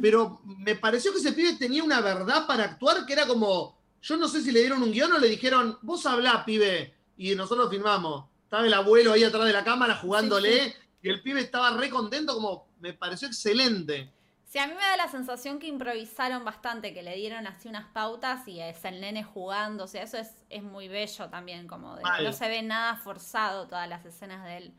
[0.02, 3.78] Pero me pareció que ese pibe tenía una verdad para actuar que era como.
[4.02, 6.94] Yo no sé si le dieron un guion o le dijeron, vos hablá, pibe.
[7.16, 8.26] Y nosotros filmamos.
[8.44, 10.66] Estaba el abuelo ahí atrás de la cámara jugándole.
[10.66, 10.74] Sí,
[11.04, 14.12] Y el pibe estaba re contento, como me pareció excelente.
[14.54, 17.88] Sí, a mí me da la sensación que improvisaron bastante, que le dieron así unas
[17.88, 19.86] pautas y es el nene jugando.
[19.86, 23.68] O sea, eso es, es muy bello también, como de, no se ve nada forzado
[23.68, 24.74] todas las escenas de él.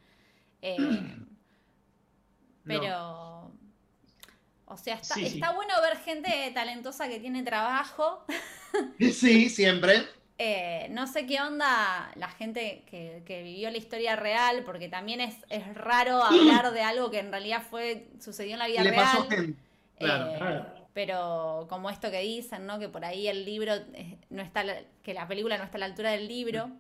[0.63, 0.77] Eh,
[2.65, 3.51] pero.
[4.67, 5.35] O sea, está, Sí, sí.
[5.41, 8.25] está bueno ver gente talentosa que tiene trabajo.
[9.13, 10.07] Sí, siempre.
[10.47, 15.23] Eh, no sé qué onda la gente que, que vivió la historia real, porque también
[15.23, 18.91] es, es raro hablar de algo que en realidad fue sucedió en la vida Le
[18.91, 19.05] real.
[19.05, 19.59] pasó gente.
[19.99, 20.31] Claro.
[20.33, 20.67] Eh, Claro.
[20.93, 22.79] Pero como esto que dicen, ¿no?
[22.79, 24.65] Que por ahí el libro eh, no está,
[25.03, 26.71] que la película no está a la altura del libro.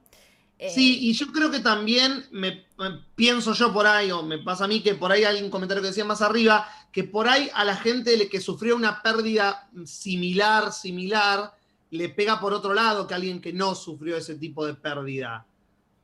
[0.58, 4.38] Eh, Sí, y yo creo que también me, me- pienso yo por ahí, o me
[4.38, 7.28] pasa a mí que por ahí hay un comentario que decía más arriba, que por
[7.28, 11.50] ahí a la gente que sufrió una pérdida similar, similar,
[11.94, 15.46] le pega por otro lado que alguien que no sufrió ese tipo de pérdida.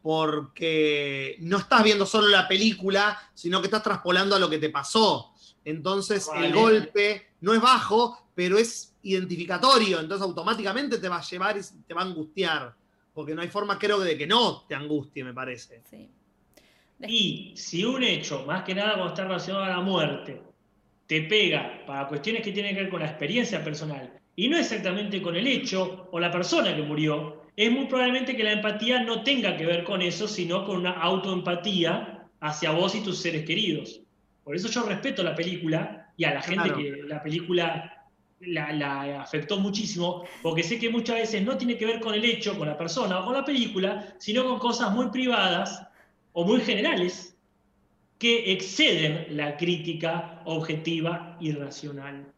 [0.03, 4.71] Porque no estás viendo solo la película, sino que estás traspolando a lo que te
[4.71, 5.35] pasó.
[5.65, 10.01] Entonces el golpe no es bajo, pero es identificatorio.
[10.01, 12.75] Entonces automáticamente te va a llevar y te va a angustiar.
[13.13, 15.83] Porque no hay forma, creo, de que no te angustie, me parece.
[15.91, 16.09] sí.
[17.03, 20.43] Y si un hecho, más que nada cuando está relacionado a la muerte,
[21.07, 25.21] te pega para cuestiones que tienen que ver con la experiencia personal y no exactamente
[25.21, 29.23] con el hecho o la persona que murió, es muy probablemente que la empatía no
[29.23, 34.01] tenga que ver con eso, sino con una autoempatía hacia vos y tus seres queridos.
[34.43, 36.79] Por eso yo respeto la película y a la gente Claro.
[36.79, 38.07] que la película
[38.41, 42.25] la, la afectó muchísimo, porque sé que muchas veces no tiene que ver con el
[42.25, 45.87] hecho, con la persona o con la película, sino con cosas muy privadas
[46.33, 47.37] o muy generales
[48.19, 52.33] que exceden la crítica objetiva y racional.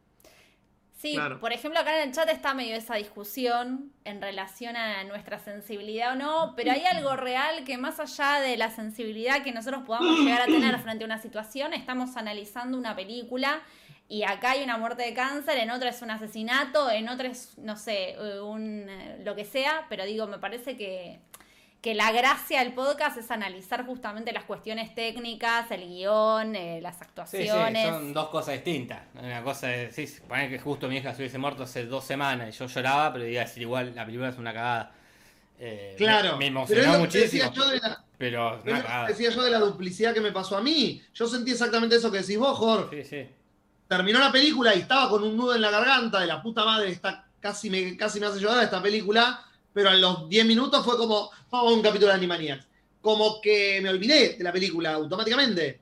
[1.02, 1.40] Sí, Claro.
[1.40, 6.12] por ejemplo, acá en el chat está medio esa discusión en relación a nuestra sensibilidad
[6.12, 10.20] o no, pero hay algo real que más allá de la sensibilidad que nosotros podamos
[10.20, 13.62] llegar a tener frente a una situación, estamos analizando una película
[14.08, 17.58] y acá hay una muerte de cáncer, en otra es un asesinato, en otra es,
[17.58, 21.18] no sé, eh, un eh, lo que sea, pero digo, me parece que,
[21.82, 27.02] que la gracia del podcast es analizar justamente las cuestiones técnicas, el guion, eh, las
[27.02, 27.82] actuaciones.
[27.82, 29.02] sí, son dos cosas distintas.
[29.20, 32.54] Una cosa es, sí, poner que justo mi hija se hubiese muerto hace dos semanas
[32.54, 34.92] y yo lloraba, pero iba a decir igual, la película es una cagada.
[35.58, 36.36] Eh, Claro.
[36.38, 39.50] Me, Pero emocionó decía muchísimo, yo de la- pero es lo que decía yo de
[39.50, 41.02] la duplicidad que me pasó a mí.
[41.12, 43.02] Yo sentí exactamente eso que decís vos, Jorge.
[43.02, 43.28] Sí, sí.
[43.88, 46.90] Terminó la película y estaba con un nudo en la garganta de la puta madre,
[46.90, 50.96] está, casi, me, casi me hace llorar esta película, pero a los 10 minutos fue
[50.96, 52.66] como, a un capítulo de Animaniacs.
[53.00, 55.80] Como que me olvidé de la película automáticamente.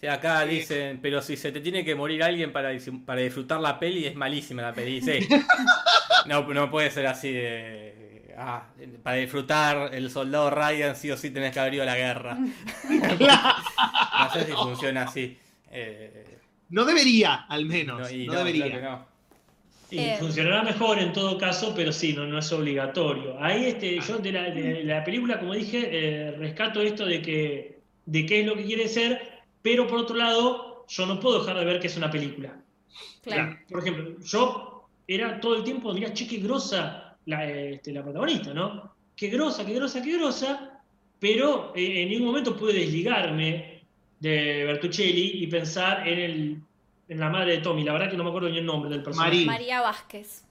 [0.00, 3.60] Sí, acá dicen, pero si se te tiene que morir alguien para, dis- para disfrutar
[3.60, 5.00] la peli, es malísima la peli.
[5.00, 5.28] Sí.
[6.26, 8.32] No, no puede ser así de.
[8.38, 8.68] ah,
[9.02, 12.38] para disfrutar el soldado Ryan sí o sí tenés que haber ido a la guerra.
[12.88, 15.36] no sé si funciona así.
[15.70, 16.38] Eh,
[16.70, 18.00] No debería, al menos.
[18.00, 19.06] no, y no, no, debería.
[19.92, 20.16] Y Eh.
[20.18, 23.36] funcionará mejor en todo caso, pero sí, no, no es obligatorio.
[23.38, 27.78] Ahí este, yo de la, de la película, como dije, eh, rescato esto de que
[28.06, 29.20] de qué es lo que quiere ser,
[29.60, 32.56] pero por otro lado, yo no puedo dejar de ver que es una película.
[33.22, 33.58] Claro.
[33.68, 38.54] Por ejemplo, yo era todo el tiempo, mirá, che, qué grosa la, este, la protagonista,
[38.54, 38.94] ¿no?
[39.14, 40.80] Qué grosa, qué grosa, qué grosa,
[41.20, 43.82] pero eh, en ningún momento pude desligarme
[44.18, 46.62] de Bertuccelli y pensar en, el,
[47.12, 47.84] en la madre de Tommy.
[47.84, 49.30] La verdad que no me acuerdo ni el nombre del personaje.
[49.30, 49.44] Marí.
[49.44, 50.44] María Vázquez.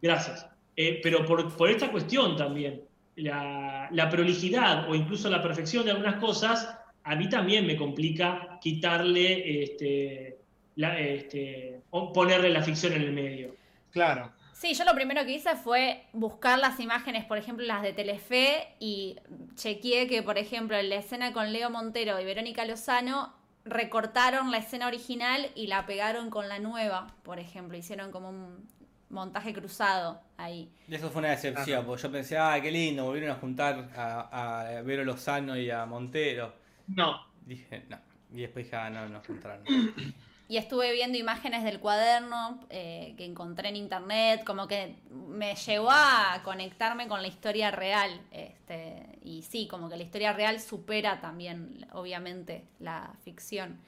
[0.00, 0.46] Gracias.
[0.76, 2.82] Eh, pero por, por esta cuestión también,
[3.16, 8.58] la, la prolijidad o incluso la perfección de algunas cosas, a mí también me complica
[8.60, 10.38] quitarle, este,
[10.76, 13.54] la, este, o ponerle la ficción en el medio.
[13.90, 14.32] Claro.
[14.52, 18.68] Sí, yo lo primero que hice fue buscar las imágenes, por ejemplo, las de Telefe,
[18.78, 19.16] y
[19.56, 23.34] chequeé que, por ejemplo, en la escena con Leo Montero y Verónica Lozano
[23.64, 27.76] recortaron la escena original y la pegaron con la nueva, por ejemplo.
[27.76, 28.68] Hicieron como un
[29.10, 30.72] montaje cruzado ahí.
[30.88, 31.86] Eso fue una decepción, Ajá.
[31.86, 35.86] porque yo pensé, ah, qué lindo, volvieron a juntar a, a Vero Lozano y a
[35.86, 36.54] Montero.
[36.88, 37.26] No.
[37.44, 37.98] Dije, no.
[38.32, 39.62] Y después dije, ah, no, no juntaron.
[40.48, 45.90] Y estuve viendo imágenes del cuaderno eh, que encontré en internet, como que me llevó
[45.90, 48.20] a conectarme con la historia real.
[48.30, 53.78] Este, y sí, como que la historia real supera también, obviamente, la ficción.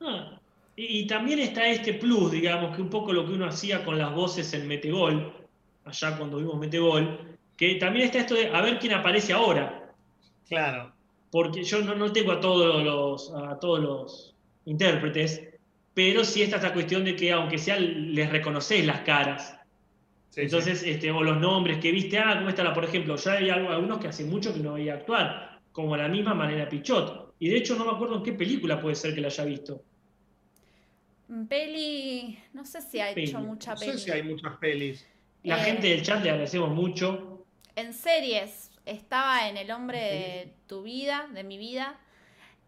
[0.00, 0.40] Ah,
[0.76, 3.98] y, y también está este plus, digamos, que un poco lo que uno hacía con
[3.98, 5.32] las voces en Metegol,
[5.84, 9.76] allá cuando vimos Metegol, que también está esto de a ver quién aparece ahora.
[10.48, 10.92] Claro.
[11.30, 15.48] porque yo no, no tengo a todos los a todos los intérpretes,
[15.94, 19.56] pero sí está esta cuestión de que aunque sea les reconoces las caras.
[20.30, 23.16] Sí, Entonces, este, o los nombres que viste, ah, ¿cómo está la, por ejemplo?
[23.16, 26.68] Ya hay algo- algunos que hace mucho que no veía actuar, como la misma manera
[26.68, 27.34] Pichot.
[27.38, 29.84] Y de hecho no me acuerdo en qué película puede ser que la haya visto.
[31.28, 33.30] Mm, Peli, no sé si ha Peli.
[33.30, 33.98] hecho mucha No sé peli.
[33.98, 35.06] si hay muchas pelis.
[35.44, 37.46] La Eh, gente del chat le agradecemos mucho.
[37.76, 41.98] En series, estaba en El hombre de tu vida, de mi vida.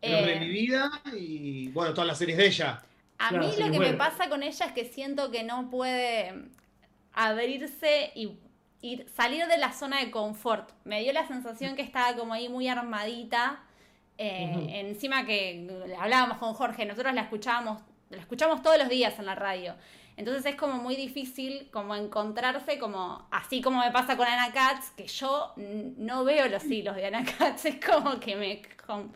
[0.03, 2.83] El hombre Eh, de mi vida y bueno, todas las series de ella.
[3.19, 6.51] A Claro, mí lo que me pasa con ella es que siento que no puede
[7.15, 8.39] abrirse y
[8.81, 10.71] ir, salir de la zona de confort.
[10.85, 13.61] Me dio la sensación que estaba como ahí muy armadita.
[14.19, 14.81] eh.
[14.89, 15.69] Encima que
[15.99, 19.75] hablábamos con Jorge, nosotros la escuchábamos, la escuchamos todos los días en la radio.
[20.17, 24.91] Entonces es como muy difícil como encontrarse como, así como me pasa con Ana Katz,
[24.91, 28.63] que yo no veo los hilos de Ana Katz, es como que me...
[28.87, 29.13] con-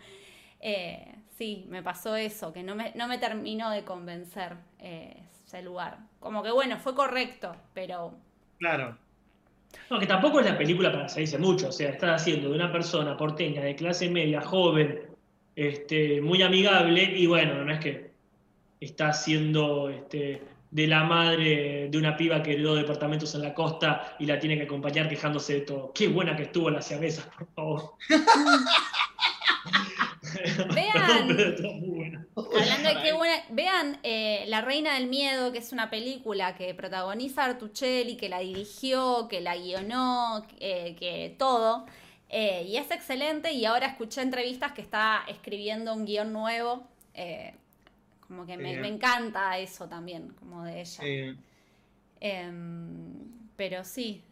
[0.61, 5.61] eh, sí, me pasó eso, que no me, no me terminó de convencer eh, ese
[5.61, 5.99] lugar.
[6.27, 8.13] Como que bueno, fue correcto, pero
[8.59, 8.99] Claro.
[9.89, 12.73] No, que tampoco es la película para salirse mucho, o sea, estás haciendo de una
[12.73, 15.03] persona porteña de clase media, joven,
[15.55, 18.11] este, muy amigable, y bueno, no es que
[18.81, 20.43] está haciendo este,
[20.73, 24.57] de la madre de una piba que heredó departamentos en la costa y la tiene
[24.57, 25.93] que acompañar quejándose de todo.
[25.95, 27.93] Qué buena que estuvo la siamesa, por favor.
[30.75, 32.27] Vean.
[32.37, 33.43] Hablando de qué buena.
[33.51, 38.41] Vean eh, La Reina del Miedo, que es una película que protagoniza Artuchelli, que la
[38.41, 41.87] dirigió, que la guionó, eh, que todo.
[42.29, 43.53] Eh, y es excelente.
[43.53, 46.87] Y ahora escuché entrevistas que está escribiendo un guion nuevo.
[48.27, 51.37] como que me, me encanta eso también, como de ella.
[52.21, 54.23] Em, pero sí.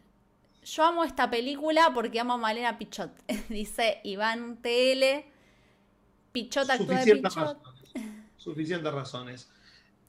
[0.63, 3.11] Yo amo esta película porque amo a Malena Pichot.
[3.49, 5.34] Dice Iván TL.
[6.35, 7.63] Pichot actúa de suficientes Pichot.
[7.63, 8.13] razones.
[8.35, 9.49] Suficientes razones.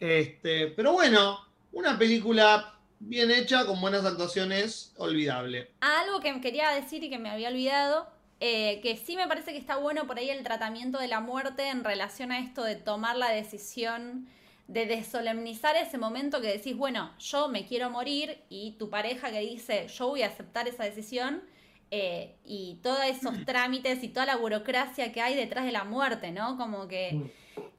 [0.01, 1.39] Este, pero bueno,
[1.71, 5.71] una película bien hecha, con buenas actuaciones, olvidable.
[5.81, 8.09] Algo que quería decir y que me había olvidado,
[8.41, 11.69] eh, que sí me parece que está bueno por ahí el tratamiento de la muerte
[11.69, 14.27] en relación a esto de tomar la decisión
[14.67, 19.39] de desolemnizar ese momento que decís, bueno, yo me quiero morir y tu pareja que
[19.39, 21.45] dice, yo voy a aceptar esa decisión
[21.91, 26.33] eh, y todos esos trámites y toda la burocracia que hay detrás de la muerte,
[26.33, 26.57] ¿no?
[26.57, 27.31] Como que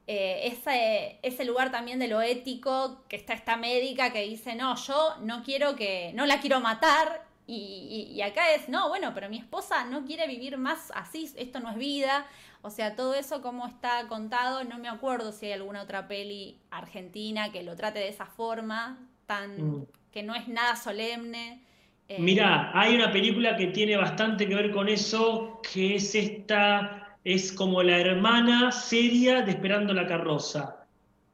[0.08, 4.76] eh, ese, ese lugar también de lo ético, que está esta médica que dice, no,
[4.78, 9.12] yo no quiero que, no la quiero matar, y, y- y acá es, no, bueno,
[9.14, 12.26] pero mi esposa no quiere vivir más así, esto no es vida,
[12.62, 16.60] o sea, todo eso como está contado, no me acuerdo si hay alguna otra peli
[16.72, 19.88] argentina que lo trate de esa forma, tan, Mm.
[20.12, 21.64] que no es nada solemne.
[22.10, 27.18] Eh, Mira, hay una película que tiene bastante que ver con eso, que es esta,
[27.24, 30.86] es como la hermana seria de Esperando la carroza.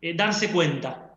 [0.01, 1.11] Eh, darse cuenta.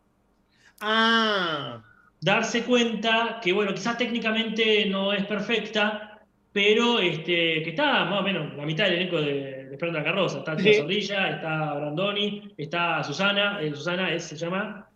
[0.80, 1.82] Ah,
[2.20, 6.20] darse cuenta que, bueno, quizás técnicamente no es perfecta,
[6.52, 10.04] pero este, que está más o menos la mitad del elenco de, de Esperando la
[10.04, 10.38] Carroza.
[10.38, 10.78] Está Tía Sí.
[10.80, 14.88] Zorrilla, está Brandoni, está Susana, eh, Susana es- se llama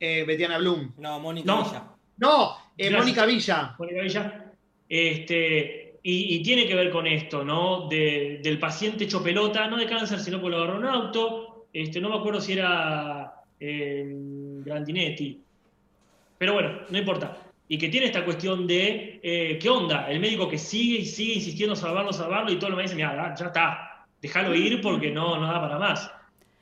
[0.00, 0.92] Eh, Betiana Bloom.
[0.98, 1.64] No, Mónica No.
[1.64, 1.82] Villa.
[2.18, 2.90] No, eh.
[2.90, 3.74] Mónica Villa.
[3.78, 4.44] Mónica Villa.
[4.88, 7.88] Este, y, y tiene que ver con esto, ¿no?
[7.88, 11.66] De- del paciente hecho pelota, no de cáncer, sino por lo agarró un auto.
[11.72, 14.06] Este, no me acuerdo si era eh,
[14.64, 15.40] Grandinetti.
[16.38, 17.36] Pero bueno, no importa.
[17.68, 20.10] Y que tiene esta cuestión de, eh, ¿qué onda?
[20.10, 23.34] El médico que sigue y sigue insistiendo salvarlo, salvarlo, y todo lo me dice, mira,
[23.38, 26.10] ya está, déjalo ir porque no, no da para más.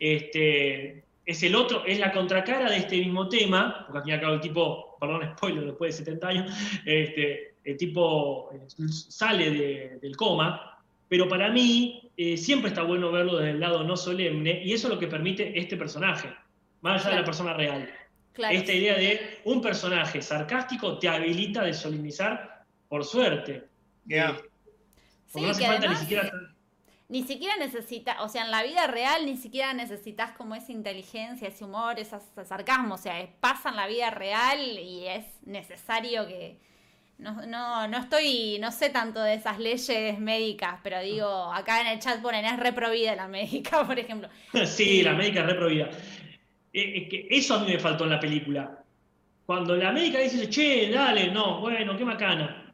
[0.00, 4.14] Este, es el otro, es la contracara de este mismo tema, porque al fin y
[4.14, 6.52] al cabo el tipo, perdón, spoiler, después de 70 años,
[6.86, 10.78] este, el tipo eh, sale de- del coma,
[11.08, 14.86] pero para mí eh, siempre está bueno verlo desde el lado no solemne, y eso
[14.88, 16.32] es lo que permite este personaje,
[16.80, 17.90] más allá de la persona real.
[18.32, 18.54] Claro.
[18.54, 23.64] Esta idea de un personaje sarcástico te habilita de solemnizar por suerte.
[24.06, 24.30] Yeah.
[24.30, 24.50] Eh,
[25.28, 26.32] Sí, porque no hace que falta además ni siquiera.
[27.08, 31.48] Ni siquiera necesitas, o sea, en la vida real ni siquiera necesitas como esa inteligencia,
[31.48, 36.58] ese humor, ese sarcasmo, o sea, pasa en la vida real y es necesario que...
[37.18, 41.86] No, no, no estoy, no sé tanto de esas leyes médicas, pero digo, acá en
[41.86, 44.28] el chat ponen, es reprovida la médica, por ejemplo.
[44.66, 45.88] Sí, la médica es reprovida.
[46.74, 48.84] Eh, es que eso a mí me faltó en la película.
[49.46, 52.65] Cuando la médica dice, che, dale, no, bueno, qué macana.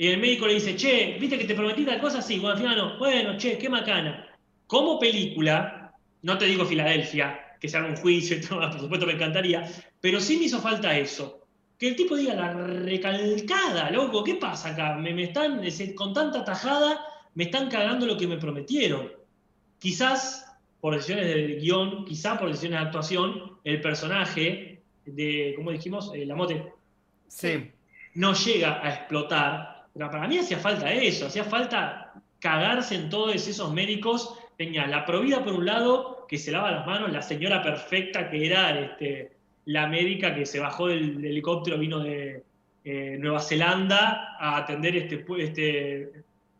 [0.00, 2.58] Y el médico le dice, che, viste que te prometí tal cosa, sí, bueno, al
[2.62, 4.26] final no, bueno, che, qué macana.
[4.66, 5.92] Como película,
[6.22, 9.68] no te digo Filadelfia, que se haga un juicio y todo, por supuesto me encantaría,
[10.00, 11.44] pero sí me hizo falta eso.
[11.78, 14.94] Que el tipo diga la recalcada, loco, ¿qué pasa acá?
[14.96, 15.62] Me, me están,
[15.94, 17.00] con tanta tajada,
[17.34, 19.12] me están cagando lo que me prometieron.
[19.78, 20.44] Quizás
[20.80, 26.12] por decisiones del guion, quizás por decisiones de actuación, el personaje de, ¿cómo dijimos?
[26.14, 26.72] Eh, la mote,
[27.28, 27.70] Sí.
[28.14, 29.77] no llega a explotar.
[29.98, 34.38] Para mí hacía falta eso, hacía falta cagarse en todos esos médicos.
[34.56, 38.46] Tenía la provida por un lado, que se lava las manos, la señora perfecta que
[38.46, 39.32] era este,
[39.64, 42.44] la médica que se bajó del, helicóptero, vino de
[42.84, 46.02] eh, Nueva Zelanda a atender este, este,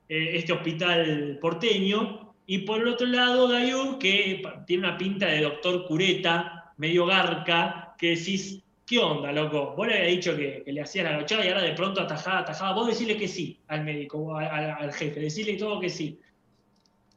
[0.08, 2.34] eh, este hospital porteño.
[2.46, 7.94] Y por el otro lado, Dayu, que tiene una pinta de doctor cureta, medio garca,
[7.98, 9.74] que decís, ¿qué onda, loco?
[9.76, 12.40] Vos le habías dicho que, que le hacías la nochada y ahora de pronto atajada,
[12.40, 12.72] atajada.
[12.74, 16.18] Vos decirle que sí al médico, al, al- al jefe, decirle todo que sí.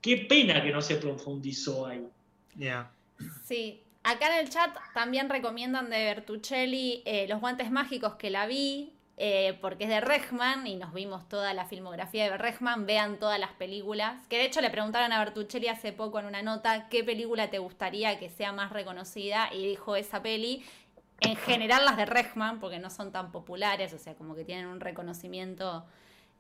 [0.02, 2.03] Qué pena que no se profundizó ahí.
[2.57, 2.91] Yeah.
[3.43, 8.48] Sí, acá en el chat también recomiendan de Bertuccelli eh, Los Guantes Mágicos que la
[8.48, 13.19] vi, eh, porque es de Rechman y nos vimos toda la filmografía de Rechman, vean
[13.19, 16.89] todas las películas, que de hecho le preguntaron a Bertuccelli hace poco en una nota
[16.89, 20.64] qué película te gustaría que sea más reconocida y dijo esa peli.
[21.22, 24.68] En general las de Rechman, porque no son tan populares, o sea, como que tienen
[24.68, 25.85] un reconocimiento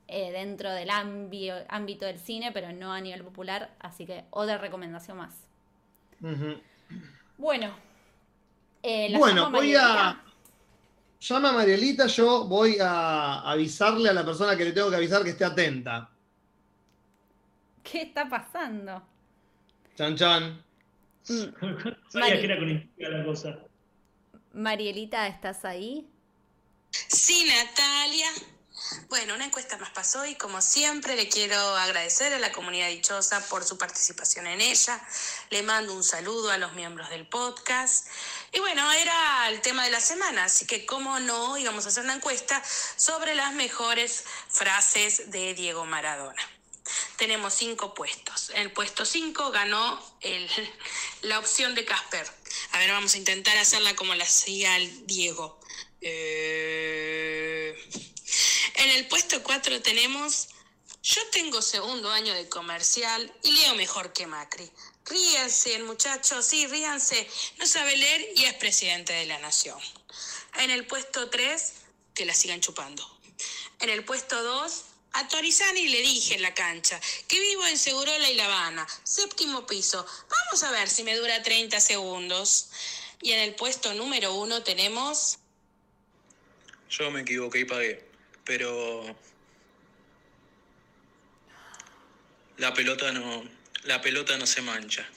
[0.07, 4.57] eh, dentro del ámbito, ámbito del cine, pero no a nivel popular, así que otra
[4.57, 5.47] recomendación más.
[6.21, 6.59] Ujú.
[7.37, 7.75] Bueno.
[8.83, 10.23] eh, la Bueno, llamo voy a.
[11.19, 15.23] Llama a Marielita, yo voy a avisarle a la persona que le tengo que avisar
[15.23, 16.09] que esté atenta.
[17.83, 19.03] ¿Qué está pasando?
[19.95, 20.63] Chan chan.
[21.29, 21.43] Mm,
[22.09, 22.39] Sabía Mari.
[22.39, 23.59] que era con intriga la cosa.
[24.53, 26.09] Marielita, ¿estás ahí?
[26.91, 28.29] Sí, Natalia.
[29.07, 33.45] Bueno, una encuesta más pasó y como siempre le quiero agradecer a la comunidad dichosa
[33.47, 35.01] por su participación en ella.
[35.49, 38.07] Le mando un saludo a los miembros del podcast.
[38.51, 42.03] Y bueno, era el tema de la semana, así que cómo no íbamos a hacer
[42.03, 42.61] una encuesta
[42.97, 46.41] sobre las mejores frases de Diego Maradona.
[47.17, 48.49] Tenemos cinco puestos.
[48.49, 50.01] En el puesto cinco ganó
[51.21, 52.40] la opción de Casper.
[52.71, 55.59] A ver, vamos a intentar hacerla como la hacía el Diego.
[56.01, 57.75] Eh,
[58.75, 60.47] En el puesto 4 tenemos,
[61.03, 64.71] yo tengo segundo año de comercial y leo mejor que Macri.
[65.05, 67.27] Ríanse, muchachos, sí, ríanse.
[67.57, 69.79] No sabe leer y es presidente de la nación.
[70.59, 71.73] En el puesto 3,
[72.15, 73.05] que la sigan chupando.
[73.79, 74.83] En el puesto 2,
[75.13, 79.65] a Torizani le dije en la cancha que vivo en Segurola y La Habana, séptimo
[79.65, 80.05] piso.
[80.29, 82.69] Vamos a ver si me dura 30 segundos.
[83.21, 85.37] Y en el puesto número 1 tenemos...
[86.89, 88.03] Yo me equivoqué y pagué,
[88.43, 89.15] pero
[92.57, 93.43] la pelota no,
[93.83, 95.07] la pelota no se mancha.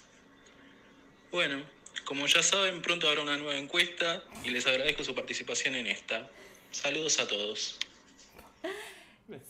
[1.33, 1.65] Bueno,
[2.05, 6.31] como ya saben, pronto habrá una nueva encuesta y les agradezco su participación en esta.
[6.71, 7.79] Saludos a todos.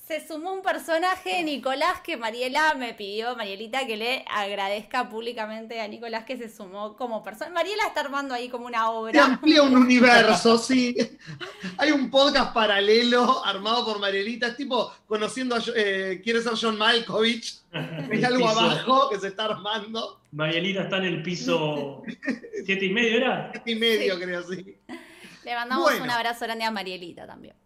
[0.07, 5.89] Se sumó un personaje, Nicolás, que Mariela me pidió, Marielita, que le agradezca públicamente a
[5.89, 7.51] Nicolás que se sumó como persona.
[7.51, 9.25] Mariela está armando ahí como una Se obra.
[9.25, 10.95] amplía un universo, sí.
[11.77, 14.47] Hay un podcast paralelo armado por Marielita.
[14.47, 15.63] Es tipo conociendo a.
[15.75, 17.59] eh, quiere ser John Malkovich.
[17.73, 18.61] Hay algo piso.
[18.61, 20.21] abajo que se está armando.
[20.31, 22.03] Marielita está en el piso
[22.65, 23.51] siete y medio, ¿era?
[23.53, 24.77] Siete y medio, creo, sí.
[25.45, 26.05] Le mandamos Bueno.
[26.05, 27.57] un abrazo grande a Marielita también.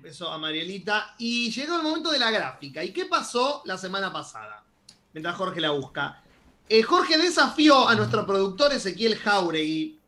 [0.00, 1.14] Beso a Marielita.
[1.18, 2.82] Y llegó el momento de la gráfica.
[2.82, 4.64] ¿Y qué pasó la semana pasada?
[5.12, 6.22] Mientras Jorge la busca.
[6.68, 9.98] Eh, Jorge desafió a nuestro productor Ezequiel Jauregui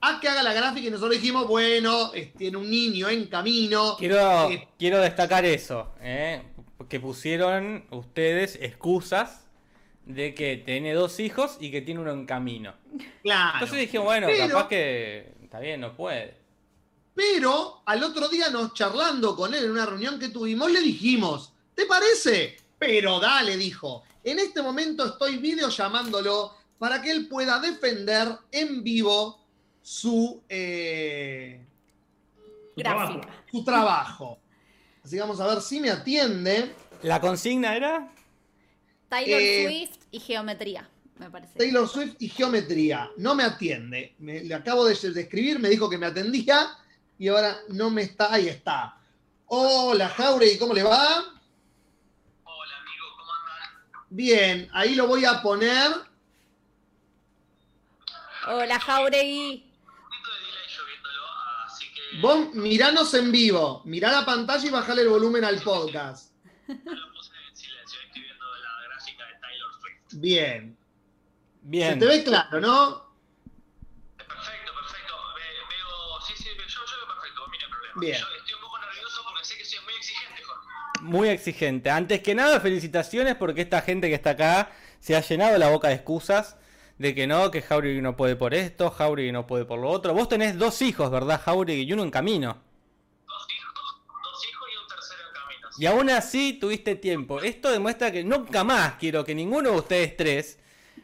[0.00, 3.96] a que haga la gráfica y nosotros dijimos, bueno, tiene un niño en camino.
[3.98, 6.42] Quiero, Eh, quiero destacar eso, ¿eh?
[6.88, 9.46] que pusieron ustedes excusas
[10.04, 12.74] de que tiene dos hijos y que tiene uno en camino.
[13.22, 13.52] claro.
[13.54, 16.41] Entonces dije, bueno, Pero- capaz que está bien, no puede.
[17.14, 21.52] Pero al otro día nos charlando con él en una reunión que tuvimos, le dijimos,
[21.74, 22.56] ¿te parece?
[22.78, 24.02] Pero dale, dijo.
[24.24, 29.40] En este momento estoy video llamándolo para que él pueda defender en vivo
[29.82, 31.60] su, eh,
[32.74, 33.20] Su trabajo.
[33.50, 34.38] Su trabajo.
[35.04, 36.74] Así que vamos a ver si me atiende.
[37.02, 38.08] ¿La consigna era?
[39.08, 41.58] Taylor Eh, Swift y geometría, me parece.
[41.58, 43.10] Taylor Swift y geometría.
[43.18, 44.14] No me atiende.
[44.20, 46.70] Me- le acabo de, de escribir, me dijo que me atendía
[47.22, 48.34] y ahora no me está.
[48.34, 48.96] Ahí está.
[49.46, 51.18] Hola, Jauregui, ¿cómo le va?
[52.42, 54.06] Hola amigo, ¿cómo andan?
[54.10, 55.92] Bien, ahí lo voy a poner.
[58.48, 59.52] Hola, Jauregui.
[59.54, 61.22] Un poquito de delay yo viéndolo,
[61.64, 66.32] así que Vos miranos en vivo, mirá la pantalla y bajale el volumen al podcast.
[66.66, 70.20] lo puse en silencio, estoy viendo la gráfica de Taylor Swift.
[70.20, 70.76] Bien.
[71.62, 71.98] Se Bien.
[72.00, 73.01] te ve claro, ¿no?
[77.96, 78.18] Bien.
[78.18, 81.02] Yo estoy un poco nervioso porque sé que soy muy exigente, Jorge.
[81.02, 81.90] Muy exigente.
[81.90, 84.70] Antes que nada, felicitaciones porque esta gente que está acá
[85.00, 86.56] se ha llenado la boca de excusas
[86.98, 90.14] de que no, que Jauregui no puede por esto, Jauregui no puede por lo otro.
[90.14, 91.82] Vos tenés dos hijos, ¿verdad, Jauregui?
[91.82, 92.56] Y uno en camino.
[93.26, 93.74] Dos hijos,
[94.22, 95.68] dos hijos y un tercero en camino.
[95.78, 97.40] Y aún así tuviste tiempo.
[97.40, 100.58] Esto demuestra que nunca más quiero que ninguno de ustedes tres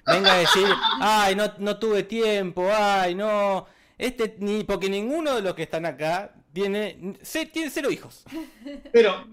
[0.06, 0.66] venga a decir,
[1.01, 3.66] ay, no, no tuve tiempo, ay, no.
[3.98, 8.25] Este, ni, porque ninguno de los que están acá tiene, se- tiene cero hijos.
[8.93, 9.27] Pero,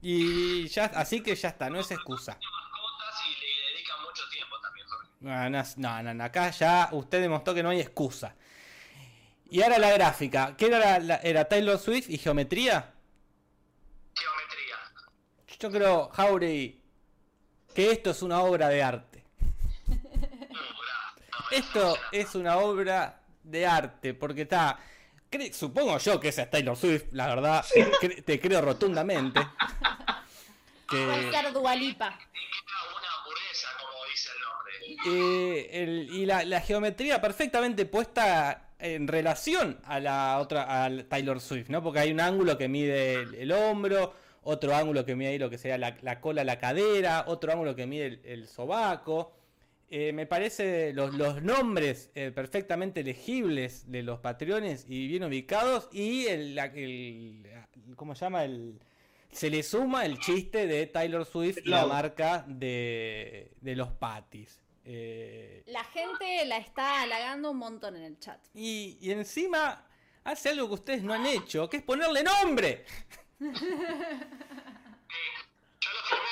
[0.00, 2.32] Y ya, así que ya está, no es excusa.
[2.32, 5.76] mascotas y le dedican mucho tiempo también, Jorge.
[5.78, 8.34] No, no, no, acá ya usted demostró que no hay excusa.
[9.50, 10.56] Y ahora la gráfica.
[10.56, 12.92] ¿Qué era, la- la- era Taylor Swift y geometría?
[14.14, 14.76] Geometría.
[15.60, 16.80] Yo creo, Jauregui,
[17.74, 19.24] que esto es una obra de arte.
[21.50, 24.78] Esto es una obra de arte, porque está...
[25.52, 29.40] supongo yo que esa es Taylor Swift, la verdad, te, cre- te creo rotundamente.
[30.90, 32.18] Ser Dualipa.
[35.06, 41.40] Eh, el- y la, la geometría perfectamente puesta en relación a la otra, a Taylor
[41.40, 41.82] Swift, ¿no?
[41.82, 45.48] Porque hay un ángulo que mide el, el hombro, otro ángulo que mide ahí lo
[45.50, 49.32] que sería la, la cola, la cadera, otro ángulo que mide el, el sobaco.
[49.94, 55.90] Eh, me parece los, los nombres eh, perfectamente legibles de los patrones y bien ubicados
[55.92, 57.46] y el, la- el-
[57.94, 58.42] ¿cómo se llama?
[58.44, 58.80] El,
[59.30, 64.62] se le suma el chiste de Taylor Swift y la marca de, de los patis.
[64.86, 68.40] Eh, La gente la está halagando un montón en el chat.
[68.54, 69.86] y, y encima
[70.24, 72.86] hace algo que ustedes no han hecho, que es ponerle nombre.
[73.38, 73.54] Yo lo
[76.08, 76.22] firmé.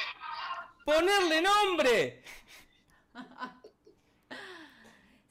[0.84, 2.22] ¡Ponerle nombre!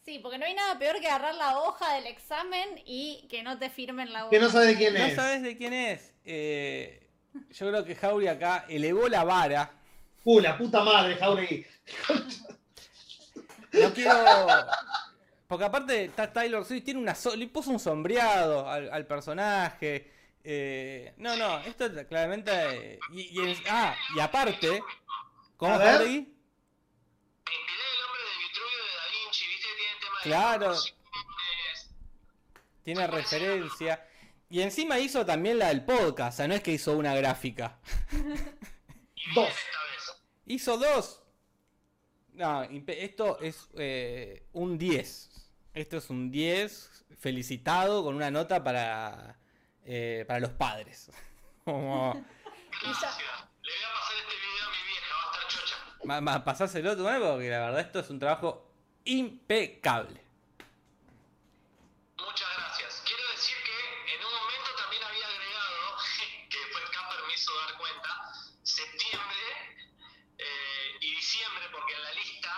[0.05, 3.59] Sí, porque no hay nada peor que agarrar la hoja del examen y que no
[3.59, 4.31] te firmen la hoja.
[4.31, 5.15] que no sabes de quién No es.
[5.15, 6.15] sabes de quién es.
[6.25, 7.07] Eh,
[7.51, 9.71] yo creo que Jauri acá elevó la vara.
[10.23, 11.63] Uh, la puta madre, Jauregui.
[13.73, 14.25] No quiero.
[15.47, 20.11] Porque aparte está Taylor Swift, tiene una so- le puso un sombreado al, al personaje.
[20.43, 22.51] Eh, no, no, esto es claramente.
[22.95, 24.81] eh, y, y en- ah, y aparte,
[25.55, 25.87] ¿cómo A ver.
[25.97, 26.33] Jauregui?
[27.51, 29.67] Inspiré el nombre de Vitruvio de Da Vinci, ¿viste?
[29.75, 30.75] Tiene el tema de Claro.
[32.83, 34.05] Tiene referencia.
[34.49, 37.77] Y encima hizo también la del podcast, o sea, no es que hizo una gráfica.
[39.35, 39.53] Dos.
[40.47, 41.21] Hizo dos.
[42.33, 45.29] No, esto es eh, un 10.
[45.73, 49.37] Esto es un 10 felicitado con una nota para,
[49.85, 51.11] eh, para los padres.
[51.65, 52.21] Como, ya-
[52.81, 52.95] Le voy
[53.83, 54.48] a pasar este video
[56.09, 58.65] más pasáselo tu mano porque la verdad esto es un trabajo
[59.05, 60.19] impecable.
[62.17, 63.03] Muchas gracias.
[63.05, 63.77] Quiero decir que
[64.17, 66.01] en un momento también había agregado,
[66.49, 68.09] que después Camper me hizo dar cuenta,
[68.63, 69.45] septiembre
[70.41, 72.49] eh, y diciembre, porque en la lista,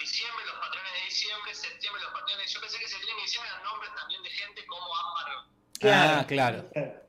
[0.00, 2.50] diciembre los patrones de diciembre, septiembre los patrones.
[2.50, 5.38] Yo pensé que septiembre y diciembre eran nombres también de gente como Ásparo.
[5.78, 6.58] Claro, ah, claro.
[6.74, 7.01] Eh,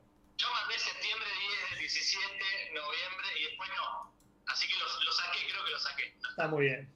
[6.43, 6.89] Está muy bien.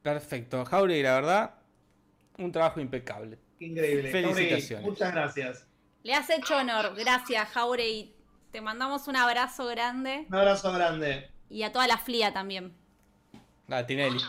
[0.00, 0.64] Perfecto.
[0.64, 1.54] Jauregui, la verdad,
[2.38, 3.36] un trabajo impecable.
[3.58, 4.12] Increíble.
[4.12, 4.68] Felicitaciones.
[4.68, 5.66] Jauregui, Muchas gracias.
[6.04, 6.94] Le has hecho honor.
[6.94, 8.14] Gracias, Jauregui.
[8.52, 10.26] Te mandamos un abrazo grande.
[10.28, 11.28] Un abrazo grande.
[11.50, 12.76] Y a toda la flia también.
[13.68, 14.20] Ah, Tinelli.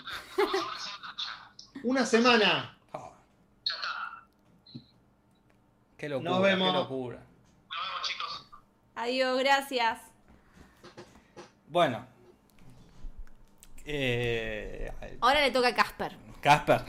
[1.83, 2.75] Una semana.
[2.93, 3.11] Oh.
[5.97, 6.71] Qué locura, Nos vemos.
[6.71, 7.17] qué locura.
[7.19, 8.49] Nos vemos, chicos.
[8.95, 10.01] Adiós, gracias.
[11.67, 12.16] Bueno.
[13.89, 14.91] Eh,
[15.21, 16.11] Ahora le toca a Casper.
[16.41, 16.81] Casper.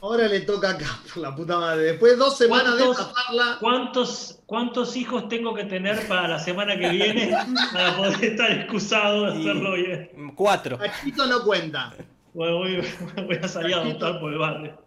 [0.00, 1.82] Ahora le toca acá, por la puta madre.
[1.84, 3.56] Después de dos semanas de ¿Cuántos- taparla.
[3.60, 7.34] ¿Cuántos, ¿Cuántos hijos tengo que tener para la semana que viene
[7.72, 10.32] para poder estar excusado de Y- hacerlo bien?
[10.34, 10.78] Cuatro.
[10.78, 11.94] Pachito no cuenta.
[12.34, 12.84] Bueno, voy,
[13.26, 14.83] voy a salir a adoptar por el barrio.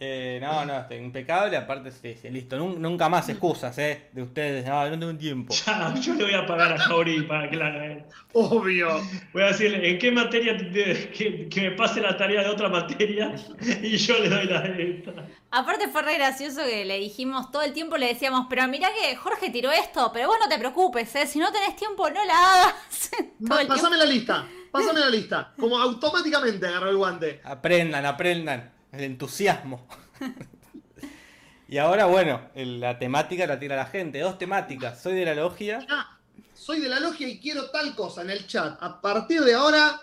[0.00, 1.56] Eh, no, no, está impecable.
[1.56, 2.56] Aparte, sí, sí, listo.
[2.56, 4.08] Nun- Nunca más excusas, ¿eh?
[4.12, 4.64] De ustedes.
[4.66, 5.52] No, no tengo tiempo.
[5.66, 8.06] Ya, yo le voy a pagar a Jauri para que la haga.
[8.32, 9.00] Obvio.
[9.32, 12.48] Voy a decirle, ¿en qué materia te- te- que, que me pase la tarea de
[12.48, 13.34] otra materia?
[13.82, 15.12] Y yo le doy la de esta.
[15.50, 19.16] Aparte fue re gracioso que le dijimos todo el tiempo, le decíamos, pero mirá que
[19.16, 21.26] Jorge tiró esto, pero vos no te preocupes, ¿eh?
[21.26, 22.74] si no tenés tiempo no la hagas.
[23.10, 23.74] Todo el Pa- tiempo.
[23.74, 24.46] Pásame la lista.
[24.70, 25.52] Pásame la lista.
[25.58, 27.40] Como automáticamente agarró el guante.
[27.42, 28.72] Aprendan, aprendan.
[28.98, 29.86] El entusiasmo.
[31.68, 34.18] y ahora, bueno, el- la temática la tira la gente.
[34.18, 35.00] Dos temáticas.
[35.00, 35.78] Soy de la logia.
[35.88, 36.18] Ah,
[36.52, 38.76] soy de la logia y quiero tal cosa en el chat.
[38.82, 40.00] A partir de ahora,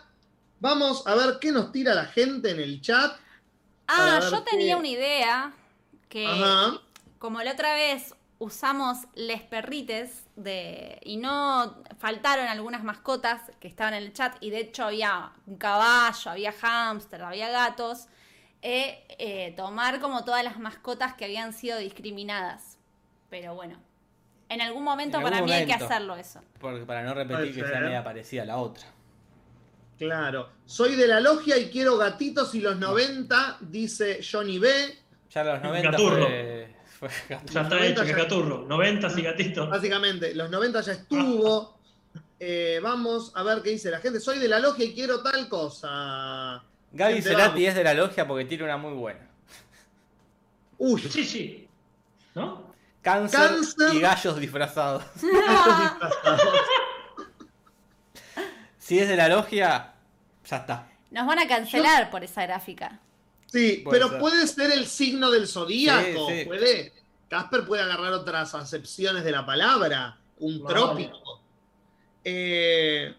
[0.62, 3.18] vamos a ver qué nos tira la gente en el chat.
[3.90, 5.54] Ah, yo tenía qué- una idea
[6.08, 6.80] que Ajá.
[7.20, 13.94] como la otra vez usamos les perrites de y no faltaron algunas mascotas que estaban
[13.94, 18.08] en el chat y de hecho había un caballo, había hámster, había gatos,
[18.68, 22.80] eh, eh, tomar como todas las mascotas que habían sido discriminadas.
[23.30, 23.78] Pero bueno,
[24.50, 26.42] en algún momento En para mí hay que hacerlo eso.
[26.60, 28.88] Porque para no repetir que sea media parecida a la otra.
[30.00, 30.50] Claro.
[30.66, 34.98] Soy de la logia y quiero gatitos y los 90, dice Johnny B.
[35.30, 36.26] Ya los 90 Gaturro.
[36.26, 37.54] fue, fue gaturro.
[37.54, 38.66] Ya está 90 hecho, que ya- gaturro.
[38.68, 39.70] 90 y gatito.
[39.70, 41.76] Básicamente, los 90 ya estuvo.
[42.40, 44.20] Eh, vamos a ver qué dice la gente.
[44.20, 46.64] Soy de la logia y quiero tal cosa.
[46.96, 49.28] Gaby Cerati es de la logia porque tiene una muy buena.
[50.78, 51.68] Uy, Sí, sí.
[52.34, 52.74] ¿No?
[53.02, 53.94] Cáncer, Cáncer.
[53.94, 55.04] y gallos disfrazados.
[58.78, 59.94] Si es de la logia,
[60.46, 60.88] ya está.
[61.12, 63.00] Nos van a cancelar por esa gráfica.
[63.48, 64.20] Sí, Puede pero ser.
[64.20, 66.28] puede ser el signo del zodíaco.
[66.30, 66.46] Sí, sí.
[66.46, 66.94] Puede.
[67.30, 70.18] Casper puede agarrar otras acepciones de la palabra.
[70.40, 70.66] Un No.
[70.66, 71.42] trópico.
[72.24, 73.16] Eh,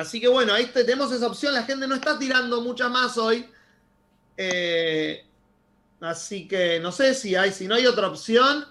[0.00, 1.54] así que bueno, ahí te- tenemos esa opción.
[1.54, 3.46] La gente no está tirando mucha más hoy.
[4.36, 5.24] Eh,
[6.00, 8.64] así que no sé si hay, si no hay otra opción.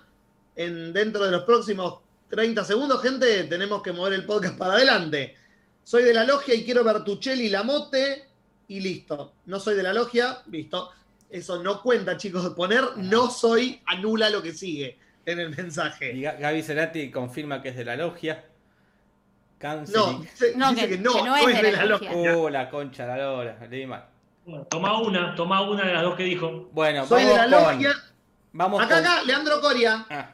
[0.58, 2.00] En, dentro de los próximos
[2.30, 5.36] 30 segundos, gente, tenemos que mover el podcast para adelante.
[5.84, 8.26] Soy de la logia y quiero Bertuccelli y la mote.
[8.68, 9.34] Y listo.
[9.46, 10.92] No soy de la logia, listo.
[11.30, 12.50] Eso no cuenta, chicos.
[12.56, 16.14] Poner no soy anula lo que sigue en el Y mensaje.
[16.16, 18.46] Ga- Gaby Cerati confirma que es de la logia.
[19.58, 20.22] Cáncer No, y...
[20.24, 22.12] dice, No, dice que- que, no, que no es de la logia.
[22.14, 23.58] Uh, la concha, la lora.
[23.70, 24.06] Leí mal.
[24.46, 26.70] Bueno, toma una, toma una de las dos que dijo.
[26.72, 27.74] Bueno, Soy de vamos la con...
[27.74, 27.94] logia.
[28.54, 29.06] Vamos Acá, con...
[29.06, 30.06] acá, Leandro Coria.
[30.10, 30.32] Ah,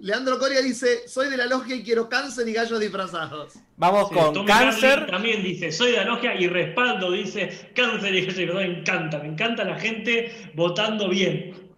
[0.00, 3.52] Leandro Coria dice: Soy de la logia y quiero cáncer y gallos disfrazados.
[3.76, 4.90] vamos Sí, con Tommy cáncer.
[4.90, 8.54] Carlin también dice, soy de la logia y respaldo, dice, cáncer y gallo.
[8.54, 11.70] Me encanta, me encanta la gente votando bien.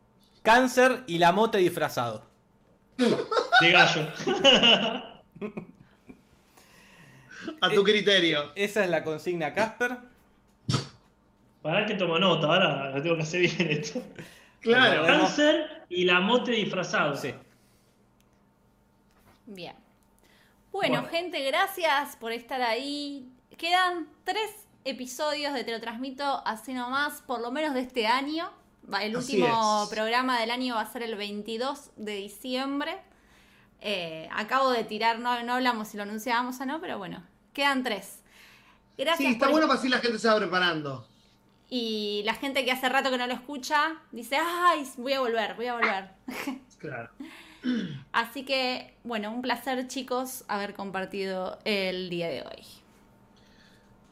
[0.42, 2.22] Cáncer y la mote disfrazado.
[2.96, 4.06] De gallo.
[7.60, 8.52] A tu criterio.
[8.54, 9.98] Esa es la consigna Casper.
[11.62, 14.02] Para que tomo nota, ahora lo tengo que hacer bien esto.
[14.60, 15.02] Claro.
[15.02, 15.18] Bueno.
[15.18, 17.16] Cáncer y la mote disfrazado.
[17.16, 17.32] Sí.
[19.46, 19.74] Bien.
[20.72, 21.08] Bueno, Bueno.
[21.08, 23.28] gente, gracias por estar ahí.
[23.56, 24.50] Quedan tres
[24.84, 28.50] episodios de Te lo transmito así nomás, por lo menos de este año.
[28.92, 32.98] Va, El último programa del año va a ser el 22 de diciembre.
[33.80, 37.22] Eh, acabo de tirar, no, no hablamos si lo anunciábamos o no, pero bueno,
[37.56, 38.20] quedan tres.
[38.98, 41.08] Gracias Sí, está por bueno para así la gente se va preparando.
[41.68, 45.56] Y la gente que hace rato que no lo escucha dice, ay, voy a volver,
[45.56, 46.10] voy a volver.
[46.78, 47.08] Claro.
[48.12, 52.62] Así que, bueno, un placer chicos haber compartido el día de hoy.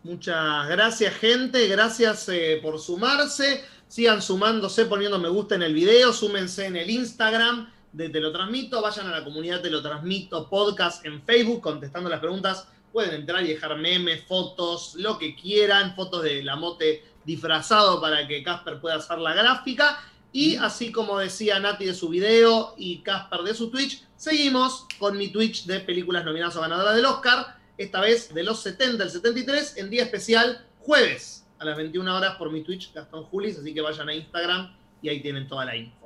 [0.02, 1.68] Muchas gracias, gente.
[1.68, 3.62] Gracias eh, por sumarse.
[3.86, 6.12] Sigan sumándose, poniendo me gusta en el video.
[6.14, 8.80] Súmense en el Instagram de Te lo transmito.
[8.80, 12.66] Vayan a la comunidad Te lo transmito podcast en Facebook contestando las preguntas.
[12.94, 15.96] Pueden entrar y dejar memes, fotos, lo que quieran.
[15.96, 20.00] Fotos de la mote disfrazado para que Casper pueda hacer la gráfica.
[20.30, 25.18] Y así como decía Nati de su video y Casper de su Twitch, seguimos con
[25.18, 29.10] mi Twitch de películas nominadas o ganadoras del Oscar, esta vez de los 70 al
[29.10, 33.74] 73, en día especial jueves a las 21 horas por mi Twitch Gastón Julis, así
[33.74, 34.72] que vayan a Instagram
[35.02, 36.03] y ahí tienen toda la info.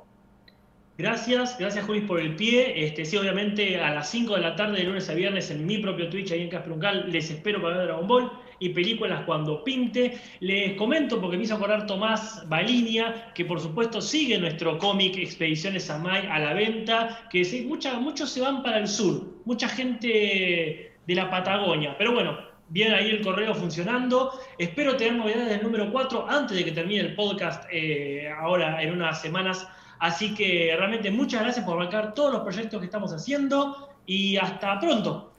[0.99, 2.73] Gracias, gracias Julis por el pie.
[2.83, 5.77] Este, sí, obviamente a las 5 de la tarde de lunes a viernes en mi
[5.77, 9.63] propio Twitch ahí en Casper Uncal les espero para ver Dragon Ball y películas cuando
[9.63, 10.17] pinte.
[10.41, 15.85] Les comento porque me hizo acordar Tomás Balinia, que por supuesto sigue nuestro cómic Expediciones
[15.85, 20.91] Samay a la venta, que sí, mucha, muchos se van para el sur, mucha gente
[21.07, 24.37] de la Patagonia, pero bueno, bien ahí el correo funcionando.
[24.57, 28.91] Espero tener novedades del número 4 antes de que termine el podcast eh, ahora en
[28.91, 29.65] unas semanas.
[29.99, 34.79] Así que realmente muchas gracias por marcar todos los proyectos que estamos haciendo y hasta
[34.79, 35.33] pronto.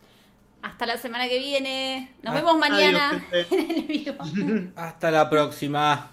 [0.62, 2.12] Hasta la semana que viene.
[2.22, 4.22] Nos ah, vemos mañana en el vivo.
[4.76, 6.10] Hasta la próxima.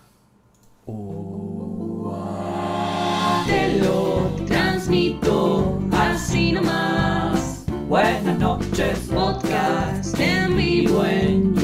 [3.45, 7.65] Te lo transmito así nomás.
[7.89, 11.55] Buenas noches, podcast en vivo en